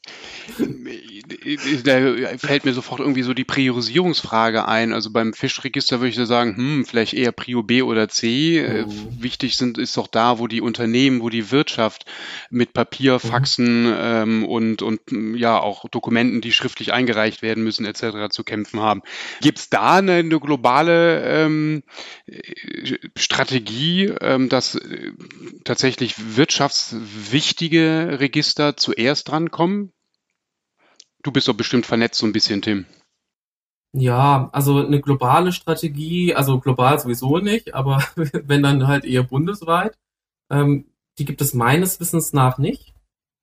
da 1.85 2.39
fällt 2.39 2.65
mir 2.65 2.73
sofort 2.73 3.01
irgendwie 3.01 3.23
so 3.23 3.35
die 3.35 3.45
Priorisierungsfrage 3.45 4.67
ein. 4.67 4.93
Also 4.93 5.11
beim 5.11 5.33
Fischregister 5.33 6.01
würde 6.01 6.11
ich 6.11 6.17
da 6.17 6.27
sagen, 6.27 6.57
hm, 6.57 6.85
vielleicht 6.85 7.15
eher 7.15 7.33
Prio 7.33 7.63
B 7.63 7.83
oder 7.83 8.09
C. 8.09 8.59
Äh, 8.59 8.87
mhm. 8.87 9.23
wichtig 9.23 9.57
sind 9.57 9.79
ist 9.79 9.97
doch 9.97 10.07
da, 10.07 10.39
wo 10.39 10.47
die 10.47 10.61
Unternehmen, 10.61 11.21
wo 11.21 11.29
die 11.29 11.51
Wirtschaft 11.51 12.05
mit 12.51 12.73
Papier, 12.73 13.15
mhm. 13.15 13.19
Faxen 13.19 13.83
mhm. 13.85 13.97
ähm, 13.99 14.45
und, 14.45 14.83
und 14.83 15.01
ja 15.37 15.59
auch 15.59 15.89
Dokumenten, 15.89 16.41
die 16.41 16.53
schriftlich 16.53 16.93
eingereicht 16.93 17.43
werden 17.43 17.65
müssen, 17.65 17.85
etc. 17.85 18.31
zu 18.31 18.45
kämpfen 18.45 18.81
haben. 18.81 19.03
Gibt 19.41 19.59
es 19.59 19.71
da 19.71 19.97
eine, 19.97 20.15
eine 20.15 20.41
globale 20.41 21.25
ähm, 21.25 21.83
Strategie, 23.17 24.13
ähm, 24.21 24.49
dass 24.49 24.75
äh, 24.75 25.13
tatsächlich 25.65 26.37
wirtschaftswichtige 26.37 28.19
Register 28.21 28.77
zuerst 28.77 29.29
drankommen? 29.29 29.93
Du 31.27 31.33
bist 31.33 31.49
doch 31.49 31.55
bestimmt 31.55 31.87
vernetzt 31.87 32.21
so 32.21 32.27
ein 32.27 32.33
bisschen, 32.33 32.63
Tim. 32.63 32.87
Ja, 33.93 34.49
also 34.53 34.79
eine 34.79 35.01
globale 35.01 35.51
Strategie, 35.51 36.33
also 36.33 36.61
global 36.61 37.01
sowieso 37.01 37.39
nicht, 37.39 37.75
aber 37.75 38.01
wenn 38.15 38.63
dann 38.63 38.87
halt 38.87 39.05
eher 39.05 39.25
bundesweit, 39.25 39.99
ähm, 40.53 40.85
die 41.19 41.25
gibt 41.25 41.41
es 41.41 41.53
meines 41.53 41.99
Wissens 41.99 42.33
nach 42.33 42.59
nicht. 42.59 42.95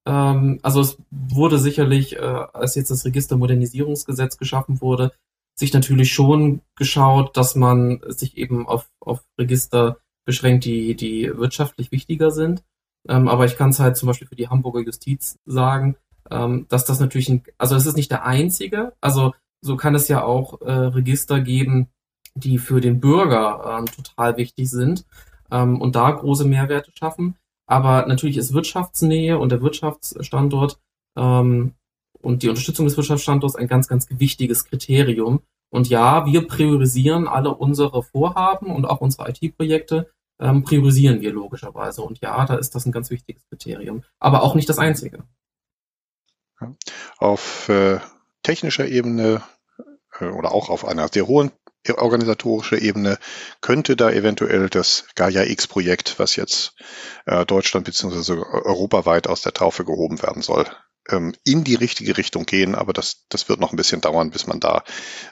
Ähm, 0.07 0.59
also 0.61 0.79
es 0.79 0.97
wurde 1.11 1.59
sicherlich, 1.59 2.15
äh, 2.15 2.19
als 2.19 2.75
jetzt 2.75 2.89
das 2.89 3.03
Registermodernisierungsgesetz 3.03 4.37
geschaffen 4.37 4.79
wurde, 4.79 5.11
sich 5.53 5.73
natürlich 5.73 6.13
schon 6.13 6.61
geschaut, 6.77 7.35
dass 7.35 7.55
man 7.55 7.99
sich 8.07 8.37
eben 8.37 8.65
auf, 8.65 8.89
auf 9.01 9.25
Register 9.37 9.97
beschränkt, 10.23 10.63
die, 10.63 10.95
die 10.95 11.35
wirtschaftlich 11.35 11.91
wichtiger 11.91 12.31
sind. 12.31 12.63
Ähm, 13.09 13.27
aber 13.27 13.43
ich 13.43 13.57
kann 13.57 13.71
es 13.71 13.81
halt 13.81 13.97
zum 13.97 14.07
Beispiel 14.07 14.29
für 14.29 14.37
die 14.37 14.47
Hamburger 14.47 14.79
Justiz 14.79 15.37
sagen, 15.45 15.97
ähm, 16.31 16.65
dass 16.69 16.85
das 16.85 16.99
natürlich 16.99 17.29
ein, 17.29 17.43
also 17.57 17.75
es 17.75 17.85
ist 17.85 17.97
nicht 17.97 18.11
der 18.11 18.25
einzige, 18.25 18.93
also 19.01 19.33
so 19.61 19.77
kann 19.77 19.95
es 19.95 20.07
ja 20.07 20.23
auch 20.23 20.61
äh, 20.61 20.71
Register 20.71 21.39
geben, 21.39 21.87
die 22.35 22.57
für 22.57 22.81
den 22.81 22.99
Bürger 22.99 23.79
ähm, 23.79 23.85
total 23.85 24.37
wichtig 24.37 24.69
sind 24.69 25.05
ähm, 25.51 25.79
und 25.79 25.95
da 25.95 26.11
große 26.11 26.45
Mehrwerte 26.45 26.91
schaffen. 26.97 27.35
Aber 27.65 28.05
natürlich 28.07 28.37
ist 28.37 28.53
Wirtschaftsnähe 28.53 29.39
und 29.39 29.51
der 29.51 29.61
Wirtschaftsstandort 29.61 30.79
ähm, 31.17 31.73
und 32.19 32.43
die 32.43 32.49
Unterstützung 32.49 32.85
des 32.85 32.97
Wirtschaftsstandorts 32.97 33.55
ein 33.55 33.67
ganz, 33.67 33.87
ganz 33.87 34.07
wichtiges 34.09 34.65
Kriterium. 34.65 35.41
Und 35.69 35.89
ja, 35.89 36.25
wir 36.25 36.47
priorisieren 36.47 37.27
alle 37.27 37.53
unsere 37.55 38.03
Vorhaben 38.03 38.67
und 38.67 38.85
auch 38.85 39.01
unsere 39.01 39.29
IT-Projekte 39.29 40.11
ähm, 40.39 40.63
priorisieren 40.63 41.21
wir 41.21 41.31
logischerweise. 41.31 42.01
Und 42.01 42.19
ja, 42.21 42.45
da 42.45 42.55
ist 42.55 42.75
das 42.75 42.85
ein 42.85 42.91
ganz 42.91 43.09
wichtiges 43.09 43.45
Kriterium. 43.47 44.03
Aber 44.19 44.43
auch 44.43 44.55
nicht 44.55 44.69
das 44.69 44.77
einzige. 44.77 45.23
Auf 47.17 47.69
äh, 47.69 47.99
technischer 48.43 48.87
Ebene 48.87 49.43
äh, 50.19 50.25
oder 50.25 50.51
auch 50.51 50.69
auf 50.69 50.85
einer 50.85 51.07
sehr 51.07 51.27
hohen 51.27 51.51
organisatorischer 51.97 52.81
Ebene 52.81 53.17
könnte 53.59 53.97
da 53.97 54.09
eventuell 54.09 54.69
das 54.69 55.05
Gaia 55.15 55.43
X-Projekt, 55.43 56.17
was 56.17 56.37
jetzt 56.37 56.75
äh, 57.25 57.45
Deutschland 57.45 57.85
bzw. 57.85 58.33
europaweit 58.33 59.27
aus 59.27 59.41
der 59.41 59.53
Taufe 59.53 59.83
gehoben 59.83 60.21
werden 60.21 60.41
soll, 60.41 60.65
ähm, 61.09 61.33
in 61.43 61.63
die 61.63 61.75
richtige 61.75 62.17
Richtung 62.17 62.45
gehen, 62.45 62.75
aber 62.75 62.93
das, 62.93 63.25
das 63.29 63.49
wird 63.49 63.59
noch 63.59 63.71
ein 63.71 63.77
bisschen 63.77 64.01
dauern, 64.01 64.31
bis 64.31 64.47
man 64.47 64.59
da 64.59 64.83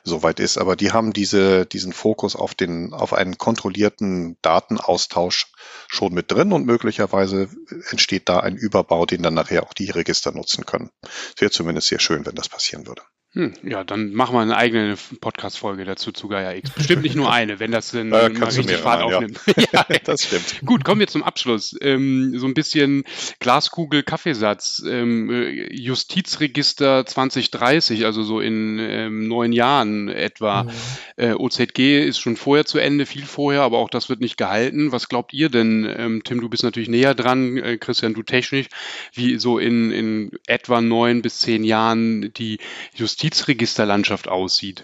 so 0.04 0.24
weit 0.24 0.40
ist. 0.40 0.58
Aber 0.58 0.76
die 0.76 0.92
haben 0.92 1.14
diese, 1.14 1.66
diesen 1.66 1.94
Fokus 1.94 2.36
auf 2.36 2.56
den, 2.56 2.94
auf 2.94 3.14
einen 3.14 3.38
kontrollierten 3.38 4.38
Datenaustausch 4.42 5.52
schon 5.88 6.14
mit 6.14 6.32
drin 6.32 6.54
und 6.54 6.66
möglicherweise 6.66 7.50
entsteht 7.90 8.30
da 8.30 8.40
ein 8.40 8.56
Überbau, 8.56 9.06
den 9.06 9.24
dann 9.24 9.34
nachher 9.34 9.64
auch 9.64 9.74
die 9.74 9.90
Register 9.90 10.32
nutzen 10.32 10.66
können. 10.66 10.92
Es 11.04 11.42
wäre 11.42 11.52
zumindest 11.52 11.88
sehr 11.88 12.00
schön, 12.00 12.26
wenn 12.26 12.36
das 12.36 12.50
passieren 12.50 12.88
würde. 12.88 13.04
Hm, 13.34 13.54
ja, 13.64 13.86
dann 13.86 14.12
machen 14.12 14.36
wir 14.36 14.42
eine 14.42 14.58
eigene 14.58 14.98
Podcast-Folge 15.22 15.86
dazu 15.86 16.12
zu 16.12 16.28
Gaia 16.28 16.54
X. 16.54 16.72
Bestimmt 16.72 17.04
nicht 17.04 17.16
nur 17.16 17.32
eine, 17.32 17.62
wenn 17.62 17.72
das 17.72 17.92
dann 17.92 18.12
äh, 18.12 18.28
mal 18.28 18.50
richtig 18.50 18.76
Fahrt 18.76 19.04
aufnimmt. 19.04 19.40
Ja. 19.72 19.86
ja, 19.90 19.98
das 20.04 20.24
stimmt. 20.24 20.62
Gut, 20.66 20.84
kommen 20.84 21.00
wir 21.00 21.08
zum 21.08 21.24
Abschluss. 21.24 21.76
Ähm, 21.82 22.38
so 22.38 22.46
ein 22.46 22.54
bisschen 22.54 23.04
Glaskugel, 23.40 24.04
Kaffeesatz. 24.04 24.84
Ähm, 24.86 25.30
äh, 25.30 25.74
Justizregister 25.74 27.06
2030, 27.06 28.06
also 28.06 28.24
so 28.24 28.42
in 28.42 28.80
ähm, 28.80 29.28
neun 29.30 29.54
Jahren 29.54 30.10
etwa. 30.10 30.64
Mhm. 30.64 30.70
Äh, 31.16 31.34
OZG 31.34 32.06
ist 32.06 32.20
schon 32.20 32.36
vorher 32.36 32.66
zu 32.66 32.80
Ende, 32.80 33.06
viel 33.06 33.26
vorher, 33.26 33.62
aber 33.62 33.78
auch 33.78 33.90
das 33.90 34.10
wird 34.10 34.20
nicht 34.20 34.36
gehalten. 34.36 34.92
Was 34.92 35.08
glaubt 35.08 35.34
ihr 35.34 35.50
denn? 35.50 35.88
Ähm, 35.98 36.24
Tim, 36.26 36.42
du 36.42 36.50
bist 36.50 36.64
natürlich 36.64 36.90
näher 36.90 37.14
dran, 37.14 37.58
äh, 37.58 37.78
Christian, 37.78 38.14
du 38.14 38.24
technisch, 38.24 38.68
wie 39.14 39.38
so 39.38 39.58
in, 39.58 39.92
in 39.92 40.32
etwa 40.48 40.82
neun 40.82 41.22
bis 41.22 41.40
zehn 41.40 41.64
Jahren 41.64 42.34
die 42.34 42.60
Justiz 42.96 43.21
Justizregisterlandschaft 43.22 44.28
aussieht? 44.28 44.84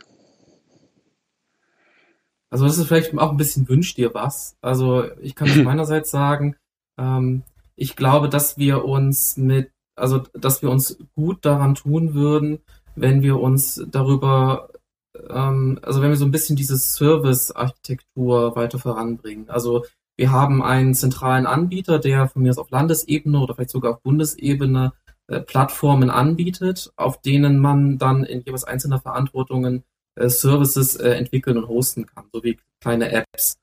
Also 2.49 2.65
das 2.65 2.77
ist 2.77 2.87
vielleicht 2.87 3.17
auch 3.17 3.31
ein 3.31 3.37
bisschen 3.37 3.67
wünscht 3.67 3.97
dir 3.97 4.13
was. 4.13 4.55
Also 4.61 5.05
ich 5.21 5.35
kann 5.35 5.49
es 5.49 5.55
meinerseits 5.63 6.11
sagen, 6.11 6.55
ähm, 6.97 7.43
ich 7.75 7.95
glaube, 7.95 8.29
dass 8.29 8.57
wir 8.57 8.85
uns 8.85 9.37
mit, 9.37 9.71
also 9.95 10.19
dass 10.33 10.61
wir 10.61 10.69
uns 10.69 10.97
gut 11.15 11.45
daran 11.45 11.75
tun 11.75 12.13
würden, 12.13 12.59
wenn 12.95 13.21
wir 13.21 13.39
uns 13.39 13.83
darüber, 13.89 14.69
ähm, 15.29 15.79
also 15.81 16.01
wenn 16.01 16.09
wir 16.09 16.15
so 16.15 16.25
ein 16.25 16.31
bisschen 16.31 16.55
diese 16.55 16.77
Service-Architektur 16.77 18.55
weiter 18.55 18.79
voranbringen. 18.79 19.49
Also 19.49 19.85
wir 20.15 20.31
haben 20.31 20.63
einen 20.63 20.95
zentralen 20.95 21.45
Anbieter, 21.45 21.99
der 21.99 22.27
von 22.27 22.41
mir 22.41 22.49
aus 22.49 22.57
auf 22.57 22.71
Landesebene 22.71 23.39
oder 23.39 23.53
vielleicht 23.53 23.69
sogar 23.71 23.93
auf 23.93 24.01
Bundesebene 24.01 24.93
Plattformen 25.27 26.09
anbietet, 26.09 26.91
auf 26.95 27.21
denen 27.21 27.59
man 27.59 27.97
dann 27.97 28.23
in 28.23 28.41
jeweils 28.41 28.63
einzelner 28.63 28.99
Verantwortungen 28.99 29.83
äh, 30.15 30.29
Services 30.29 30.95
äh, 30.95 31.11
entwickeln 31.11 31.57
und 31.57 31.67
hosten 31.67 32.05
kann, 32.05 32.25
so 32.31 32.43
wie 32.43 32.57
kleine 32.79 33.11
Apps 33.11 33.57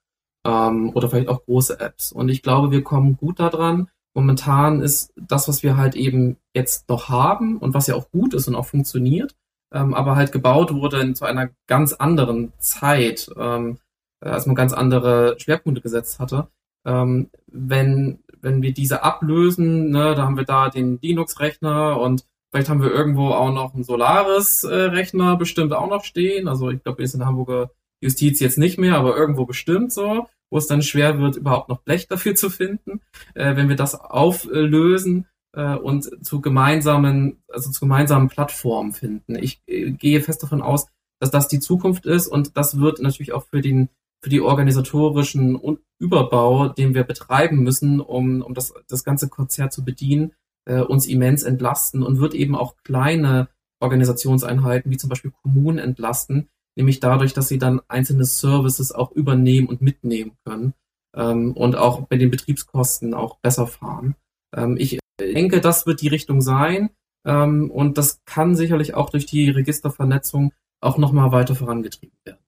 ähm, 0.45 0.91
oder 0.95 1.09
vielleicht 1.09 1.29
auch 1.29 1.45
große 1.45 1.81
Apps. 1.81 2.12
Und 2.12 2.29
ich 2.29 2.43
glaube, 2.43 2.71
wir 2.71 2.83
kommen 2.83 3.17
gut 3.17 3.41
daran. 3.41 3.89
Momentan 4.15 4.81
ist 4.81 5.12
das, 5.17 5.49
was 5.49 5.62
wir 5.62 5.77
halt 5.77 5.97
eben 5.97 6.37
jetzt 6.55 6.89
noch 6.89 7.09
haben 7.09 7.59
und 7.59 7.75
was 7.75 7.89
ja 7.89 7.97
auch 7.97 8.11
gut 8.11 8.35
ist 8.35 8.47
und 8.47 8.55
auch 8.55 8.67
funktioniert, 8.67 9.35
ähm, 9.73 9.95
aber 9.95 10.15
halt 10.17 10.31
gebaut 10.31 10.73
wurde 10.73 11.15
zu 11.15 11.25
einer 11.25 11.51
ganz 11.67 11.93
anderen 11.95 12.53
Zeit, 12.59 13.29
ähm, 13.37 13.79
als 14.21 14.47
man 14.47 14.55
ganz 14.55 14.73
andere 14.73 15.37
Schwerpunkte 15.39 15.83
gesetzt 15.83 16.21
hatte. 16.21 16.49
Ähm, 16.87 17.31
wenn 17.47 18.21
wenn 18.45 18.63
wir 18.63 18.73
diese 18.73 19.03
ablösen, 19.03 19.91
ne, 19.91 20.15
da 20.15 20.23
haben 20.23 20.37
wir 20.37 20.45
da 20.45 20.69
den 20.69 20.99
Linux-Rechner 21.01 21.99
und 21.99 22.27
vielleicht 22.53 22.69
haben 22.69 22.83
wir 22.83 22.93
irgendwo 22.93 23.31
auch 23.31 23.53
noch 23.53 23.75
einen 23.75 23.85
Solaris-Rechner 23.85 25.37
bestimmt 25.37 25.73
auch 25.73 25.89
noch 25.89 26.05
stehen. 26.05 26.47
Also 26.47 26.71
ich 26.71 26.83
glaube, 26.83 26.99
wir 26.99 27.09
sind 27.09 27.21
in 27.21 27.27
Hamburger 27.27 27.71
Justiz 28.03 28.41
jetzt 28.41 28.59
nicht 28.59 28.79
mehr, 28.79 28.97
aber 28.97 29.17
irgendwo 29.17 29.47
bestimmt 29.47 29.93
so, 29.93 30.29
wo 30.51 30.59
es 30.59 30.67
dann 30.67 30.83
schwer 30.83 31.19
wird, 31.19 31.37
überhaupt 31.37 31.71
noch 31.71 31.81
Blech 31.81 32.07
dafür 32.07 32.35
zu 32.35 32.51
finden. 32.51 33.01
Äh, 33.35 33.57
wenn 33.57 33.71
wir 33.71 33.77
das 33.77 33.95
auflösen 33.95 35.27
äh, 35.55 35.75
und 35.75 36.25
zu 36.25 36.43
gemeinsamen, 36.43 37.43
also 37.49 37.71
zu 37.71 37.81
gemeinsamen 37.81 38.29
Plattformen 38.29 38.93
finden. 38.93 39.37
Ich 39.37 39.63
äh, 39.67 39.91
gehe 39.91 40.21
fest 40.21 40.43
davon 40.43 40.61
aus, 40.61 40.87
dass 41.19 41.31
das 41.31 41.49
die 41.49 41.61
Zukunft 41.61 42.05
ist 42.05 42.29
und 42.29 42.59
das 42.59 42.79
wird 42.79 43.01
natürlich 43.01 43.33
auch 43.33 43.47
für 43.51 43.63
den 43.63 43.89
für 44.25 44.31
die 44.31 44.41
organisatorischen 44.41 45.61
Überbau, 45.99 46.68
den 46.68 46.95
wir 46.95 47.05
betreiben 47.05 47.62
müssen, 47.62 48.01
um, 48.01 48.41
um 48.41 48.55
das, 48.55 48.72
das 48.89 49.05
ganze 49.05 49.29
Konzert 49.29 49.70
zu 49.70 49.85
bedienen, 49.85 50.33
äh, 50.64 50.81
uns 50.81 51.07
immens 51.07 51.43
entlasten 51.43 52.03
und 52.03 52.20
wird 52.20 52.33
eben 52.33 52.57
auch 52.57 52.75
kleine 52.85 53.49
Organisationseinheiten 53.81 54.91
wie 54.91 54.97
zum 54.97 55.11
Beispiel 55.11 55.31
Kommunen 55.43 55.77
entlasten, 55.77 56.49
nämlich 56.75 57.01
dadurch, 57.01 57.35
dass 57.35 57.49
sie 57.49 57.59
dann 57.59 57.83
einzelne 57.87 58.25
Services 58.25 58.93
auch 58.93 59.12
übernehmen 59.12 59.68
und 59.68 59.83
mitnehmen 59.83 60.39
können 60.47 60.72
ähm, 61.14 61.53
und 61.53 61.77
auch 61.77 62.07
bei 62.07 62.16
den 62.16 62.31
Betriebskosten 62.31 63.12
auch 63.12 63.37
besser 63.41 63.66
fahren. 63.66 64.14
Ähm, 64.57 64.77
ich 64.79 65.01
denke, 65.20 65.61
das 65.61 65.85
wird 65.85 66.01
die 66.01 66.09
Richtung 66.09 66.41
sein 66.41 66.89
ähm, 67.27 67.70
und 67.70 67.99
das 67.99 68.25
kann 68.25 68.57
sicherlich 68.57 68.95
auch 68.95 69.11
durch 69.11 69.27
die 69.27 69.51
Registervernetzung 69.51 70.55
auch 70.81 70.97
nochmal 70.97 71.31
weiter 71.31 71.55
vorangetrieben 71.55 72.16
werden. 72.25 72.44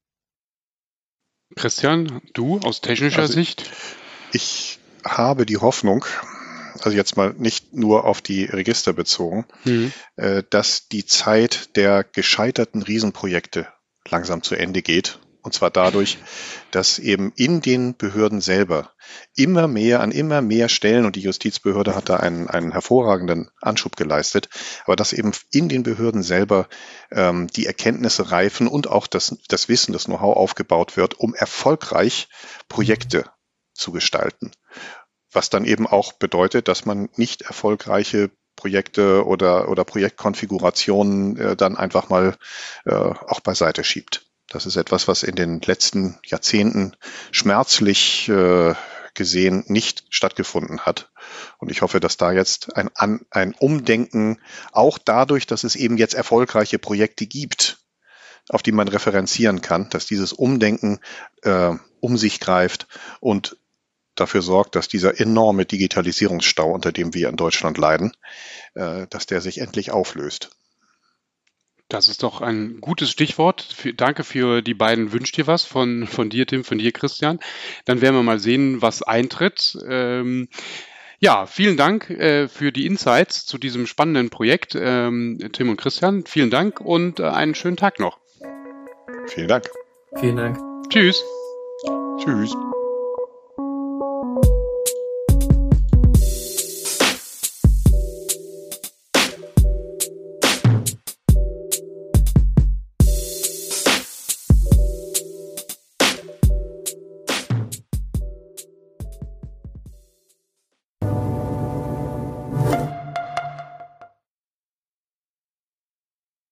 Christian, 1.56 2.20
du 2.34 2.58
aus 2.60 2.80
technischer 2.80 3.22
also 3.22 3.32
Sicht? 3.32 3.70
Ich 4.32 4.78
habe 5.04 5.46
die 5.46 5.56
Hoffnung, 5.56 6.04
also 6.80 6.90
jetzt 6.90 7.16
mal 7.16 7.34
nicht 7.38 7.72
nur 7.72 8.04
auf 8.04 8.20
die 8.20 8.44
Register 8.44 8.92
bezogen, 8.92 9.46
mhm. 9.64 9.92
äh, 10.16 10.42
dass 10.50 10.88
die 10.88 11.06
Zeit 11.06 11.74
der 11.76 12.04
gescheiterten 12.04 12.82
Riesenprojekte 12.82 13.68
langsam 14.08 14.42
zu 14.42 14.54
Ende 14.54 14.82
geht 14.82 15.18
und 15.46 15.52
zwar 15.52 15.70
dadurch, 15.70 16.18
dass 16.72 16.98
eben 16.98 17.32
in 17.36 17.60
den 17.60 17.96
Behörden 17.96 18.40
selber 18.40 18.90
immer 19.36 19.68
mehr 19.68 20.00
an 20.00 20.10
immer 20.10 20.42
mehr 20.42 20.68
Stellen, 20.68 21.06
und 21.06 21.14
die 21.14 21.20
Justizbehörde 21.20 21.94
hat 21.94 22.08
da 22.08 22.16
einen, 22.16 22.50
einen 22.50 22.72
hervorragenden 22.72 23.48
Anschub 23.60 23.94
geleistet, 23.96 24.48
aber 24.84 24.96
dass 24.96 25.12
eben 25.12 25.30
in 25.52 25.68
den 25.68 25.84
Behörden 25.84 26.24
selber 26.24 26.68
ähm, 27.12 27.46
die 27.46 27.66
Erkenntnisse 27.66 28.32
reifen 28.32 28.66
und 28.66 28.88
auch 28.88 29.06
das, 29.06 29.36
das 29.46 29.68
Wissen, 29.68 29.92
das 29.92 30.06
Know-how 30.06 30.36
aufgebaut 30.36 30.96
wird, 30.96 31.14
um 31.14 31.32
erfolgreich 31.32 32.28
Projekte 32.68 33.24
zu 33.72 33.92
gestalten. 33.92 34.50
Was 35.30 35.48
dann 35.48 35.64
eben 35.64 35.86
auch 35.86 36.12
bedeutet, 36.12 36.66
dass 36.66 36.86
man 36.86 37.08
nicht 37.14 37.42
erfolgreiche 37.42 38.30
Projekte 38.56 39.24
oder, 39.24 39.68
oder 39.68 39.84
Projektkonfigurationen 39.84 41.36
äh, 41.36 41.56
dann 41.56 41.76
einfach 41.76 42.08
mal 42.08 42.36
äh, 42.84 42.94
auch 42.94 43.38
beiseite 43.38 43.84
schiebt. 43.84 44.25
Das 44.48 44.66
ist 44.66 44.76
etwas, 44.76 45.08
was 45.08 45.22
in 45.22 45.34
den 45.34 45.60
letzten 45.60 46.18
Jahrzehnten 46.24 46.96
schmerzlich 47.32 48.28
äh, 48.28 48.74
gesehen 49.14 49.64
nicht 49.66 50.04
stattgefunden 50.10 50.80
hat. 50.80 51.10
Und 51.58 51.70
ich 51.70 51.82
hoffe, 51.82 51.98
dass 51.98 52.16
da 52.16 52.30
jetzt 52.30 52.76
ein, 52.76 53.26
ein 53.30 53.54
Umdenken, 53.54 54.40
auch 54.72 54.98
dadurch, 54.98 55.46
dass 55.46 55.64
es 55.64 55.74
eben 55.74 55.96
jetzt 55.96 56.14
erfolgreiche 56.14 56.78
Projekte 56.78 57.26
gibt, 57.26 57.78
auf 58.48 58.62
die 58.62 58.72
man 58.72 58.86
referenzieren 58.86 59.60
kann, 59.60 59.88
dass 59.90 60.06
dieses 60.06 60.32
Umdenken 60.32 61.00
äh, 61.42 61.74
um 61.98 62.16
sich 62.16 62.38
greift 62.38 62.86
und 63.18 63.56
dafür 64.14 64.42
sorgt, 64.42 64.76
dass 64.76 64.86
dieser 64.86 65.20
enorme 65.20 65.66
Digitalisierungsstau, 65.66 66.70
unter 66.70 66.92
dem 66.92 67.12
wir 67.14 67.28
in 67.28 67.36
Deutschland 67.36 67.78
leiden, 67.78 68.12
äh, 68.74 69.08
dass 69.08 69.26
der 69.26 69.40
sich 69.40 69.58
endlich 69.58 69.90
auflöst. 69.90 70.55
Das 71.88 72.08
ist 72.08 72.22
doch 72.22 72.40
ein 72.40 72.80
gutes 72.80 73.10
Stichwort. 73.10 73.62
Für, 73.62 73.94
danke 73.94 74.24
für 74.24 74.60
die 74.60 74.74
beiden 74.74 75.12
Wünsch 75.12 75.32
dir 75.32 75.46
was 75.46 75.64
von, 75.64 76.06
von 76.06 76.30
dir, 76.30 76.46
Tim, 76.46 76.64
von 76.64 76.78
dir, 76.78 76.92
Christian. 76.92 77.38
Dann 77.84 78.00
werden 78.00 78.16
wir 78.16 78.22
mal 78.22 78.40
sehen, 78.40 78.82
was 78.82 79.02
eintritt. 79.02 79.78
Ähm, 79.88 80.48
ja, 81.18 81.46
vielen 81.46 81.76
Dank 81.76 82.10
äh, 82.10 82.48
für 82.48 82.72
die 82.72 82.86
Insights 82.86 83.46
zu 83.46 83.56
diesem 83.58 83.86
spannenden 83.86 84.30
Projekt. 84.30 84.76
Ähm, 84.78 85.38
Tim 85.52 85.70
und 85.70 85.80
Christian, 85.80 86.24
vielen 86.26 86.50
Dank 86.50 86.80
und 86.80 87.20
äh, 87.20 87.24
einen 87.24 87.54
schönen 87.54 87.76
Tag 87.76 88.00
noch. 88.00 88.18
Vielen 89.28 89.48
Dank. 89.48 89.70
Vielen 90.18 90.36
Dank. 90.36 90.58
Tschüss. 90.90 91.22
Tschüss. 92.18 92.54